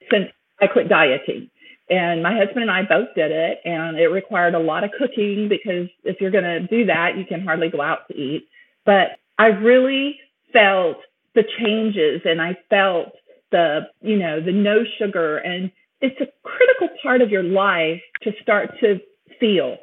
since 0.09 0.27
I 0.61 0.69
quit 0.69 0.89
dieting. 0.89 1.51
And 1.91 2.23
my 2.23 2.37
husband 2.37 2.63
and 2.63 2.71
I 2.71 2.83
both 2.83 3.09
did 3.17 3.33
it, 3.33 3.59
and 3.65 3.99
it 3.99 4.07
required 4.07 4.55
a 4.55 4.61
lot 4.61 4.85
of 4.85 4.91
cooking 4.97 5.49
because 5.49 5.89
if 6.05 6.21
you're 6.21 6.31
going 6.31 6.45
to 6.45 6.61
do 6.61 6.87
that, 6.87 7.17
you 7.17 7.25
can 7.25 7.41
hardly 7.41 7.71
go 7.71 7.81
out 7.81 8.07
to 8.09 8.15
eat. 8.15 8.47
But 8.87 9.19
I 9.37 9.47
really 9.47 10.21
felt 10.53 10.99
the 11.35 11.43
changes 11.59 12.23
and 12.25 12.41
I 12.41 12.57
felt 12.71 13.13
the, 13.51 13.89
you 14.01 14.17
know, 14.17 14.41
the 14.41 14.53
no 14.53 14.85
sugar. 14.99 15.39
And 15.39 15.73
it's 16.01 16.21
a 16.21 16.29
critical 16.49 16.89
part 17.03 17.21
of 17.21 17.31
your 17.31 17.43
life 17.43 18.01
to 18.23 18.33
start 18.43 18.71
to 18.81 19.01
feel. 19.41 19.79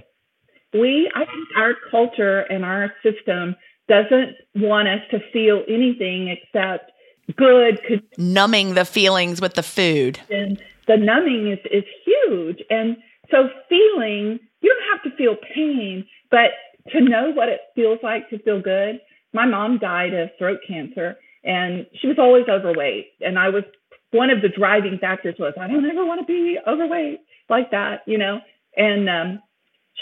We, 0.73 1.11
I 1.13 1.25
think 1.25 1.47
our 1.57 1.73
culture 1.91 2.41
and 2.41 2.63
our 2.63 2.93
system 3.03 3.55
doesn't 3.89 4.35
want 4.55 4.87
us 4.87 5.01
to 5.11 5.19
feel 5.33 5.63
anything 5.67 6.29
except 6.29 6.91
good. 7.35 8.03
Numbing 8.17 8.73
the 8.73 8.85
feelings 8.85 9.41
with 9.41 9.55
the 9.55 9.63
food. 9.63 10.19
And 10.29 10.61
the 10.87 10.97
numbing 10.97 11.51
is, 11.51 11.59
is 11.71 11.83
huge. 12.05 12.61
And 12.69 12.97
so 13.31 13.49
feeling, 13.69 14.39
you 14.61 14.73
don't 14.73 14.93
have 14.93 15.11
to 15.11 15.17
feel 15.17 15.35
pain, 15.53 16.05
but 16.29 16.51
to 16.91 17.01
know 17.01 17.31
what 17.31 17.49
it 17.49 17.61
feels 17.75 17.99
like 18.03 18.29
to 18.29 18.39
feel 18.39 18.61
good. 18.61 18.99
My 19.33 19.45
mom 19.45 19.79
died 19.79 20.13
of 20.13 20.29
throat 20.37 20.59
cancer 20.67 21.17
and 21.43 21.85
she 21.99 22.07
was 22.07 22.17
always 22.19 22.45
overweight. 22.49 23.07
And 23.21 23.37
I 23.37 23.49
was 23.49 23.63
one 24.11 24.29
of 24.29 24.41
the 24.41 24.49
driving 24.49 24.97
factors 24.99 25.35
was 25.37 25.53
I 25.59 25.67
don't 25.67 25.85
ever 25.85 26.05
want 26.05 26.21
to 26.21 26.25
be 26.25 26.57
overweight 26.65 27.19
like 27.49 27.71
that, 27.71 28.01
you 28.05 28.17
know? 28.17 28.39
And 28.77 29.09
um, 29.09 29.39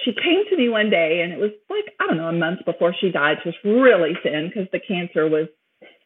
she 0.03 0.11
came 0.11 0.43
to 0.49 0.57
me 0.57 0.69
one 0.69 0.89
day 0.89 1.21
and 1.21 1.34
it 1.34 1.39
was 1.39 1.51
like, 1.69 1.86
I 1.99 2.07
don't 2.07 2.17
know, 2.17 2.28
a 2.28 2.34
month 2.34 2.59
before 2.65 2.93
she 2.99 3.11
died. 3.11 3.38
She 3.43 3.49
was 3.49 3.55
really 3.63 4.13
thin 4.21 4.49
because 4.49 4.69
the 4.71 4.80
cancer 4.80 5.28
was 5.28 5.47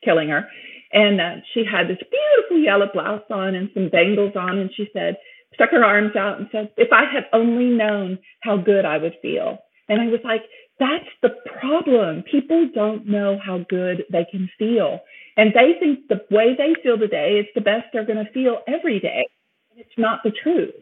killing 0.04 0.30
her. 0.30 0.48
And 0.92 1.20
uh, 1.20 1.36
she 1.54 1.64
had 1.70 1.88
this 1.88 1.98
beautiful 1.98 2.64
yellow 2.64 2.88
blouse 2.92 3.24
on 3.30 3.56
and 3.56 3.70
some 3.74 3.90
bangles 3.90 4.34
on. 4.36 4.58
And 4.58 4.70
she 4.76 4.88
said, 4.94 5.18
stuck 5.54 5.72
her 5.72 5.84
arms 5.84 6.16
out 6.16 6.40
and 6.40 6.48
said, 6.52 6.72
if 6.78 6.90
I 6.92 7.04
had 7.12 7.26
only 7.34 7.66
known 7.66 8.20
how 8.42 8.58
good 8.58 8.86
I 8.86 8.98
would 8.98 9.16
feel. 9.22 9.58
And 9.90 10.02
I 10.02 10.06
was 10.08 10.20
like, 10.24 10.42
that's 10.80 11.10
the 11.22 11.30
problem. 11.60 12.24
People 12.30 12.70
don't 12.74 13.08
know 13.08 13.40
how 13.44 13.66
good 13.70 14.04
they 14.12 14.26
can 14.30 14.50
feel. 14.60 15.00
And 15.36 15.52
they 15.54 15.80
think 15.80 16.08
the 16.08 16.22
way 16.30 16.56
they 16.58 16.76
feel 16.82 16.98
today 16.98 17.40
is 17.40 17.46
the 17.56 17.62
best 17.62 17.88
they're 17.92 18.06
going 18.06 18.24
to 18.24 18.32
feel 18.32 18.60
every 18.68 19.00
day. 19.00 19.28
And 19.72 19.80
it's 19.80 19.98
not 19.98 20.20
the 20.24 20.32
truth. 20.32 20.74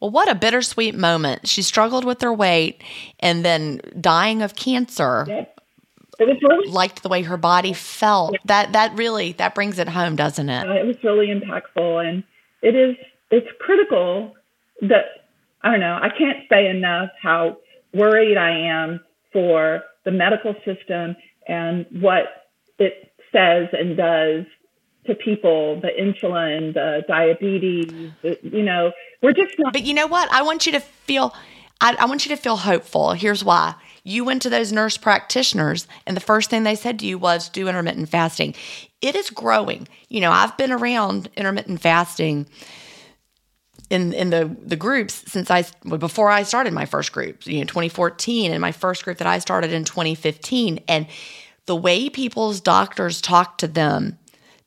Well, 0.00 0.10
what 0.10 0.30
a 0.30 0.34
bittersweet 0.34 0.94
moment. 0.94 1.48
She 1.48 1.62
struggled 1.62 2.04
with 2.04 2.20
her 2.20 2.32
weight 2.32 2.82
and 3.20 3.44
then 3.44 3.80
dying 4.00 4.42
of 4.42 4.54
cancer. 4.54 5.24
It 6.18 6.26
was 6.26 6.38
really 6.42 6.70
liked 6.70 7.02
the 7.02 7.08
way 7.08 7.22
her 7.22 7.36
body 7.36 7.72
felt. 7.72 8.32
Yeah. 8.32 8.38
That 8.46 8.72
that 8.72 8.96
really 8.96 9.32
that 9.32 9.54
brings 9.54 9.78
it 9.78 9.88
home, 9.88 10.16
doesn't 10.16 10.48
it? 10.48 10.66
Uh, 10.66 10.72
it 10.72 10.86
was 10.86 10.96
really 11.04 11.28
impactful, 11.28 12.06
and 12.06 12.24
it 12.62 12.74
is 12.74 12.96
it's 13.30 13.48
critical 13.60 14.34
that 14.82 15.04
I 15.62 15.72
don't 15.72 15.80
know. 15.80 15.98
I 16.00 16.08
can't 16.08 16.48
say 16.48 16.68
enough 16.68 17.10
how 17.20 17.58
worried 17.92 18.36
I 18.36 18.50
am 18.50 19.00
for 19.32 19.82
the 20.04 20.10
medical 20.10 20.54
system 20.64 21.16
and 21.48 21.86
what 22.00 22.46
it 22.78 23.12
says 23.32 23.68
and 23.72 23.96
does 23.96 24.44
to 25.06 25.14
people, 25.14 25.80
the 25.80 25.88
insulin, 25.88 26.74
the 26.74 27.04
diabetes, 27.06 28.12
the, 28.22 28.38
you 28.42 28.62
know, 28.62 28.92
we're 29.22 29.32
just 29.32 29.54
not. 29.58 29.72
But 29.72 29.82
you 29.82 29.94
know 29.94 30.06
what? 30.06 30.30
I 30.32 30.42
want 30.42 30.66
you 30.66 30.72
to 30.72 30.80
feel, 30.80 31.34
I, 31.80 31.96
I 31.98 32.06
want 32.06 32.26
you 32.26 32.34
to 32.34 32.40
feel 32.40 32.56
hopeful. 32.56 33.12
Here's 33.12 33.44
why. 33.44 33.74
You 34.06 34.24
went 34.24 34.40
to 34.42 34.50
those 34.50 34.70
nurse 34.70 34.96
practitioners, 34.96 35.88
and 36.06 36.16
the 36.16 36.20
first 36.20 36.48
thing 36.48 36.62
they 36.62 36.76
said 36.76 37.00
to 37.00 37.06
you 37.06 37.18
was 37.18 37.48
do 37.48 37.66
intermittent 37.66 38.08
fasting. 38.08 38.54
It 39.00 39.16
is 39.16 39.30
growing. 39.30 39.88
You 40.08 40.20
know, 40.20 40.30
I've 40.30 40.56
been 40.56 40.70
around 40.70 41.28
intermittent 41.36 41.80
fasting 41.80 42.46
in 43.90 44.12
in 44.12 44.30
the 44.30 44.56
the 44.62 44.76
groups 44.76 45.24
since 45.26 45.50
I 45.50 45.64
before 45.98 46.30
I 46.30 46.44
started 46.44 46.72
my 46.72 46.86
first 46.86 47.10
group, 47.10 47.46
you 47.48 47.58
know, 47.58 47.64
2014 47.64 48.52
and 48.52 48.60
my 48.60 48.70
first 48.70 49.04
group 49.04 49.18
that 49.18 49.26
I 49.26 49.40
started 49.40 49.72
in 49.72 49.82
2015 49.82 50.84
and 50.86 51.08
the 51.66 51.74
way 51.74 52.08
people's 52.08 52.60
doctors 52.60 53.20
talk 53.20 53.58
to 53.58 53.66
them 53.66 54.18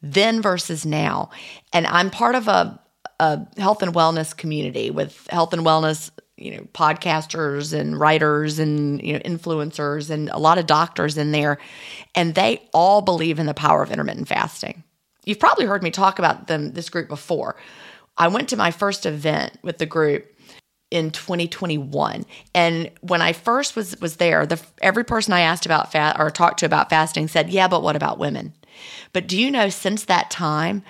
then 0.02 0.42
versus 0.42 0.86
now. 0.86 1.30
And 1.72 1.88
I'm 1.88 2.10
part 2.10 2.36
of 2.36 2.50
a, 2.50 2.78
a 3.22 3.40
health 3.58 3.82
and 3.82 3.94
wellness 3.94 4.36
community 4.36 4.92
with 4.92 5.28
health 5.30 5.54
and 5.54 5.66
wellness 5.66 6.12
you 6.40 6.52
know 6.52 6.68
podcasters 6.74 7.78
and 7.78 8.00
writers 8.00 8.60
and 8.60 9.02
you 9.02 9.14
know 9.14 9.20
influencers 9.20 10.10
and 10.10 10.30
a 10.30 10.38
lot 10.38 10.58
of 10.58 10.66
doctors 10.66 11.18
in 11.18 11.32
there 11.32 11.58
and 12.16 12.36
they 12.36 12.62
all 12.74 13.02
believe 13.02 13.40
in 13.40 13.46
the 13.46 13.54
power 13.54 13.84
of 13.84 13.92
intermittent 13.92 14.28
fasting. 14.28 14.84
You've 15.26 15.40
probably 15.40 15.66
heard 15.66 15.84
me 15.84 15.92
talk 15.92 16.18
about 16.18 16.48
them 16.48 16.72
this 16.72 16.90
group 16.90 17.08
before. 17.08 17.56
I 18.18 18.28
went 18.28 18.50
to 18.50 18.58
my 18.58 18.72
first 18.72 19.06
event 19.06 19.58
with 19.62 19.78
the 19.78 19.86
group 19.86 20.34
in 20.92 21.12
2021 21.12 22.26
and 22.56 22.90
when 23.02 23.22
i 23.22 23.32
first 23.32 23.76
was 23.76 23.96
was 24.02 24.16
there 24.16 24.48
the 24.48 24.60
every 24.82 25.04
person 25.04 25.34
i 25.34 25.42
asked 25.42 25.68
about 25.68 25.92
fat 25.92 26.20
or 26.20 26.32
talked 26.32 26.58
to 26.58 26.66
about 26.66 26.90
fasting 26.90 27.28
said 27.28 27.52
yeah 27.52 27.68
but 27.68 27.84
what 27.84 27.96
about 27.96 28.18
women? 28.18 28.54
But 29.14 29.28
do 29.28 29.40
you 29.40 29.52
know 29.52 29.70
since 29.70 30.06
that 30.06 30.30
time, 30.30 30.84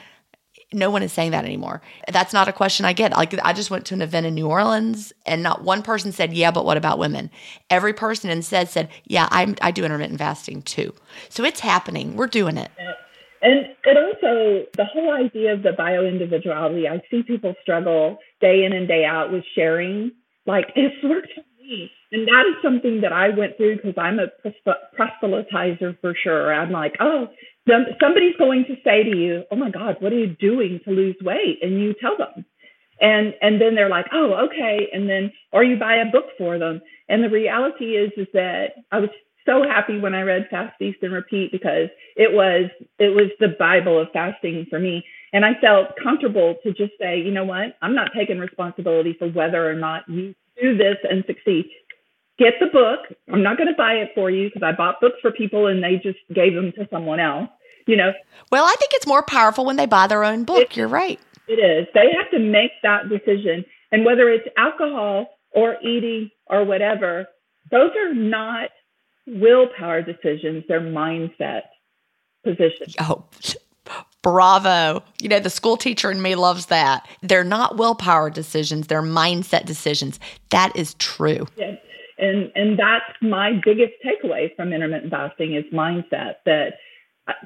no 0.73 0.89
one 0.89 1.01
is 1.01 1.11
saying 1.11 1.31
that 1.31 1.45
anymore. 1.45 1.81
That's 2.11 2.33
not 2.33 2.47
a 2.47 2.53
question 2.53 2.85
I 2.85 2.93
get. 2.93 3.11
Like 3.11 3.33
I 3.43 3.53
just 3.53 3.71
went 3.71 3.85
to 3.87 3.95
an 3.95 4.01
event 4.01 4.25
in 4.25 4.35
New 4.35 4.47
Orleans 4.47 5.11
and 5.25 5.41
not 5.41 5.63
one 5.63 5.81
person 5.81 6.11
said, 6.11 6.33
"Yeah, 6.33 6.51
but 6.51 6.65
what 6.65 6.77
about 6.77 6.99
women?" 6.99 7.31
Every 7.69 7.93
person 7.93 8.29
instead 8.29 8.69
said, 8.69 8.89
"Yeah, 9.05 9.27
I 9.31 9.55
I 9.61 9.71
do 9.71 9.83
intermittent 9.83 10.19
fasting 10.19 10.61
too." 10.61 10.93
So 11.29 11.43
it's 11.43 11.59
happening. 11.61 12.15
We're 12.15 12.27
doing 12.27 12.57
it. 12.57 12.71
And 13.41 13.67
it 13.83 13.97
also 13.97 14.65
the 14.75 14.85
whole 14.85 15.13
idea 15.13 15.53
of 15.53 15.63
the 15.63 15.71
bio 15.71 16.05
individuality. 16.05 16.87
I 16.87 17.01
see 17.09 17.23
people 17.23 17.55
struggle 17.61 18.19
day 18.41 18.63
in 18.65 18.73
and 18.73 18.87
day 18.87 19.05
out 19.05 19.31
with 19.31 19.43
sharing. 19.55 20.11
Like 20.45 20.65
it's 20.75 21.03
worked 21.03 21.33
for 21.33 21.43
me, 21.63 21.89
and 22.11 22.27
that 22.27 22.43
is 22.47 22.61
something 22.61 23.01
that 23.01 23.13
I 23.13 23.29
went 23.29 23.57
through 23.57 23.77
because 23.77 23.95
I'm 23.97 24.19
a 24.19 24.27
proselytizer 24.99 25.99
for 25.99 26.13
sure. 26.21 26.53
I'm 26.53 26.71
like, 26.71 26.95
oh, 26.99 27.27
somebody's 28.01 28.35
going 28.37 28.65
to 28.65 28.75
say 28.83 29.03
to 29.03 29.15
you, 29.15 29.43
"Oh 29.51 29.55
my 29.55 29.69
God, 29.69 29.97
what 29.99 30.13
are 30.13 30.19
you 30.19 30.27
doing 30.27 30.79
to 30.85 30.91
lose 30.91 31.15
weight?" 31.21 31.59
And 31.61 31.79
you 31.79 31.93
tell 31.99 32.17
them, 32.17 32.45
and 33.01 33.33
and 33.41 33.61
then 33.61 33.75
they're 33.75 33.89
like, 33.89 34.07
"Oh, 34.11 34.47
okay." 34.47 34.89
And 34.93 35.09
then 35.09 35.31
or 35.51 35.63
you 35.63 35.77
buy 35.77 35.95
a 35.95 36.11
book 36.11 36.25
for 36.37 36.57
them. 36.57 36.81
And 37.07 37.23
the 37.23 37.29
reality 37.29 37.95
is 37.95 38.11
is 38.17 38.27
that 38.33 38.75
I 38.91 38.99
was 38.99 39.09
so 39.45 39.63
happy 39.63 39.99
when 39.99 40.13
I 40.15 40.21
read 40.21 40.47
Fast, 40.49 40.77
Feast, 40.77 40.99
and 41.01 41.13
Repeat 41.13 41.51
because 41.51 41.89
it 42.15 42.31
was 42.33 42.69
it 42.99 43.15
was 43.15 43.31
the 43.39 43.55
Bible 43.59 43.99
of 43.99 44.11
fasting 44.11 44.67
for 44.69 44.79
me. 44.79 45.05
And 45.33 45.45
I 45.45 45.53
felt 45.61 45.95
comfortable 46.01 46.55
to 46.63 46.73
just 46.73 46.93
say, 46.99 47.19
you 47.19 47.31
know 47.31 47.45
what, 47.45 47.77
I'm 47.81 47.95
not 47.95 48.11
taking 48.15 48.39
responsibility 48.39 49.15
for 49.17 49.27
whether 49.29 49.69
or 49.69 49.75
not 49.75 50.03
you 50.07 50.33
do 50.61 50.75
this 50.77 50.97
and 51.09 51.23
succeed. 51.27 51.69
Get 52.39 52.53
the 52.59 52.67
book. 52.67 53.01
I'm 53.31 53.43
not 53.43 53.57
going 53.57 53.67
to 53.67 53.75
buy 53.75 53.93
it 53.95 54.11
for 54.15 54.31
you 54.31 54.47
because 54.47 54.63
I 54.63 54.71
bought 54.71 55.01
books 55.01 55.17
for 55.21 55.31
people 55.31 55.67
and 55.67 55.83
they 55.83 55.97
just 55.97 56.19
gave 56.33 56.55
them 56.55 56.71
to 56.73 56.87
someone 56.89 57.19
else 57.19 57.49
You 57.89 57.97
know. 57.97 58.13
Well, 58.51 58.65
I 58.65 58.75
think 58.77 58.91
it's 58.93 59.07
more 59.07 59.23
powerful 59.23 59.65
when 59.65 59.75
they 59.75 59.87
buy 59.87 60.05
their 60.05 60.23
own 60.23 60.43
book. 60.43 60.59
It, 60.59 60.77
You're 60.77 60.87
right. 60.87 61.19
It 61.47 61.53
is. 61.53 61.87
They 61.95 62.11
have 62.15 62.29
to 62.31 62.39
make 62.39 62.71
that 62.83 63.09
decision, 63.09 63.65
and 63.91 64.05
whether 64.05 64.29
it's 64.29 64.47
alcohol 64.57 65.27
or 65.51 65.77
eating 65.81 66.29
or 66.47 66.63
whatever, 66.63 67.25
those 67.71 67.89
are 67.97 68.13
not 68.13 68.69
willpower 69.25 70.03
decisions. 70.03 70.63
They're 70.67 70.79
mindset 70.79 71.61
positions. 72.43 72.95
Oh, 72.99 73.25
Bravo. 74.21 75.01
You 75.21 75.29
know, 75.29 75.39
the 75.39 75.49
school 75.49 75.77
teacher 75.77 76.11
in 76.11 76.21
me 76.21 76.35
loves 76.35 76.67
that. 76.67 77.07
They're 77.21 77.43
not 77.43 77.77
willpower 77.77 78.29
decisions, 78.29 78.87
they're 78.87 79.01
mindset 79.01 79.65
decisions. 79.65 80.19
That 80.51 80.75
is 80.75 80.93
true. 80.95 81.47
Yeah. 81.57 81.75
And 82.19 82.51
and 82.53 82.77
that's 82.77 83.05
my 83.21 83.59
biggest 83.63 83.93
takeaway 84.05 84.53
from 84.55 84.73
intermittent 84.73 85.11
fasting 85.11 85.55
is 85.55 85.63
mindset 85.73 86.35
that 86.45 86.73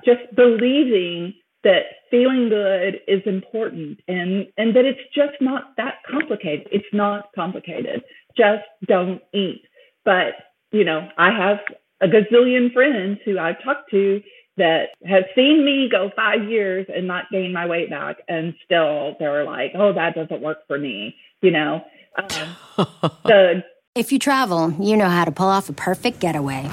just 0.05 0.35
believing 0.35 1.33
that 1.63 1.83
feeling 2.11 2.49
good 2.49 2.99
is 3.07 3.21
important 3.25 3.99
and 4.07 4.47
and 4.57 4.75
that 4.75 4.85
it's 4.85 4.99
just 5.15 5.41
not 5.41 5.75
that 5.77 5.95
complicated. 6.09 6.67
It's 6.71 6.85
not 6.93 7.29
complicated. 7.35 8.03
Just 8.37 8.63
don't 8.87 9.21
eat. 9.33 9.63
But, 10.03 10.33
you 10.71 10.83
know, 10.83 11.07
I 11.17 11.31
have 11.31 11.59
a 12.01 12.07
gazillion 12.07 12.73
friends 12.73 13.19
who 13.23 13.39
i've 13.39 13.63
talked 13.63 13.89
to 13.91 14.21
that 14.57 14.89
have 15.05 15.23
seen 15.35 15.65
me 15.65 15.87
go 15.89 16.11
five 16.15 16.47
years 16.49 16.85
and 16.93 17.07
not 17.07 17.25
gain 17.31 17.53
my 17.53 17.65
weight 17.65 17.89
back, 17.89 18.17
and 18.27 18.53
still 18.63 19.15
they're 19.19 19.45
like, 19.45 19.71
"Oh, 19.75 19.93
that 19.93 20.13
doesn't 20.15 20.41
work 20.41 20.59
for 20.67 20.77
me," 20.77 21.15
you 21.41 21.51
know. 21.51 21.83
Um, 22.17 22.55
the 23.25 23.63
if 23.95 24.11
you 24.11 24.19
travel, 24.19 24.71
you 24.79 24.95
know 24.97 25.09
how 25.09 25.25
to 25.25 25.31
pull 25.31 25.47
off 25.47 25.69
a 25.69 25.73
perfect 25.73 26.19
getaway. 26.19 26.69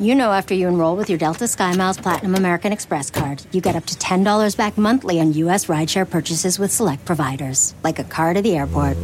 You 0.00 0.14
know, 0.14 0.30
after 0.30 0.54
you 0.54 0.68
enroll 0.68 0.94
with 0.94 1.10
your 1.10 1.18
Delta 1.18 1.46
SkyMiles 1.46 2.00
Platinum 2.00 2.36
American 2.36 2.72
Express 2.72 3.10
card, 3.10 3.44
you 3.50 3.60
get 3.60 3.74
up 3.74 3.84
to 3.86 3.96
$10 3.96 4.56
back 4.56 4.78
monthly 4.78 5.18
on 5.18 5.32
U.S. 5.32 5.66
rideshare 5.66 6.08
purchases 6.08 6.56
with 6.56 6.70
select 6.70 7.04
providers, 7.04 7.74
like 7.82 7.98
a 7.98 8.04
car 8.04 8.32
to 8.32 8.40
the 8.40 8.56
airport. 8.56 8.96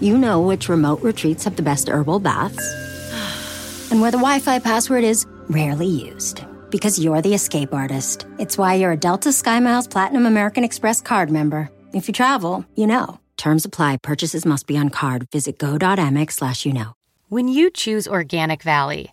You 0.00 0.16
know 0.16 0.40
which 0.40 0.70
remote 0.70 1.02
retreats 1.02 1.44
have 1.44 1.56
the 1.56 1.62
best 1.62 1.90
herbal 1.90 2.20
baths, 2.20 2.56
and 3.90 4.00
where 4.00 4.10
the 4.10 4.16
Wi 4.16 4.38
Fi 4.38 4.60
password 4.60 5.04
is 5.04 5.26
rarely 5.50 5.86
used 5.86 6.42
because 6.70 6.98
you're 6.98 7.20
the 7.20 7.34
escape 7.34 7.74
artist. 7.74 8.26
It's 8.38 8.56
why 8.56 8.76
you're 8.76 8.92
a 8.92 8.96
Delta 8.96 9.28
SkyMiles 9.28 9.90
Platinum 9.90 10.24
American 10.24 10.64
Express 10.64 11.02
card 11.02 11.30
member. 11.30 11.68
If 11.92 12.08
you 12.08 12.14
travel, 12.14 12.64
you 12.74 12.86
know. 12.86 13.20
Terms 13.36 13.66
apply. 13.66 13.98
Purchases 13.98 14.46
must 14.46 14.66
be 14.66 14.78
on 14.78 14.88
card. 14.88 15.26
Visit 15.32 15.58
go.amex 15.58 16.32
slash 16.32 16.64
you 16.64 16.72
know. 16.72 16.94
When 17.28 17.48
you 17.48 17.70
choose 17.70 18.08
Organic 18.08 18.62
Valley, 18.62 19.12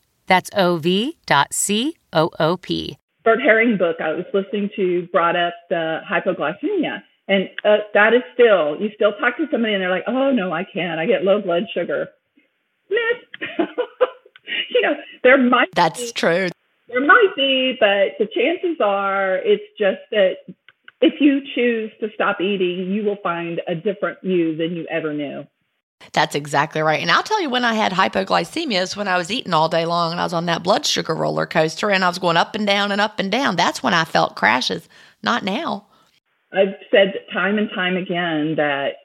That's 0.31 0.49
ov.coop. 0.55 1.17
Bert 3.25 3.41
Herring 3.41 3.77
book 3.77 3.97
I 3.99 4.13
was 4.13 4.23
listening 4.33 4.69
to 4.77 5.09
brought 5.11 5.35
up 5.35 5.53
the 5.69 5.99
hypoglycemia. 6.09 7.03
And 7.27 7.49
uh, 7.65 7.79
that 7.93 8.13
is 8.13 8.21
still, 8.33 8.79
you 8.79 8.91
still 8.95 9.11
talk 9.19 9.35
to 9.35 9.47
somebody 9.51 9.73
and 9.73 9.81
they're 9.81 9.89
like, 9.89 10.05
oh, 10.07 10.31
no, 10.31 10.53
I 10.53 10.63
can't. 10.63 11.01
I 11.01 11.05
get 11.05 11.25
low 11.25 11.41
blood 11.41 11.63
sugar. 11.73 12.07
Miss. 12.89 13.59
you 14.69 14.81
know, 14.81 14.93
there 15.21 15.37
might 15.37 15.67
That's 15.75 15.99
be, 15.99 16.11
true. 16.13 16.47
There 16.87 17.05
might 17.05 17.33
be, 17.35 17.75
but 17.77 18.15
the 18.17 18.27
chances 18.33 18.77
are 18.81 19.35
it's 19.35 19.63
just 19.77 19.99
that 20.11 20.35
if 21.01 21.15
you 21.19 21.41
choose 21.53 21.91
to 21.99 22.07
stop 22.15 22.39
eating, 22.39 22.89
you 22.89 23.03
will 23.03 23.17
find 23.21 23.59
a 23.67 23.75
different 23.75 24.19
you 24.23 24.55
than 24.55 24.77
you 24.77 24.87
ever 24.89 25.13
knew. 25.13 25.45
That's 26.13 26.35
exactly 26.35 26.81
right. 26.81 27.01
And 27.01 27.11
I'll 27.11 27.23
tell 27.23 27.41
you 27.41 27.49
when 27.49 27.65
I 27.65 27.73
had 27.73 27.91
hypoglycemia 27.91 28.81
is 28.81 28.97
when 28.97 29.07
I 29.07 29.17
was 29.17 29.31
eating 29.31 29.53
all 29.53 29.69
day 29.69 29.85
long 29.85 30.11
and 30.11 30.19
I 30.19 30.23
was 30.23 30.33
on 30.33 30.45
that 30.47 30.63
blood 30.63 30.85
sugar 30.85 31.15
roller 31.15 31.45
coaster 31.45 31.89
and 31.89 32.03
I 32.03 32.07
was 32.07 32.19
going 32.19 32.37
up 32.37 32.55
and 32.55 32.67
down 32.67 32.91
and 32.91 33.01
up 33.01 33.19
and 33.19 33.31
down. 33.31 33.55
That's 33.55 33.81
when 33.81 33.93
I 33.93 34.05
felt 34.05 34.35
crashes, 34.35 34.87
not 35.23 35.43
now. 35.43 35.87
I've 36.53 36.75
said 36.89 37.13
time 37.33 37.57
and 37.57 37.69
time 37.73 37.95
again 37.95 38.55
that 38.57 38.95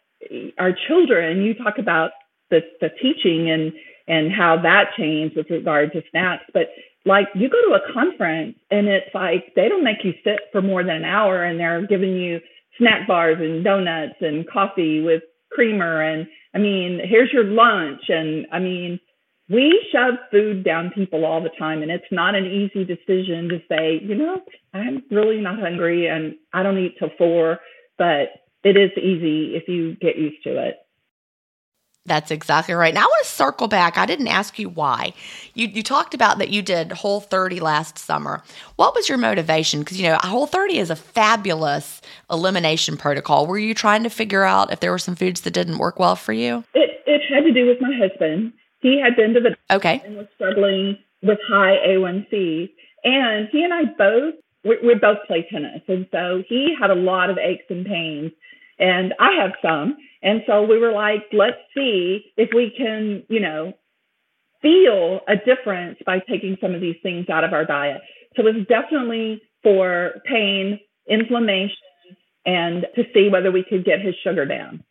our 0.58 0.72
children, 0.88 1.42
you 1.42 1.54
talk 1.54 1.78
about 1.78 2.10
the, 2.50 2.60
the 2.80 2.88
teaching 3.00 3.50
and 3.50 3.72
and 4.08 4.32
how 4.32 4.56
that 4.62 4.94
changed 4.96 5.36
with 5.36 5.50
regard 5.50 5.92
to 5.92 6.02
snacks. 6.10 6.44
But 6.54 6.68
like 7.04 7.26
you 7.34 7.48
go 7.48 7.60
to 7.68 7.74
a 7.74 7.92
conference 7.92 8.56
and 8.70 8.88
it's 8.88 9.12
like 9.14 9.52
they 9.56 9.68
don't 9.68 9.84
make 9.84 10.04
you 10.04 10.12
sit 10.22 10.40
for 10.52 10.62
more 10.62 10.82
than 10.84 10.96
an 10.96 11.04
hour 11.04 11.42
and 11.42 11.58
they're 11.58 11.86
giving 11.86 12.16
you 12.16 12.40
snack 12.78 13.06
bars 13.06 13.38
and 13.40 13.64
donuts 13.64 14.14
and 14.20 14.48
coffee 14.48 15.00
with 15.00 15.22
creamer 15.50 16.02
and 16.02 16.26
I 16.56 16.58
mean, 16.58 17.02
here's 17.04 17.30
your 17.34 17.44
lunch 17.44 18.04
and 18.08 18.46
I 18.50 18.60
mean, 18.60 18.98
we 19.50 19.86
shove 19.92 20.14
food 20.32 20.64
down 20.64 20.90
people 20.94 21.26
all 21.26 21.42
the 21.42 21.50
time 21.58 21.82
and 21.82 21.90
it's 21.90 22.10
not 22.10 22.34
an 22.34 22.46
easy 22.46 22.82
decision 22.82 23.50
to 23.50 23.60
say, 23.68 24.00
you 24.02 24.14
know, 24.14 24.40
I'm 24.72 25.02
really 25.10 25.42
not 25.42 25.60
hungry 25.60 26.06
and 26.06 26.34
I 26.54 26.62
don't 26.62 26.78
eat 26.78 26.94
till 26.98 27.10
4, 27.18 27.58
but 27.98 28.28
it 28.64 28.78
is 28.78 28.90
easy 28.96 29.54
if 29.54 29.68
you 29.68 29.96
get 29.96 30.16
used 30.16 30.42
to 30.44 30.66
it. 30.66 30.76
That's 32.06 32.30
exactly 32.30 32.74
right. 32.74 32.94
Now 32.94 33.00
I 33.00 33.06
want 33.06 33.24
to 33.24 33.30
circle 33.30 33.68
back. 33.68 33.98
I 33.98 34.06
didn't 34.06 34.28
ask 34.28 34.58
you 34.58 34.68
why. 34.68 35.12
You 35.54 35.66
you 35.66 35.82
talked 35.82 36.14
about 36.14 36.38
that 36.38 36.50
you 36.50 36.62
did 36.62 36.92
Whole 36.92 37.20
30 37.20 37.60
last 37.60 37.98
summer. 37.98 38.42
What 38.76 38.94
was 38.94 39.08
your 39.08 39.18
motivation? 39.18 39.80
Because 39.80 40.00
you 40.00 40.08
know, 40.08 40.18
Whole 40.22 40.46
30 40.46 40.78
is 40.78 40.90
a 40.90 40.96
fabulous 40.96 42.00
elimination 42.30 42.96
protocol. 42.96 43.46
Were 43.46 43.58
you 43.58 43.74
trying 43.74 44.04
to 44.04 44.10
figure 44.10 44.44
out 44.44 44.72
if 44.72 44.80
there 44.80 44.90
were 44.90 44.98
some 44.98 45.16
foods 45.16 45.42
that 45.42 45.52
didn't 45.52 45.78
work 45.78 45.98
well 45.98 46.16
for 46.16 46.32
you? 46.32 46.64
It 46.74 47.02
it 47.06 47.22
had 47.32 47.44
to 47.44 47.52
do 47.52 47.66
with 47.66 47.80
my 47.80 47.96
husband. 47.96 48.52
He 48.80 49.00
had 49.00 49.16
been 49.16 49.34
to 49.34 49.40
the 49.40 49.56
okay 49.74 50.02
and 50.04 50.16
was 50.16 50.26
struggling 50.36 50.98
with 51.22 51.38
high 51.48 51.76
A1C, 51.88 52.70
and 53.04 53.48
he 53.50 53.64
and 53.64 53.74
I 53.74 53.84
both 53.98 54.34
we, 54.64 54.78
we 54.84 54.94
both 54.94 55.18
play 55.26 55.46
tennis, 55.50 55.82
and 55.88 56.06
so 56.12 56.42
he 56.48 56.74
had 56.78 56.90
a 56.90 56.94
lot 56.94 57.30
of 57.30 57.38
aches 57.38 57.64
and 57.70 57.86
pains, 57.86 58.32
and 58.78 59.14
I 59.18 59.32
have 59.40 59.52
some. 59.62 59.96
And 60.26 60.42
so 60.44 60.64
we 60.64 60.76
were 60.76 60.90
like, 60.90 61.22
let's 61.32 61.56
see 61.72 62.32
if 62.36 62.50
we 62.52 62.74
can, 62.76 63.22
you 63.28 63.38
know, 63.38 63.74
feel 64.60 65.20
a 65.28 65.36
difference 65.36 65.98
by 66.04 66.18
taking 66.18 66.56
some 66.60 66.74
of 66.74 66.80
these 66.80 66.96
things 67.00 67.28
out 67.28 67.44
of 67.44 67.52
our 67.52 67.64
diet. 67.64 68.00
So 68.34 68.44
it 68.44 68.56
was 68.56 68.66
definitely 68.68 69.40
for 69.62 70.14
pain, 70.24 70.80
inflammation, 71.08 71.76
and 72.44 72.86
to 72.96 73.04
see 73.14 73.28
whether 73.28 73.52
we 73.52 73.62
could 73.62 73.84
get 73.84 74.00
his 74.00 74.16
sugar 74.24 74.44
down 74.44 74.82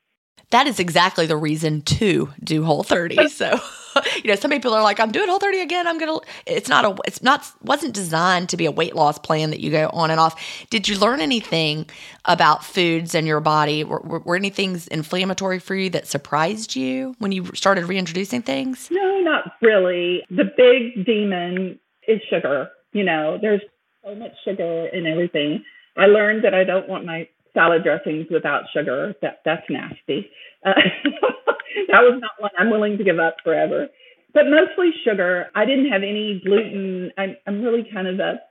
that 0.52 0.68
is 0.68 0.80
exactly 0.80 1.26
the 1.26 1.38
reason 1.38 1.82
to 1.82 2.34
do 2.44 2.64
whole 2.64 2.84
30 2.84 3.30
so 3.30 3.60
you 4.16 4.30
know 4.30 4.36
some 4.36 4.52
people 4.52 4.74
are 4.74 4.84
like 4.84 5.00
i'm 5.00 5.12
doing 5.12 5.28
whole 5.30 5.40
30 5.40 5.60
again. 5.60 5.88
I'm 5.88 5.98
gonna 5.98 6.20
it's 6.46 6.70
not 6.70 6.86
a 6.86 6.96
it's 7.06 7.22
not 7.22 7.46
wasn't 7.62 7.94
designed 7.94 8.50
to 8.50 8.58
be 8.58 8.66
a 8.66 8.72
weight 8.72 8.96
loss 8.96 9.18
plan 9.18 9.50
that 9.52 9.60
you 9.60 9.72
go 9.72 9.90
on 9.92 10.12
and 10.12 10.20
off. 10.20 10.40
Did 10.70 10.88
you 10.88 10.98
learn 10.98 11.22
anything 11.22 11.90
about 12.26 12.64
foods 12.64 13.16
and 13.16 13.28
your 13.28 13.40
body? 13.40 13.84
Were, 13.84 14.00
were, 14.00 14.20
were 14.20 14.36
any 14.36 14.50
things 14.50 14.88
inflammatory 14.88 15.60
for 15.60 15.76
you 15.76 15.90
that 15.92 16.08
surprised 16.08 16.76
you 16.76 17.16
when 17.20 17.32
you 17.32 17.46
started 17.54 17.86
reintroducing 17.86 18.42
things? 18.42 18.90
No 18.92 19.20
not 19.22 19.54
really. 19.62 20.24
The 20.30 20.46
big 20.58 21.06
demon 21.06 21.80
is 22.08 22.22
sugar 22.30 22.70
you 22.96 23.04
know? 23.04 23.38
There's 23.40 23.62
so 24.04 24.16
much 24.16 24.32
sugar 24.46 24.88
in 24.88 25.06
everything. 25.06 25.64
I 25.98 26.08
learned 26.08 26.44
that 26.44 26.54
i 26.54 26.64
don't 26.64 26.90
want 26.90 27.06
my 27.06 27.28
salad 27.56 27.84
dressings 27.84 28.28
without 28.30 28.66
sugar. 28.76 29.16
That 29.24 29.40
that's 29.44 29.66
nasty. 29.70 30.30
Uh, 30.64 30.74
that 31.90 32.02
was 32.06 32.22
not 32.22 32.32
one 32.38 32.52
I'm 32.60 32.70
willing 32.70 33.00
to 33.00 33.04
give 33.04 33.18
up 33.18 33.38
forever. 33.44 33.88
But 34.34 34.44
mostly 34.46 34.92
sugar. 35.04 35.48
I 35.56 35.66
didn't 35.66 35.90
have 35.92 36.04
any 36.04 36.42
gluten. 36.46 37.12
I'm 37.18 37.38
I'm 37.48 37.64
really 37.64 37.90
kind 37.92 38.08
of 38.08 38.20
a 38.20 38.42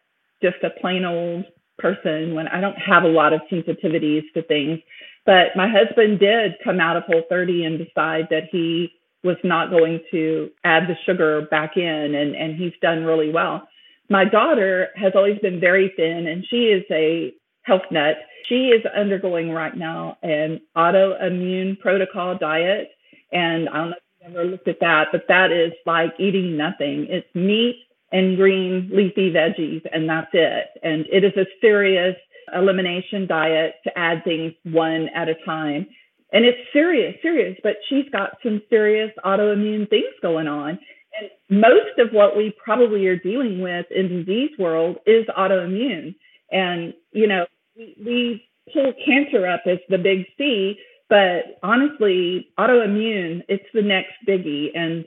just 0.43 0.57
a 0.65 0.81
plain 0.81 1.05
old 1.05 1.45
person 1.79 2.35
when 2.35 2.49
I 2.49 2.61
don't 2.61 2.77
have 2.77 3.05
a 3.05 3.09
lot 3.09 3.33
of 3.33 3.43
sensitivities 3.53 4.23
to 4.35 4.43
things. 4.43 4.81
But 5.27 5.57
my 5.57 5.69
husband 5.69 6.21
did 6.21 6.53
come 6.63 6.81
out 6.81 6.97
of 6.97 7.05
Whole 7.05 7.23
30 7.29 7.65
and 7.65 7.79
decide 7.79 8.29
that 8.31 8.49
he 8.51 8.91
was 9.23 9.37
not 9.43 9.71
going 9.71 10.01
to 10.11 10.51
add 10.65 10.83
the 10.87 10.95
sugar 11.07 11.47
back 11.51 11.77
in, 11.77 12.15
and 12.15 12.35
and 12.35 12.57
he's 12.57 12.73
done 12.83 13.05
really 13.05 13.31
well. 13.33 13.67
My 14.11 14.25
daughter 14.25 14.89
has 14.97 15.13
always 15.15 15.39
been 15.39 15.61
very 15.61 15.93
thin, 15.97 16.27
and 16.27 16.45
she 16.49 16.67
is 16.67 16.85
a 16.91 17.33
health 17.65 17.83
nut 17.91 18.17
she 18.49 18.69
is 18.69 18.85
undergoing 18.95 19.51
right 19.51 19.77
now 19.77 20.19
an 20.23 20.61
autoimmune 20.77 21.79
protocol 21.79 22.37
diet. 22.39 22.91
And 23.33 23.69
I 23.69 23.77
don't 23.79 23.91
know 23.91 23.97
if 23.97 24.03
you've 24.27 24.37
ever 24.37 24.45
looked 24.45 24.69
at 24.69 24.81
that, 24.81 25.07
but 25.13 25.25
that 25.29 25.51
is 25.51 25.73
like 25.87 26.15
eating 26.19 26.57
nothing. 26.57 27.07
It's 27.09 27.27
meat 27.35 27.77
and 28.13 28.37
green 28.37 28.91
leafy 28.93 29.33
veggies, 29.33 29.83
and 29.93 30.09
that's 30.09 30.31
it. 30.33 30.67
And 30.83 31.07
it 31.11 31.25
is 31.25 31.33
a 31.37 31.47
serious 31.61 32.17
elimination 32.55 33.27
diet 33.27 33.77
to 33.85 33.99
add 33.99 34.23
things 34.25 34.53
one 34.65 35.09
at 35.15 35.29
a 35.29 35.35
time. 35.45 35.87
And 36.33 36.45
it's 36.45 36.59
serious, 36.73 37.15
serious, 37.23 37.59
but 37.63 37.77
she's 37.89 38.09
got 38.11 38.39
some 38.43 38.61
serious 38.69 39.11
autoimmune 39.25 39.89
things 39.89 40.13
going 40.21 40.49
on. 40.49 40.79
And 41.19 41.61
most 41.61 41.99
of 41.99 42.11
what 42.13 42.37
we 42.37 42.55
probably 42.63 43.07
are 43.07 43.17
dealing 43.17 43.61
with 43.61 43.87
in 43.91 44.25
disease 44.25 44.51
world 44.59 44.97
is 45.07 45.27
autoimmune. 45.27 46.15
And, 46.51 46.93
you 47.13 47.27
know, 47.27 47.47
we, 47.77 47.97
we 48.05 48.45
pull 48.73 48.93
cancer 49.05 49.47
up 49.47 49.63
as 49.67 49.79
the 49.89 49.99
big 49.99 50.27
C, 50.39 50.79
but 51.09 51.59
honestly, 51.63 52.49
autoimmune, 52.59 53.43
it's 53.49 53.65
the 53.75 53.83
next 53.83 54.13
biggie. 54.27 54.69
And 54.75 55.05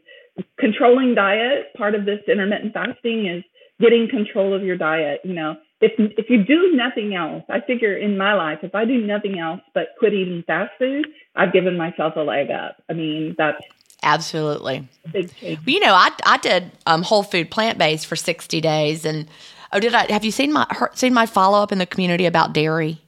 controlling 0.60 1.16
diet, 1.16 1.74
part 1.76 1.96
of 1.96 2.06
this 2.06 2.20
intermittent 2.28 2.74
fasting 2.74 3.28
is 3.28 3.44
getting 3.80 4.08
control 4.10 4.54
of 4.54 4.64
your 4.64 4.78
diet. 4.78 5.22
You 5.24 5.34
know, 5.34 5.56
if 5.82 5.92
if 5.98 6.30
you 6.30 6.44
do 6.44 6.74
nothing 6.76 7.16
else, 7.16 7.44
I 7.50 7.62
figure 7.62 7.96
in 7.96 8.18
my 8.18 8.34
life, 8.34 8.60
if 8.64 8.76
I 8.76 8.86
do 8.86 8.98
nothing 9.06 9.40
else 9.40 9.62
but 9.74 9.88
quit 10.00 10.14
eating 10.14 10.44
fast 10.46 10.72
food, 10.78 11.08
I've 11.36 11.54
given 11.54 11.78
myself 11.78 12.14
a 12.16 12.22
leg 12.22 12.50
up. 12.52 12.78
I 12.90 12.94
mean, 12.94 13.36
that's 13.38 13.62
absolutely 14.04 14.88
big 15.12 15.34
change. 15.36 15.60
You 15.66 15.80
know, 15.80 15.94
I 15.94 16.12
I 16.26 16.38
did 16.38 16.72
um, 16.86 17.02
whole 17.04 17.24
food 17.24 17.50
plant 17.50 17.78
based 17.78 18.08
for 18.08 18.16
sixty 18.16 18.62
days, 18.62 19.06
and 19.06 19.28
oh, 19.78 19.80
did 19.80 19.94
I? 19.94 20.12
Have 20.12 20.26
you 20.26 20.32
seen 20.32 20.52
my 20.52 20.68
seen 20.94 21.14
my 21.14 21.26
follow 21.26 21.62
up 21.62 21.72
in 21.72 21.78
the 21.78 21.86
community 21.86 22.26
about 22.26 22.54
dairy? 22.54 23.02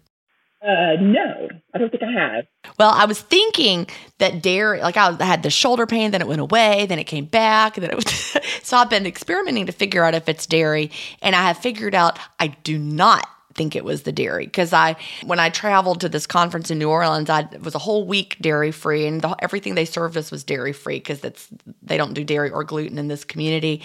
Uh, 0.61 0.99
no, 0.99 1.47
I 1.73 1.77
don't 1.77 1.89
think 1.89 2.03
I 2.03 2.11
have. 2.11 2.45
Well, 2.77 2.89
I 2.89 3.05
was 3.05 3.21
thinking 3.21 3.87
that 4.17 4.43
dairy, 4.43 4.81
like 4.81 4.97
I 4.97 5.11
had 5.23 5.41
the 5.41 5.49
shoulder 5.49 5.85
pain, 5.85 6.11
then 6.11 6.21
it 6.21 6.27
went 6.27 6.41
away, 6.41 6.85
then 6.85 6.99
it 6.99 7.05
came 7.05 7.25
back, 7.25 7.75
then 7.75 7.89
it 7.89 7.95
was. 7.95 8.37
so 8.63 8.75
I've 8.75 8.89
been 8.89 9.05
experimenting 9.05 9.67
to 9.67 9.71
figure 9.71 10.03
out 10.03 10.15
if 10.15 10.27
it's 10.27 10.45
dairy, 10.45 10.91
and 11.21 11.35
I 11.35 11.43
have 11.43 11.57
figured 11.57 11.95
out 11.95 12.19
I 12.39 12.47
do 12.47 12.77
not 12.77 13.25
think 13.55 13.75
it 13.75 13.83
was 13.83 14.03
the 14.03 14.11
dairy. 14.11 14.45
Because 14.45 14.73
I, 14.73 14.95
when 15.25 15.39
I 15.39 15.49
traveled 15.49 16.01
to 16.01 16.09
this 16.09 16.27
conference 16.27 16.71
in 16.71 16.79
New 16.79 16.89
Orleans, 16.89 17.29
I 17.29 17.47
was 17.61 17.75
a 17.75 17.79
whole 17.79 18.05
week 18.05 18.37
dairy 18.41 18.71
free, 18.71 19.05
and 19.05 19.21
the, 19.21 19.35
everything 19.39 19.75
they 19.75 19.85
served 19.85 20.17
us 20.17 20.31
was 20.31 20.43
dairy 20.43 20.73
free 20.73 20.97
because 20.97 21.19
that's 21.19 21.47
they 21.81 21.97
don't 21.97 22.13
do 22.13 22.23
dairy 22.23 22.51
or 22.51 22.63
gluten 22.63 22.97
in 22.97 23.07
this 23.07 23.23
community, 23.23 23.81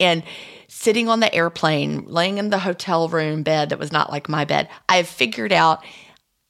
and 0.00 0.22
sitting 0.68 1.08
on 1.08 1.20
the 1.20 1.32
airplane, 1.34 2.04
laying 2.06 2.38
in 2.38 2.50
the 2.50 2.58
hotel 2.58 3.08
room 3.08 3.42
bed 3.42 3.68
that 3.68 3.78
was 3.78 3.92
not 3.92 4.10
like 4.10 4.28
my 4.28 4.44
bed, 4.44 4.68
I 4.88 5.04
figured 5.04 5.52
out 5.52 5.84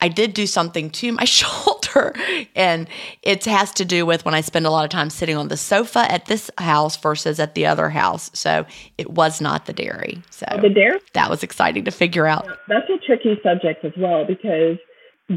I 0.04 0.08
did 0.08 0.34
do 0.34 0.46
something 0.46 0.90
to 0.90 1.12
my 1.12 1.24
shoulder, 1.24 2.14
and 2.54 2.86
it 3.22 3.46
has 3.46 3.72
to 3.72 3.86
do 3.86 4.04
with 4.04 4.22
when 4.26 4.34
I 4.34 4.42
spend 4.42 4.66
a 4.66 4.70
lot 4.70 4.84
of 4.84 4.90
time 4.90 5.08
sitting 5.08 5.34
on 5.34 5.48
the 5.48 5.56
sofa 5.56 6.00
at 6.12 6.26
this 6.26 6.50
house 6.58 6.94
versus 6.98 7.40
at 7.40 7.54
the 7.54 7.64
other 7.64 7.88
house. 7.88 8.30
So 8.34 8.66
it 8.98 9.12
was 9.12 9.40
not 9.40 9.64
the 9.64 9.72
dairy. 9.72 10.22
So 10.28 10.44
the 10.60 10.68
dairy 10.68 11.00
that 11.14 11.30
was 11.30 11.42
exciting 11.42 11.86
to 11.86 11.90
figure 11.90 12.26
out. 12.26 12.46
That's 12.68 12.86
a 12.90 12.98
tricky 12.98 13.40
subject 13.42 13.82
as 13.82 13.92
well 13.96 14.26
because 14.26 14.76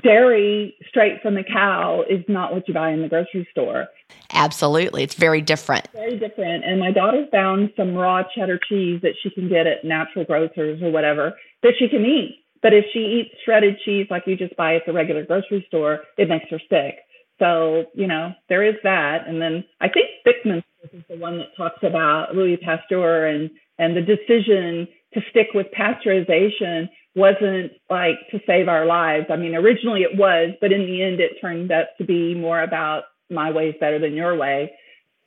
dairy 0.04 0.76
straight 0.90 1.22
from 1.22 1.36
the 1.36 1.46
cow 1.46 2.04
is 2.10 2.26
not 2.28 2.52
what 2.52 2.68
you 2.68 2.74
buy 2.74 2.92
in 2.92 3.02
the 3.02 3.08
grocery 3.08 3.48
store. 3.52 3.88
Absolutely. 4.34 5.04
It's 5.04 5.16
very 5.16 5.40
different. 5.40 5.88
Very 5.94 6.20
different. 6.20 6.66
And 6.66 6.78
my 6.82 6.92
daughter 6.92 7.26
found 7.32 7.70
some 7.78 7.96
raw 7.96 8.24
cheddar 8.36 8.60
cheese 8.68 9.00
that 9.04 9.14
she 9.24 9.30
can 9.30 9.48
get 9.48 9.66
at 9.66 9.86
natural 9.86 10.26
grocers 10.26 10.82
or 10.82 10.92
whatever 10.92 11.38
that 11.64 11.72
she 11.80 11.88
can 11.88 12.04
eat. 12.04 12.44
But 12.62 12.74
if 12.74 12.86
she 12.94 13.00
eats 13.00 13.36
shredded 13.44 13.80
cheese 13.86 14.08
like 14.10 14.24
you 14.26 14.36
just 14.36 14.56
buy 14.56 14.76
at 14.76 14.84
the 14.86 14.94
regular 14.94 15.26
grocery 15.26 15.66
store, 15.68 16.00
it 16.18 16.30
makes 16.30 16.50
her 16.50 16.60
sick. 16.70 17.00
So, 17.40 17.86
you 17.94 18.08
know, 18.08 18.34
there 18.50 18.64
is 18.64 18.76
that. 18.84 19.28
And 19.28 19.42
then 19.42 19.64
I 19.80 19.90
think 19.90 20.08
Beckman 20.26 20.64
is 20.92 21.04
the 21.10 21.18
one 21.18 21.38
that 21.38 21.56
talks 21.56 21.84
about 21.84 22.36
Louis 22.36 22.58
Pasteur 22.58 23.28
and, 23.28 23.52
and 23.78 23.96
the 23.96 24.02
decision 24.02 24.88
to 25.14 25.22
stick 25.30 25.48
with 25.54 25.68
pasteurization 25.78 26.90
wasn't 27.16 27.72
like 27.90 28.16
to 28.32 28.40
save 28.46 28.68
our 28.68 28.86
lives. 28.86 29.28
I 29.30 29.36
mean, 29.36 29.56
originally 29.56 30.02
it 30.02 30.18
was, 30.18 30.52
but 30.62 30.72
in 30.72 30.86
the 30.86 31.04
end, 31.04 31.20
it 31.20 31.40
turned 31.42 31.72
out 31.72 31.88
to 31.98 32.06
be 32.06 32.36
more 32.36 32.62
about 32.62 33.04
my 33.30 33.52
way 33.52 33.70
is 33.70 33.76
better 33.80 34.00
than 34.00 34.14
your 34.14 34.36
way. 34.36 34.72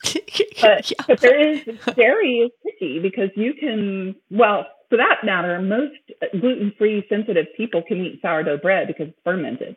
But, 0.02 0.14
yeah. 0.90 1.04
but 1.06 1.20
there 1.20 1.38
is 1.38 1.64
dairy 1.96 2.38
is 2.38 2.50
tricky 2.62 2.98
because 2.98 3.30
you 3.36 3.54
can, 3.54 4.14
well, 4.30 4.66
for 4.88 4.96
that 4.96 5.18
matter, 5.24 5.60
most 5.60 5.94
gluten 6.32 6.72
free 6.76 7.04
sensitive 7.08 7.46
people 7.56 7.82
can 7.86 7.98
eat 7.98 8.20
sourdough 8.22 8.58
bread 8.58 8.88
because 8.88 9.08
it's 9.08 9.18
fermented. 9.24 9.76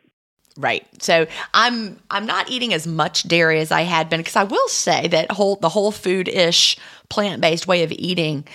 Right. 0.56 0.86
So 1.02 1.26
I'm 1.52 1.98
I'm 2.10 2.26
not 2.26 2.48
eating 2.48 2.72
as 2.72 2.86
much 2.86 3.24
dairy 3.24 3.58
as 3.60 3.72
I 3.72 3.82
had 3.82 4.08
been 4.08 4.20
because 4.20 4.36
I 4.36 4.44
will 4.44 4.68
say 4.68 5.08
that 5.08 5.32
whole 5.32 5.56
the 5.56 5.68
whole 5.68 5.90
food 5.90 6.28
ish 6.28 6.76
plant 7.08 7.40
based 7.40 7.66
way 7.66 7.82
of 7.82 7.90
eating, 7.90 8.46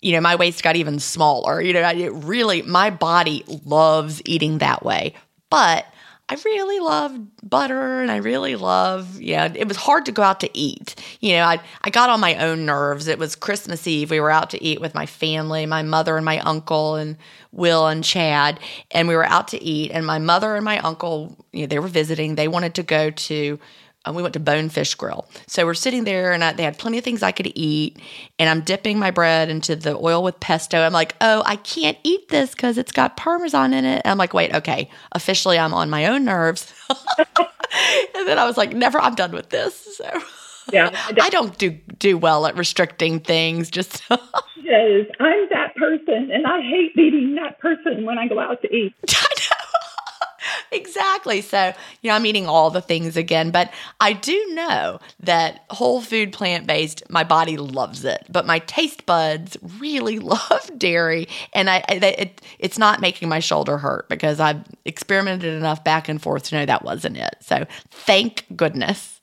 you 0.00 0.12
know, 0.12 0.20
my 0.20 0.36
waist 0.36 0.62
got 0.62 0.76
even 0.76 1.00
smaller. 1.00 1.60
You 1.60 1.72
know, 1.72 1.88
it 1.88 2.12
really 2.12 2.62
my 2.62 2.90
body 2.90 3.44
loves 3.64 4.22
eating 4.24 4.58
that 4.58 4.84
way. 4.84 5.14
But 5.50 5.86
I 6.28 6.36
really 6.44 6.80
love 6.80 7.16
butter 7.48 8.00
and 8.00 8.10
I 8.10 8.16
really 8.16 8.56
love, 8.56 9.20
yeah, 9.20 9.52
it 9.54 9.68
was 9.68 9.76
hard 9.76 10.06
to 10.06 10.12
go 10.12 10.22
out 10.22 10.40
to 10.40 10.58
eat. 10.58 10.96
You 11.20 11.34
know, 11.34 11.44
I, 11.44 11.60
I 11.82 11.90
got 11.90 12.10
on 12.10 12.18
my 12.18 12.34
own 12.34 12.66
nerves. 12.66 13.06
It 13.06 13.20
was 13.20 13.36
Christmas 13.36 13.86
Eve. 13.86 14.10
We 14.10 14.18
were 14.18 14.32
out 14.32 14.50
to 14.50 14.62
eat 14.62 14.80
with 14.80 14.92
my 14.92 15.06
family, 15.06 15.66
my 15.66 15.82
mother 15.82 16.16
and 16.16 16.24
my 16.24 16.40
uncle 16.40 16.96
and 16.96 17.16
Will 17.52 17.86
and 17.86 18.02
Chad. 18.02 18.58
And 18.90 19.06
we 19.06 19.14
were 19.14 19.24
out 19.24 19.46
to 19.48 19.62
eat. 19.62 19.92
And 19.92 20.04
my 20.04 20.18
mother 20.18 20.56
and 20.56 20.64
my 20.64 20.80
uncle, 20.80 21.46
you 21.52 21.60
know, 21.60 21.66
they 21.68 21.78
were 21.78 21.86
visiting. 21.86 22.34
They 22.34 22.48
wanted 22.48 22.74
to 22.74 22.82
go 22.82 23.10
to 23.10 23.60
Um, 24.06 24.14
we 24.14 24.22
went 24.22 24.34
to 24.34 24.40
Bonefish 24.40 24.94
Grill. 24.94 25.28
So 25.46 25.66
we're 25.66 25.74
sitting 25.74 26.04
there, 26.04 26.32
and 26.32 26.42
I, 26.42 26.52
they 26.52 26.62
had 26.62 26.78
plenty 26.78 26.98
of 26.98 27.04
things 27.04 27.22
I 27.22 27.32
could 27.32 27.50
eat. 27.54 27.98
And 28.38 28.48
I'm 28.48 28.60
dipping 28.60 28.98
my 28.98 29.10
bread 29.10 29.50
into 29.50 29.74
the 29.74 29.96
oil 29.96 30.22
with 30.22 30.38
pesto. 30.38 30.80
I'm 30.80 30.92
like, 30.92 31.16
oh, 31.20 31.42
I 31.44 31.56
can't 31.56 31.98
eat 32.04 32.28
this 32.28 32.52
because 32.52 32.78
it's 32.78 32.92
got 32.92 33.16
Parmesan 33.16 33.74
in 33.74 33.84
it. 33.84 34.02
And 34.04 34.12
I'm 34.12 34.18
like, 34.18 34.32
wait, 34.32 34.54
okay, 34.54 34.88
officially, 35.12 35.58
I'm 35.58 35.74
on 35.74 35.90
my 35.90 36.06
own 36.06 36.24
nerves. 36.24 36.72
and 36.88 38.28
then 38.28 38.38
I 38.38 38.46
was 38.46 38.56
like, 38.56 38.72
never, 38.72 38.98
I'm 39.00 39.16
done 39.16 39.32
with 39.32 39.50
this. 39.50 39.96
So. 39.96 40.22
Yeah, 40.72 40.90
I 41.20 41.30
don't 41.30 41.56
do 41.58 41.78
do 41.98 42.18
well 42.18 42.46
at 42.46 42.56
restricting 42.56 43.20
things. 43.20 43.70
Just 43.70 44.02
yes, 44.10 45.06
I'm 45.20 45.48
that 45.50 45.74
person, 45.76 46.30
and 46.32 46.46
I 46.46 46.60
hate 46.60 46.94
beating 46.94 47.36
that 47.36 47.58
person 47.60 48.04
when 48.04 48.18
I 48.18 48.26
go 48.26 48.38
out 48.38 48.62
to 48.62 48.74
eat. 48.74 48.94
Exactly. 50.72 51.40
So, 51.40 51.72
you 52.02 52.10
know, 52.10 52.16
I'm 52.16 52.26
eating 52.26 52.46
all 52.46 52.70
the 52.70 52.80
things 52.80 53.16
again, 53.16 53.50
but 53.50 53.72
I 54.00 54.12
do 54.12 54.54
know 54.54 55.00
that 55.20 55.64
whole 55.70 56.00
food 56.00 56.32
plant 56.32 56.66
based, 56.66 57.02
my 57.10 57.24
body 57.24 57.56
loves 57.56 58.04
it, 58.04 58.26
but 58.28 58.46
my 58.46 58.60
taste 58.60 59.06
buds 59.06 59.56
really 59.78 60.18
love 60.20 60.70
dairy. 60.76 61.28
And 61.52 61.70
I, 61.70 61.84
it, 61.88 62.42
it's 62.58 62.78
not 62.78 63.00
making 63.00 63.28
my 63.28 63.40
shoulder 63.40 63.78
hurt 63.78 64.08
because 64.08 64.40
I've 64.40 64.64
experimented 64.84 65.54
enough 65.54 65.84
back 65.84 66.08
and 66.08 66.20
forth 66.20 66.44
to 66.44 66.56
know 66.56 66.66
that 66.66 66.84
wasn't 66.84 67.16
it. 67.16 67.36
So, 67.40 67.66
thank 67.90 68.44
goodness. 68.54 69.20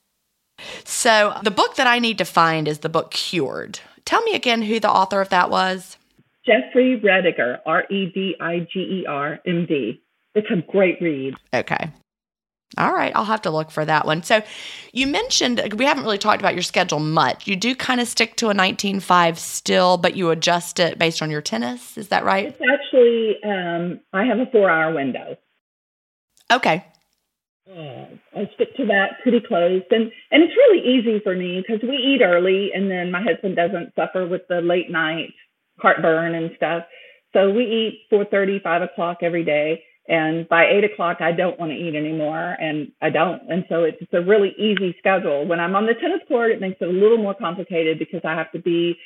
So, 0.83 1.37
the 1.43 1.51
book 1.51 1.75
that 1.75 1.87
I 1.87 1.99
need 1.99 2.17
to 2.19 2.25
find 2.25 2.67
is 2.67 2.79
the 2.79 2.89
book 2.89 3.11
Cured. 3.11 3.79
Tell 4.05 4.21
me 4.21 4.33
again 4.33 4.61
who 4.61 4.79
the 4.79 4.89
author 4.89 5.21
of 5.21 5.29
that 5.29 5.49
was. 5.49 5.97
Jeffrey 6.45 6.99
Rediger, 6.99 7.59
R 7.65 7.85
E 7.89 8.11
D 8.13 8.35
I 8.39 8.67
G 8.71 8.79
E 8.79 9.05
R, 9.07 9.39
M 9.45 9.65
D. 9.65 10.01
It's 10.35 10.47
a 10.51 10.61
great 10.71 11.01
read. 11.01 11.35
Okay. 11.53 11.91
All 12.77 12.91
right, 12.91 13.11
I'll 13.15 13.25
have 13.25 13.43
to 13.43 13.51
look 13.51 13.69
for 13.69 13.85
that 13.85 14.05
one. 14.05 14.23
So, 14.23 14.41
you 14.93 15.05
mentioned 15.05 15.75
we 15.77 15.85
haven't 15.85 16.03
really 16.03 16.17
talked 16.17 16.41
about 16.41 16.55
your 16.55 16.63
schedule 16.63 16.99
much. 16.99 17.47
You 17.47 17.55
do 17.55 17.75
kind 17.75 18.01
of 18.01 18.07
stick 18.07 18.35
to 18.37 18.49
a 18.49 18.53
19.5 18.53 19.37
still, 19.37 19.97
but 19.97 20.15
you 20.15 20.31
adjust 20.31 20.79
it 20.79 20.97
based 20.97 21.21
on 21.21 21.29
your 21.29 21.41
tennis. 21.41 21.97
Is 21.97 22.07
that 22.07 22.23
right? 22.23 22.47
It's 22.47 22.61
actually, 22.73 23.35
um, 23.43 23.99
I 24.11 24.25
have 24.25 24.39
a 24.39 24.47
four 24.51 24.71
hour 24.71 24.93
window. 24.93 25.37
Okay. 26.51 26.83
Uh, 27.69 28.05
I 28.35 28.49
stick 28.55 28.75
to 28.77 28.85
that 28.87 29.21
pretty 29.21 29.39
close, 29.39 29.83
and 29.91 30.11
and 30.31 30.43
it's 30.43 30.55
really 30.55 30.97
easy 30.97 31.19
for 31.23 31.35
me 31.35 31.63
because 31.65 31.81
we 31.87 31.95
eat 31.95 32.21
early, 32.21 32.71
and 32.73 32.89
then 32.91 33.11
my 33.11 33.21
husband 33.21 33.55
doesn't 33.55 33.93
suffer 33.95 34.27
with 34.27 34.41
the 34.49 34.61
late 34.61 34.89
night 34.89 35.29
heartburn 35.79 36.35
and 36.35 36.51
stuff. 36.57 36.83
So 37.33 37.51
we 37.51 37.63
eat 37.63 38.07
four 38.09 38.25
thirty, 38.25 38.59
five 38.59 38.81
o'clock 38.81 39.19
every 39.21 39.45
day 39.45 39.83
and 40.07 40.47
by 40.49 40.65
eight 40.65 40.83
o'clock, 40.83 41.17
I 41.21 41.31
don't 41.31 41.59
want 41.59 41.71
to 41.71 41.77
eat 41.77 41.95
anymore, 41.95 42.57
and 42.59 42.91
I 43.01 43.09
don't. 43.09 43.41
And 43.49 43.65
so 43.69 43.83
it's, 43.83 43.97
it's 44.01 44.13
a 44.13 44.21
really 44.21 44.53
easy 44.57 44.95
schedule. 44.99 45.47
When 45.47 45.59
I'm 45.59 45.75
on 45.75 45.85
the 45.85 45.93
tennis 45.93 46.21
court, 46.27 46.51
it 46.51 46.59
makes 46.59 46.77
it 46.81 46.87
a 46.87 46.91
little 46.91 47.17
more 47.17 47.33
complicated 47.33 47.99
because 47.99 48.21
I 48.25 48.33
have 48.33 48.51
to 48.51 48.59
be 48.59 48.97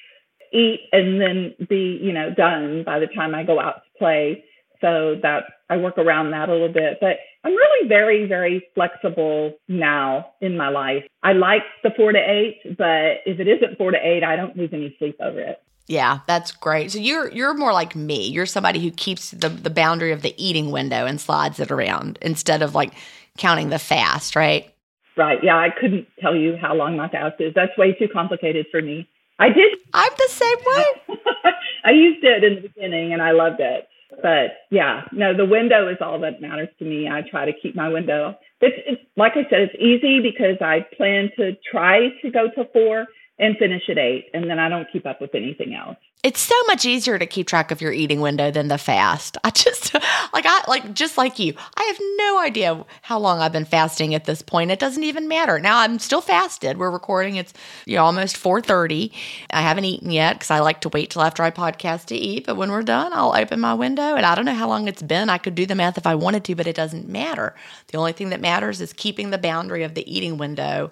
eat 0.52 0.82
and 0.92 1.22
then 1.22 1.56
be, 1.70 2.00
you 2.02 2.14
know, 2.14 2.34
done 2.34 2.84
by 2.84 3.00
the 3.00 3.08
time 3.08 3.36
I 3.36 3.44
go 3.44 3.60
out 3.60 3.84
to 3.84 4.00
play. 4.00 4.44
So 4.80 5.16
that 5.24 5.46
I 5.72 5.78
work 5.78 5.98
around 5.98 6.32
that 6.32 6.50
a 6.50 6.52
little 6.52 6.72
bit. 6.72 7.00
But 7.02 7.18
I'm 7.44 7.54
really 7.54 7.88
very, 7.88 8.28
very 8.28 8.68
flexible 8.76 9.54
now 9.68 10.34
in 10.40 10.56
my 10.56 10.70
life. 10.70 11.04
I 11.24 11.34
like 11.34 11.64
the 11.84 11.90
four 11.98 12.12
to 12.12 12.20
eight, 12.20 12.78
but 12.78 13.22
if 13.26 13.40
it 13.40 13.48
isn't 13.48 13.78
four 13.78 13.92
to 13.92 13.98
eight, 13.98 14.24
I 14.24 14.36
don't 14.36 14.56
lose 14.56 14.70
any 14.74 14.96
sleep 15.00 15.18
over 15.20 15.40
it. 15.40 15.60
Yeah, 15.88 16.20
that's 16.28 16.52
great. 16.52 16.92
So 16.92 17.00
you're 17.00 17.32
you're 17.32 17.54
more 17.54 17.72
like 17.72 17.96
me. 17.96 18.28
You're 18.28 18.46
somebody 18.46 18.80
who 18.80 18.92
keeps 18.92 19.32
the 19.32 19.50
the 19.50 19.70
boundary 19.70 20.12
of 20.12 20.22
the 20.22 20.36
eating 20.38 20.72
window 20.72 21.06
and 21.06 21.20
slides 21.20 21.60
it 21.60 21.72
around 21.72 22.20
instead 22.22 22.62
of 22.62 22.76
like 22.76 22.94
counting 23.38 23.70
the 23.70 23.80
fast, 23.80 24.36
right? 24.36 24.74
Right. 25.16 25.40
Yeah, 25.42 25.58
I 25.58 25.70
couldn't 25.70 26.08
tell 26.20 26.36
you 26.36 26.58
how 26.58 26.76
long 26.76 26.98
my 26.98 27.08
fast 27.08 27.40
is. 27.40 27.54
That's 27.56 27.76
way 27.78 27.94
too 27.94 28.08
complicated 28.12 28.68
for 28.70 28.82
me. 28.82 29.08
I 29.40 29.50
did. 29.50 29.78
I'm 29.94 30.12
the 30.18 30.30
same 30.30 30.58
way. 30.66 30.86
I 31.86 31.92
used 31.92 32.24
it 32.24 32.44
in 32.44 32.56
the 32.56 32.62
beginning 32.62 33.14
and 33.14 33.22
I 33.22 33.32
loved 33.32 33.60
it. 33.60 33.88
But 34.22 34.58
yeah, 34.70 35.04
no, 35.12 35.36
the 35.36 35.46
window 35.46 35.88
is 35.90 35.98
all 36.02 36.20
that 36.20 36.42
matters 36.42 36.70
to 36.80 36.86
me. 36.86 37.08
I 37.08 37.22
try 37.22 37.46
to 37.46 37.54
keep 37.54 37.76
my 37.76 37.90
window. 37.90 38.36
It's, 38.62 38.76
it's 38.88 39.02
like 39.16 39.34
I 39.34 39.44
said, 39.50 39.70
it's 39.70 39.76
easy 39.76 40.20
because 40.22 40.58
I 40.62 40.86
plan 40.96 41.30
to 41.38 41.56
try 41.70 42.10
to 42.22 42.32
go 42.32 42.50
to 42.56 42.66
four 42.74 43.08
and 43.40 43.58
finish 43.58 43.84
at 43.90 43.98
eight, 43.98 44.30
and 44.34 44.50
then 44.50 44.60
I 44.60 44.70
don't 44.70 44.88
keep 44.92 45.06
up 45.06 45.22
with 45.22 45.36
anything 45.36 45.76
else. 45.76 45.98
It's 46.24 46.40
so 46.40 46.56
much 46.66 46.84
easier 46.84 47.20
to 47.20 47.28
keep 47.28 47.46
track 47.46 47.70
of 47.70 47.80
your 47.80 47.94
eating 47.94 48.22
window 48.22 48.50
than 48.50 48.70
the 48.70 48.80
fast. 48.80 49.38
I 49.44 49.52
just 49.52 49.94
like 50.34 50.46
I 50.48 50.64
like 50.68 50.96
just 50.96 51.16
like 51.16 51.38
you. 51.38 51.54
I 51.78 51.84
have 51.84 52.00
no 52.18 52.40
idea 52.40 52.84
how 53.04 53.20
long 53.20 53.40
I've 53.40 53.52
been 53.52 53.66
fasting 53.66 54.16
at 54.16 54.26
this 54.26 54.42
point. 54.42 54.72
It 54.72 54.80
doesn't 54.80 55.04
even 55.04 55.28
matter. 55.28 55.60
Now 55.60 55.78
I'm 55.78 56.00
still 56.00 56.22
fasted. 56.22 56.80
We're 56.80 56.90
recording. 56.90 57.36
It's 57.36 57.54
you 57.86 57.98
know 57.98 58.04
almost 58.04 58.36
4:30. 58.36 59.12
I 59.52 59.62
haven't 59.62 59.86
eaten 59.86 60.10
yet 60.10 60.40
cuz 60.40 60.50
I 60.50 60.60
like 60.60 60.82
to 60.82 60.90
wait 60.90 61.12
till 61.12 61.22
after 61.22 61.44
I 61.44 61.52
podcast 61.52 62.06
to 62.08 62.16
eat, 62.16 62.48
but 62.48 62.58
when 62.58 62.72
we're 62.72 62.82
done, 62.82 63.14
I'll 63.14 63.36
open 63.36 63.60
my 63.60 63.76
window 63.76 64.16
and 64.16 64.26
I 64.26 64.34
don't 64.34 64.46
know 64.46 64.56
how 64.56 64.68
long 64.68 64.88
it's 64.88 65.04
been. 65.04 65.30
I 65.30 65.38
could 65.38 65.54
do 65.54 65.68
the 65.68 65.76
math 65.76 66.00
if 66.00 66.08
I 66.08 66.16
wanted 66.16 66.44
to, 66.46 66.56
but 66.56 66.66
it 66.66 66.76
doesn't 66.76 67.08
matter. 67.08 67.54
The 67.90 68.00
only 68.00 68.14
thing 68.14 68.30
that 68.30 68.42
matters 68.42 68.82
is 68.82 68.92
keeping 68.92 69.30
the 69.30 69.38
boundary 69.38 69.84
of 69.84 69.94
the 69.94 70.12
eating 70.12 70.40
window 70.40 70.92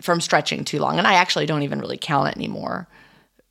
from 0.00 0.20
stretching 0.20 0.64
too 0.64 0.78
long. 0.78 0.98
And 0.98 1.06
I 1.06 1.14
actually 1.14 1.46
don't 1.46 1.62
even 1.62 1.78
really 1.78 1.98
count 1.98 2.28
it 2.28 2.36
anymore. 2.36 2.86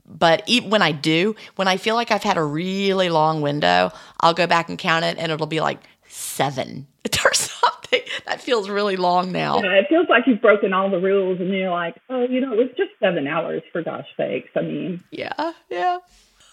But 0.06 0.48
when 0.68 0.82
I 0.82 0.92
do, 0.92 1.36
when 1.56 1.68
I 1.68 1.78
feel 1.78 1.96
like 1.96 2.12
I've 2.12 2.24
had 2.24 2.38
a 2.38 2.44
really 2.44 3.10
long 3.10 3.42
window, 3.42 3.92
I'll 4.20 4.36
go 4.36 4.46
back 4.46 4.70
and 4.70 4.78
count 4.78 5.04
it 5.04 5.18
and 5.18 5.32
it'll 5.32 5.48
be 5.48 5.62
like 5.62 5.80
seven 6.08 6.88
or 7.26 7.34
something. 7.34 8.02
That 8.28 8.42
feels 8.42 8.70
really 8.70 8.98
long 8.98 9.32
now. 9.32 9.62
Yeah, 9.64 9.72
it 9.72 9.88
feels 9.90 10.08
like 10.08 10.24
you've 10.28 10.42
broken 10.42 10.74
all 10.74 10.92
the 10.92 11.00
rules 11.00 11.40
and 11.40 11.50
you're 11.50 11.72
like, 11.72 11.96
oh, 12.10 12.24
you 12.24 12.40
know, 12.40 12.54
it 12.54 12.58
was 12.58 12.70
just 12.78 12.92
seven 13.00 13.28
hours 13.28 13.64
for 13.72 13.82
gosh 13.82 14.08
sakes. 14.16 14.50
I 14.56 14.62
mean, 14.62 15.04
yeah, 15.12 15.54
yeah. 15.70 15.98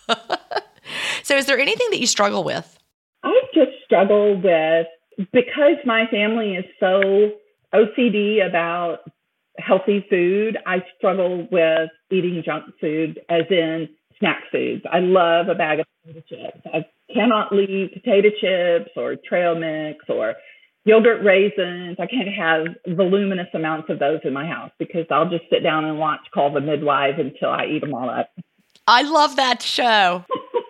so, 1.22 1.36
is 1.36 1.46
there 1.46 1.58
anything 1.58 1.88
that 1.90 2.00
you 2.00 2.06
struggle 2.06 2.44
with? 2.44 2.78
I 3.22 3.40
just 3.54 3.72
struggle 3.84 4.40
with 4.40 4.86
because 5.32 5.76
my 5.84 6.06
family 6.10 6.54
is 6.54 6.64
so 6.80 7.32
OCD 7.74 8.46
about 8.46 9.00
healthy 9.58 10.04
food. 10.08 10.58
I 10.66 10.84
struggle 10.96 11.46
with 11.50 11.90
eating 12.10 12.42
junk 12.44 12.64
food, 12.80 13.20
as 13.28 13.42
in 13.50 13.88
snack 14.18 14.44
foods. 14.50 14.82
I 14.90 15.00
love 15.00 15.48
a 15.48 15.54
bag 15.54 15.80
of 15.80 15.86
potato 16.04 16.24
chips. 16.28 16.60
I 16.72 16.84
cannot 17.12 17.52
leave 17.52 17.90
potato 17.92 18.28
chips 18.40 18.90
or 18.96 19.16
trail 19.16 19.54
mix 19.54 20.04
or 20.08 20.34
yogurt 20.84 21.24
raisins. 21.24 21.96
I 21.98 22.06
can't 22.06 22.28
have 22.28 22.96
voluminous 22.96 23.48
amounts 23.54 23.90
of 23.90 23.98
those 23.98 24.20
in 24.24 24.32
my 24.32 24.46
house 24.46 24.70
because 24.78 25.06
I'll 25.10 25.28
just 25.28 25.44
sit 25.50 25.62
down 25.62 25.84
and 25.84 25.98
watch 25.98 26.20
Call 26.32 26.52
the 26.52 26.60
Midwife 26.60 27.18
until 27.18 27.50
I 27.50 27.66
eat 27.66 27.80
them 27.80 27.94
all 27.94 28.08
up. 28.08 28.30
I 28.86 29.02
love 29.02 29.36
that 29.36 29.62
show. 29.62 30.24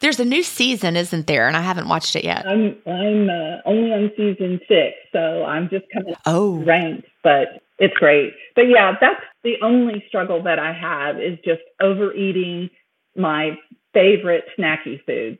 There's 0.00 0.20
a 0.20 0.24
new 0.24 0.42
season, 0.42 0.96
isn't 0.96 1.26
there? 1.26 1.46
And 1.46 1.56
I 1.56 1.60
haven't 1.62 1.88
watched 1.88 2.16
it 2.16 2.24
yet. 2.24 2.46
I'm 2.46 2.76
I'm 2.86 3.30
uh, 3.30 3.62
only 3.64 3.92
on 3.92 4.10
season 4.16 4.60
six, 4.68 4.96
so 5.12 5.44
I'm 5.44 5.68
just 5.68 5.84
coming 5.92 6.14
oh 6.26 6.56
ranked, 6.58 7.08
but 7.22 7.62
it's 7.78 7.94
great. 7.94 8.32
But 8.54 8.68
yeah, 8.68 8.92
that's 9.00 9.20
the 9.44 9.54
only 9.62 10.04
struggle 10.08 10.42
that 10.44 10.58
I 10.58 10.72
have 10.72 11.20
is 11.20 11.38
just 11.44 11.62
overeating 11.80 12.70
my 13.16 13.58
favorite 13.92 14.44
snacky 14.58 15.02
foods. 15.04 15.38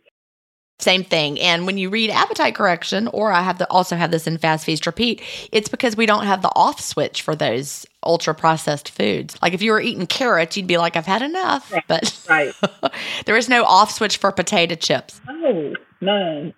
Same 0.78 1.04
thing. 1.04 1.40
And 1.40 1.64
when 1.64 1.78
you 1.78 1.88
read 1.88 2.10
appetite 2.10 2.54
correction, 2.54 3.08
or 3.08 3.32
I 3.32 3.42
have 3.42 3.58
to 3.58 3.70
also 3.70 3.96
have 3.96 4.10
this 4.10 4.26
in 4.26 4.36
fast 4.36 4.66
feast 4.66 4.86
repeat, 4.86 5.22
it's 5.50 5.70
because 5.70 5.96
we 5.96 6.04
don't 6.04 6.26
have 6.26 6.42
the 6.42 6.52
off 6.54 6.80
switch 6.80 7.22
for 7.22 7.34
those 7.34 7.86
ultra 8.02 8.34
processed 8.34 8.90
foods. 8.90 9.38
Like 9.40 9.54
if 9.54 9.62
you 9.62 9.72
were 9.72 9.80
eating 9.80 10.06
carrots, 10.06 10.56
you'd 10.56 10.66
be 10.66 10.76
like, 10.76 10.94
I've 10.94 11.06
had 11.06 11.22
enough. 11.22 11.72
Right. 11.72 11.84
But 11.88 12.26
right. 12.28 12.54
there 13.24 13.36
is 13.36 13.48
no 13.48 13.64
off 13.64 13.90
switch 13.90 14.18
for 14.18 14.30
potato 14.32 14.74
chips. 14.74 15.18
Oh, 15.26 15.74
none. 16.02 16.52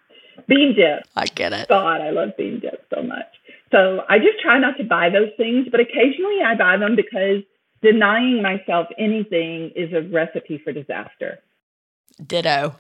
Bean 0.49 0.75
dip. 0.75 1.05
I 1.15 1.27
get 1.27 1.53
it. 1.53 1.69
God, 1.69 2.01
I 2.01 2.11
love 2.11 2.31
bean 2.37 2.59
dip 2.59 2.87
so 2.93 3.03
much. 3.03 3.27
So 3.71 4.03
I 4.09 4.19
just 4.19 4.41
try 4.43 4.59
not 4.59 4.79
to 4.79 4.85
buy 4.85 5.11
those 5.11 5.31
things, 5.37 5.69
but 5.71 5.79
occasionally 5.79 6.41
I 6.45 6.57
buy 6.57 6.77
them 6.77 6.97
because 6.97 7.43
denying 7.83 8.43
myself 8.43 8.89
anything 8.99 9.71
is 9.77 9.93
a 9.93 10.03
recipe 10.03 10.59
for 10.59 10.73
disaster. 10.73 11.39
Ditto. 12.27 12.75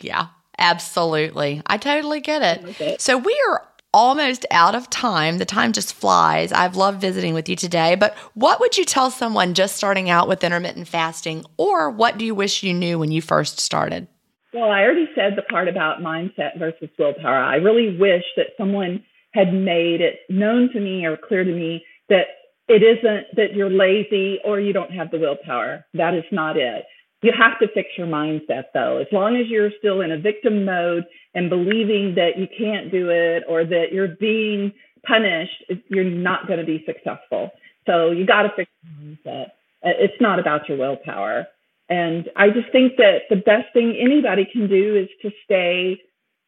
Yeah. 0.00 0.28
Absolutely. 0.58 1.62
I 1.66 1.76
totally 1.76 2.20
get 2.20 2.42
it. 2.42 2.80
it. 2.80 3.00
So 3.00 3.16
we 3.16 3.40
are 3.48 3.64
almost 3.94 4.44
out 4.50 4.74
of 4.74 4.90
time. 4.90 5.38
The 5.38 5.44
time 5.44 5.72
just 5.72 5.94
flies. 5.94 6.52
I've 6.52 6.76
loved 6.76 7.00
visiting 7.00 7.34
with 7.34 7.48
you 7.48 7.56
today, 7.56 7.94
but 7.94 8.14
what 8.34 8.60
would 8.60 8.76
you 8.76 8.84
tell 8.84 9.10
someone 9.10 9.54
just 9.54 9.76
starting 9.76 10.10
out 10.10 10.28
with 10.28 10.44
intermittent 10.44 10.88
fasting, 10.88 11.44
or 11.56 11.90
what 11.90 12.18
do 12.18 12.24
you 12.24 12.34
wish 12.34 12.62
you 12.62 12.74
knew 12.74 12.98
when 12.98 13.12
you 13.12 13.22
first 13.22 13.60
started? 13.60 14.06
Well, 14.52 14.70
I 14.70 14.82
already 14.82 15.08
said 15.14 15.34
the 15.36 15.42
part 15.42 15.68
about 15.68 16.00
mindset 16.00 16.58
versus 16.58 16.88
willpower. 16.98 17.38
I 17.38 17.56
really 17.56 17.96
wish 17.98 18.24
that 18.36 18.48
someone 18.56 19.04
had 19.32 19.52
made 19.52 20.00
it 20.00 20.20
known 20.28 20.70
to 20.72 20.80
me 20.80 21.04
or 21.04 21.16
clear 21.16 21.44
to 21.44 21.52
me 21.52 21.84
that 22.08 22.26
it 22.66 22.82
isn't 22.82 23.26
that 23.36 23.54
you're 23.54 23.70
lazy 23.70 24.38
or 24.44 24.60
you 24.60 24.72
don't 24.72 24.90
have 24.90 25.10
the 25.10 25.18
willpower. 25.18 25.86
That 25.94 26.14
is 26.14 26.24
not 26.32 26.56
it. 26.56 26.84
You 27.22 27.32
have 27.36 27.58
to 27.58 27.68
fix 27.74 27.88
your 27.96 28.06
mindset 28.06 28.64
though. 28.74 28.98
As 28.98 29.08
long 29.10 29.36
as 29.36 29.48
you're 29.48 29.70
still 29.78 30.00
in 30.02 30.12
a 30.12 30.18
victim 30.18 30.64
mode 30.64 31.04
and 31.34 31.50
believing 31.50 32.14
that 32.14 32.38
you 32.38 32.46
can't 32.56 32.90
do 32.92 33.10
it 33.10 33.42
or 33.48 33.64
that 33.64 33.92
you're 33.92 34.16
being 34.20 34.72
punished, 35.04 35.64
you're 35.88 36.04
not 36.04 36.46
going 36.46 36.60
to 36.60 36.64
be 36.64 36.84
successful. 36.86 37.50
So 37.86 38.10
you 38.10 38.26
got 38.26 38.42
to 38.42 38.52
fix 38.54 38.70
your 38.82 39.16
mindset. 39.16 39.46
It's 39.82 40.20
not 40.20 40.38
about 40.38 40.68
your 40.68 40.78
willpower. 40.78 41.46
And 41.88 42.28
I 42.36 42.50
just 42.50 42.70
think 42.70 42.96
that 42.98 43.22
the 43.30 43.36
best 43.36 43.72
thing 43.72 43.96
anybody 43.98 44.46
can 44.50 44.68
do 44.68 44.96
is 44.96 45.08
to 45.22 45.30
stay. 45.44 46.00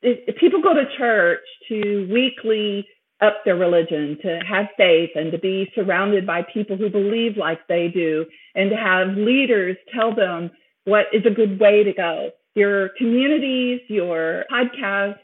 If 0.02 0.36
people 0.36 0.62
go 0.62 0.74
to 0.74 0.84
church 0.98 1.40
to 1.68 2.08
weekly 2.12 2.86
up 3.20 3.38
their 3.44 3.56
religion, 3.56 4.18
to 4.22 4.40
have 4.48 4.66
faith 4.76 5.10
and 5.14 5.32
to 5.32 5.38
be 5.38 5.70
surrounded 5.74 6.26
by 6.26 6.42
people 6.42 6.76
who 6.76 6.90
believe 6.90 7.36
like 7.36 7.66
they 7.68 7.88
do, 7.88 8.26
and 8.54 8.70
to 8.70 8.76
have 8.76 9.16
leaders 9.16 9.76
tell 9.94 10.14
them 10.14 10.50
what 10.84 11.06
is 11.12 11.24
a 11.26 11.30
good 11.30 11.60
way 11.60 11.84
to 11.84 11.92
go. 11.92 12.30
Your 12.54 12.90
communities, 12.98 13.80
your 13.88 14.44
podcasts, 14.50 15.18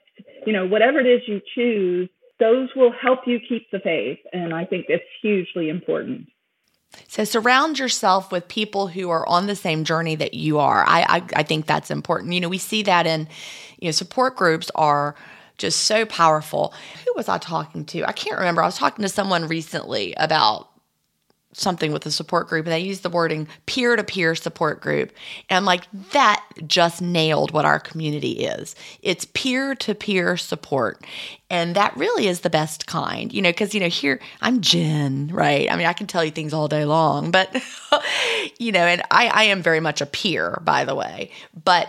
you 0.47 0.53
know, 0.53 0.67
whatever 0.67 1.01
it 1.01 1.07
is 1.07 1.23
you 1.27 1.41
choose, 1.55 2.09
those 2.39 2.69
will 2.77 2.93
help 2.93 3.21
you 3.27 3.41
keep 3.41 3.71
the 3.71 3.81
faith. 3.81 4.19
And 4.33 4.55
I 4.55 4.65
think 4.65 4.87
it's 4.89 5.05
hugely 5.23 5.69
important. 5.69 6.29
So 7.09 7.25
surround 7.25 7.79
yourself 7.79 8.31
with 8.31 8.49
people 8.49 8.89
who 8.89 9.11
are 9.11 9.29
on 9.29 9.47
the 9.47 9.57
same 9.57 9.85
journey 9.85 10.15
that 10.17 10.35
you 10.35 10.59
are. 10.59 10.85
I, 10.87 11.03
I, 11.03 11.23
I 11.37 11.43
think 11.43 11.67
that's 11.67 11.91
important. 11.91 12.33
You 12.33 12.41
know, 12.41 12.49
we 12.49 12.59
see 12.59 12.83
that 12.85 13.07
in, 13.07 13.29
you 13.79 13.89
know, 13.89 13.93
support 13.93 14.37
groups 14.37 14.71
are 14.75 15.15
just 15.59 15.81
so 15.85 16.07
powerful. 16.07 16.75
Who 17.05 17.13
was 17.17 17.29
I 17.29 17.39
talking 17.39 17.85
to? 17.87 18.05
I 18.05 18.13
can't 18.13 18.39
remember. 18.39 18.63
I 18.63 18.67
was 18.67 18.79
talking 18.79 19.03
to 19.03 19.09
someone 19.09 19.49
recently 19.49 20.15
about 20.15 20.69
something 21.61 21.93
with 21.93 22.05
a 22.07 22.11
support 22.11 22.49
group 22.49 22.67
and 22.67 22.73
they 22.73 22.81
use 22.81 23.01
the 23.01 23.11
wording 23.11 23.49
peer 23.65 23.97
to 23.97 24.05
peer 24.05 24.35
support 24.35 24.81
group. 24.81 25.13
And 25.49 25.57
I'm 25.57 25.65
like, 25.65 25.85
that 26.13 26.45
just 26.67 27.01
nailed 27.01 27.53
what 27.53 27.65
our 27.65 27.81
community 27.81 28.45
is. 28.45 28.75
It's 29.03 29.27
peer 29.33 29.75
to 29.77 29.95
peer 29.95 30.37
support. 30.37 31.05
And 31.49 31.75
that 31.75 31.97
really 31.97 32.27
is 32.27 32.41
the 32.41 32.51
best 32.51 32.87
kind, 32.87 33.33
you 33.33 33.41
know, 33.41 33.51
because, 33.51 33.75
you 33.75 33.81
know, 33.81 33.89
here 33.89 34.21
I'm 34.41 34.61
Gin, 34.61 35.29
right? 35.29 35.71
I 35.71 35.77
mean, 35.77 35.87
I 35.87 35.93
can 35.93 36.07
tell 36.07 36.25
you 36.25 36.31
things 36.31 36.53
all 36.53 36.69
day 36.69 36.85
long, 36.85 37.31
but, 37.31 37.55
you 38.59 38.73
know, 38.73 38.81
and 38.81 39.03
I, 39.11 39.29
I 39.29 39.43
am 39.45 39.63
very 39.63 39.81
much 39.81 40.01
a 40.01 40.07
peer, 40.07 40.61
by 40.63 40.85
the 40.85 40.95
way. 40.95 41.31
But 41.65 41.89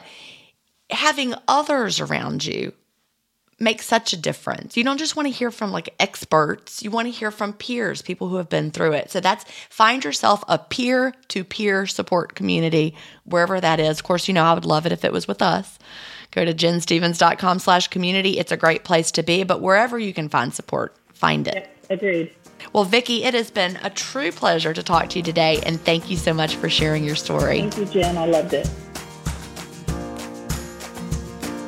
having 0.90 1.34
others 1.48 2.00
around 2.00 2.46
you 2.46 2.74
makes 3.60 3.86
such 3.86 4.14
a 4.14 4.18
difference. 4.18 4.78
You 4.78 4.84
don't 4.84 4.98
just 4.98 5.16
want 5.16 5.28
to 5.28 5.34
hear 5.34 5.52
from 5.52 5.72
like 5.72 5.94
experts, 6.00 6.84
you 6.84 6.92
want 6.92 7.08
to 7.08 7.12
hear 7.12 7.32
from 7.32 7.54
peers, 7.54 8.02
people 8.02 8.28
who 8.28 8.36
have 8.36 8.50
been 8.50 8.72
through 8.72 8.94
it. 8.94 9.12
So 9.12 9.20
that's 9.20 9.46
find 9.70 10.04
yourself 10.04 10.44
a 10.48 10.58
peer 10.58 11.14
to 11.30 11.44
peer 11.44 11.88
support 11.88 12.36
community, 12.36 12.96
wherever 13.26 13.60
that 13.60 13.80
is. 13.80 14.00
Of 14.00 14.04
course, 14.04 14.28
you 14.28 14.34
know, 14.34 14.44
I 14.44 14.54
would 14.54 14.66
love 14.66 14.86
it 14.86 14.92
if 14.92 15.04
it 15.04 15.14
was 15.14 15.28
with 15.28 15.42
us. 15.42 15.80
Go 16.32 16.46
to 16.46 16.54
ginstephens.com 16.54 17.60
slash 17.60 17.88
community. 17.88 18.38
It's 18.38 18.52
a 18.52 18.58
great 18.58 18.84
place 18.84 19.12
to 19.12 19.24
be, 19.24 19.44
but 19.44 19.62
wherever 19.62 19.98
you 19.98 20.14
can 20.14 20.30
find 20.30 20.54
support, 20.54 20.96
find 21.14 21.48
it. 21.48 21.70
agreed. 21.90 22.32
Well, 22.74 22.84
Vicki, 22.84 23.24
it 23.24 23.34
has 23.34 23.50
been 23.50 23.78
a 23.84 23.90
true 23.90 24.32
pleasure 24.32 24.74
to 24.74 24.84
talk 24.84 25.10
to 25.10 25.20
you 25.20 25.24
today, 25.24 25.62
and 25.66 25.80
thank 25.80 26.10
you 26.10 26.18
so 26.18 26.34
much 26.34 26.56
for 26.56 26.70
sharing 26.70 27.04
your 27.04 27.16
story. 27.16 27.62
Thank 27.62 27.78
you, 27.78 27.86
Gin. 27.86 28.18
I 28.18 28.26
loved 28.26 28.54
it. 28.54 28.70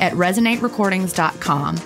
at 0.00 0.12
resonaterecordings.com. 0.14 1.76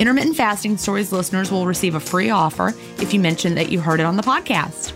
Intermittent 0.00 0.36
Fasting 0.36 0.78
Stories 0.78 1.12
listeners 1.12 1.52
will 1.52 1.66
receive 1.66 1.94
a 1.94 2.00
free 2.00 2.30
offer 2.30 2.68
if 2.98 3.12
you 3.12 3.20
mention 3.20 3.54
that 3.56 3.70
you 3.70 3.80
heard 3.80 4.00
it 4.00 4.04
on 4.04 4.16
the 4.16 4.22
podcast. 4.22 4.94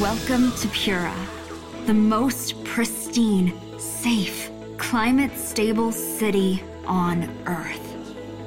Welcome 0.00 0.52
to 0.58 0.68
Pura, 0.68 1.14
the 1.86 1.94
most 1.94 2.62
pristine, 2.64 3.52
safe, 3.78 4.50
climate 4.76 5.36
stable 5.36 5.92
city 5.92 6.62
on 6.86 7.28
Earth. 7.46 7.80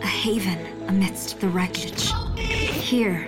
A 0.02 0.08
haven 0.08 0.60
amidst 0.88 1.40
the 1.40 1.50
wreckage. 1.50 2.12
Here, 2.38 3.28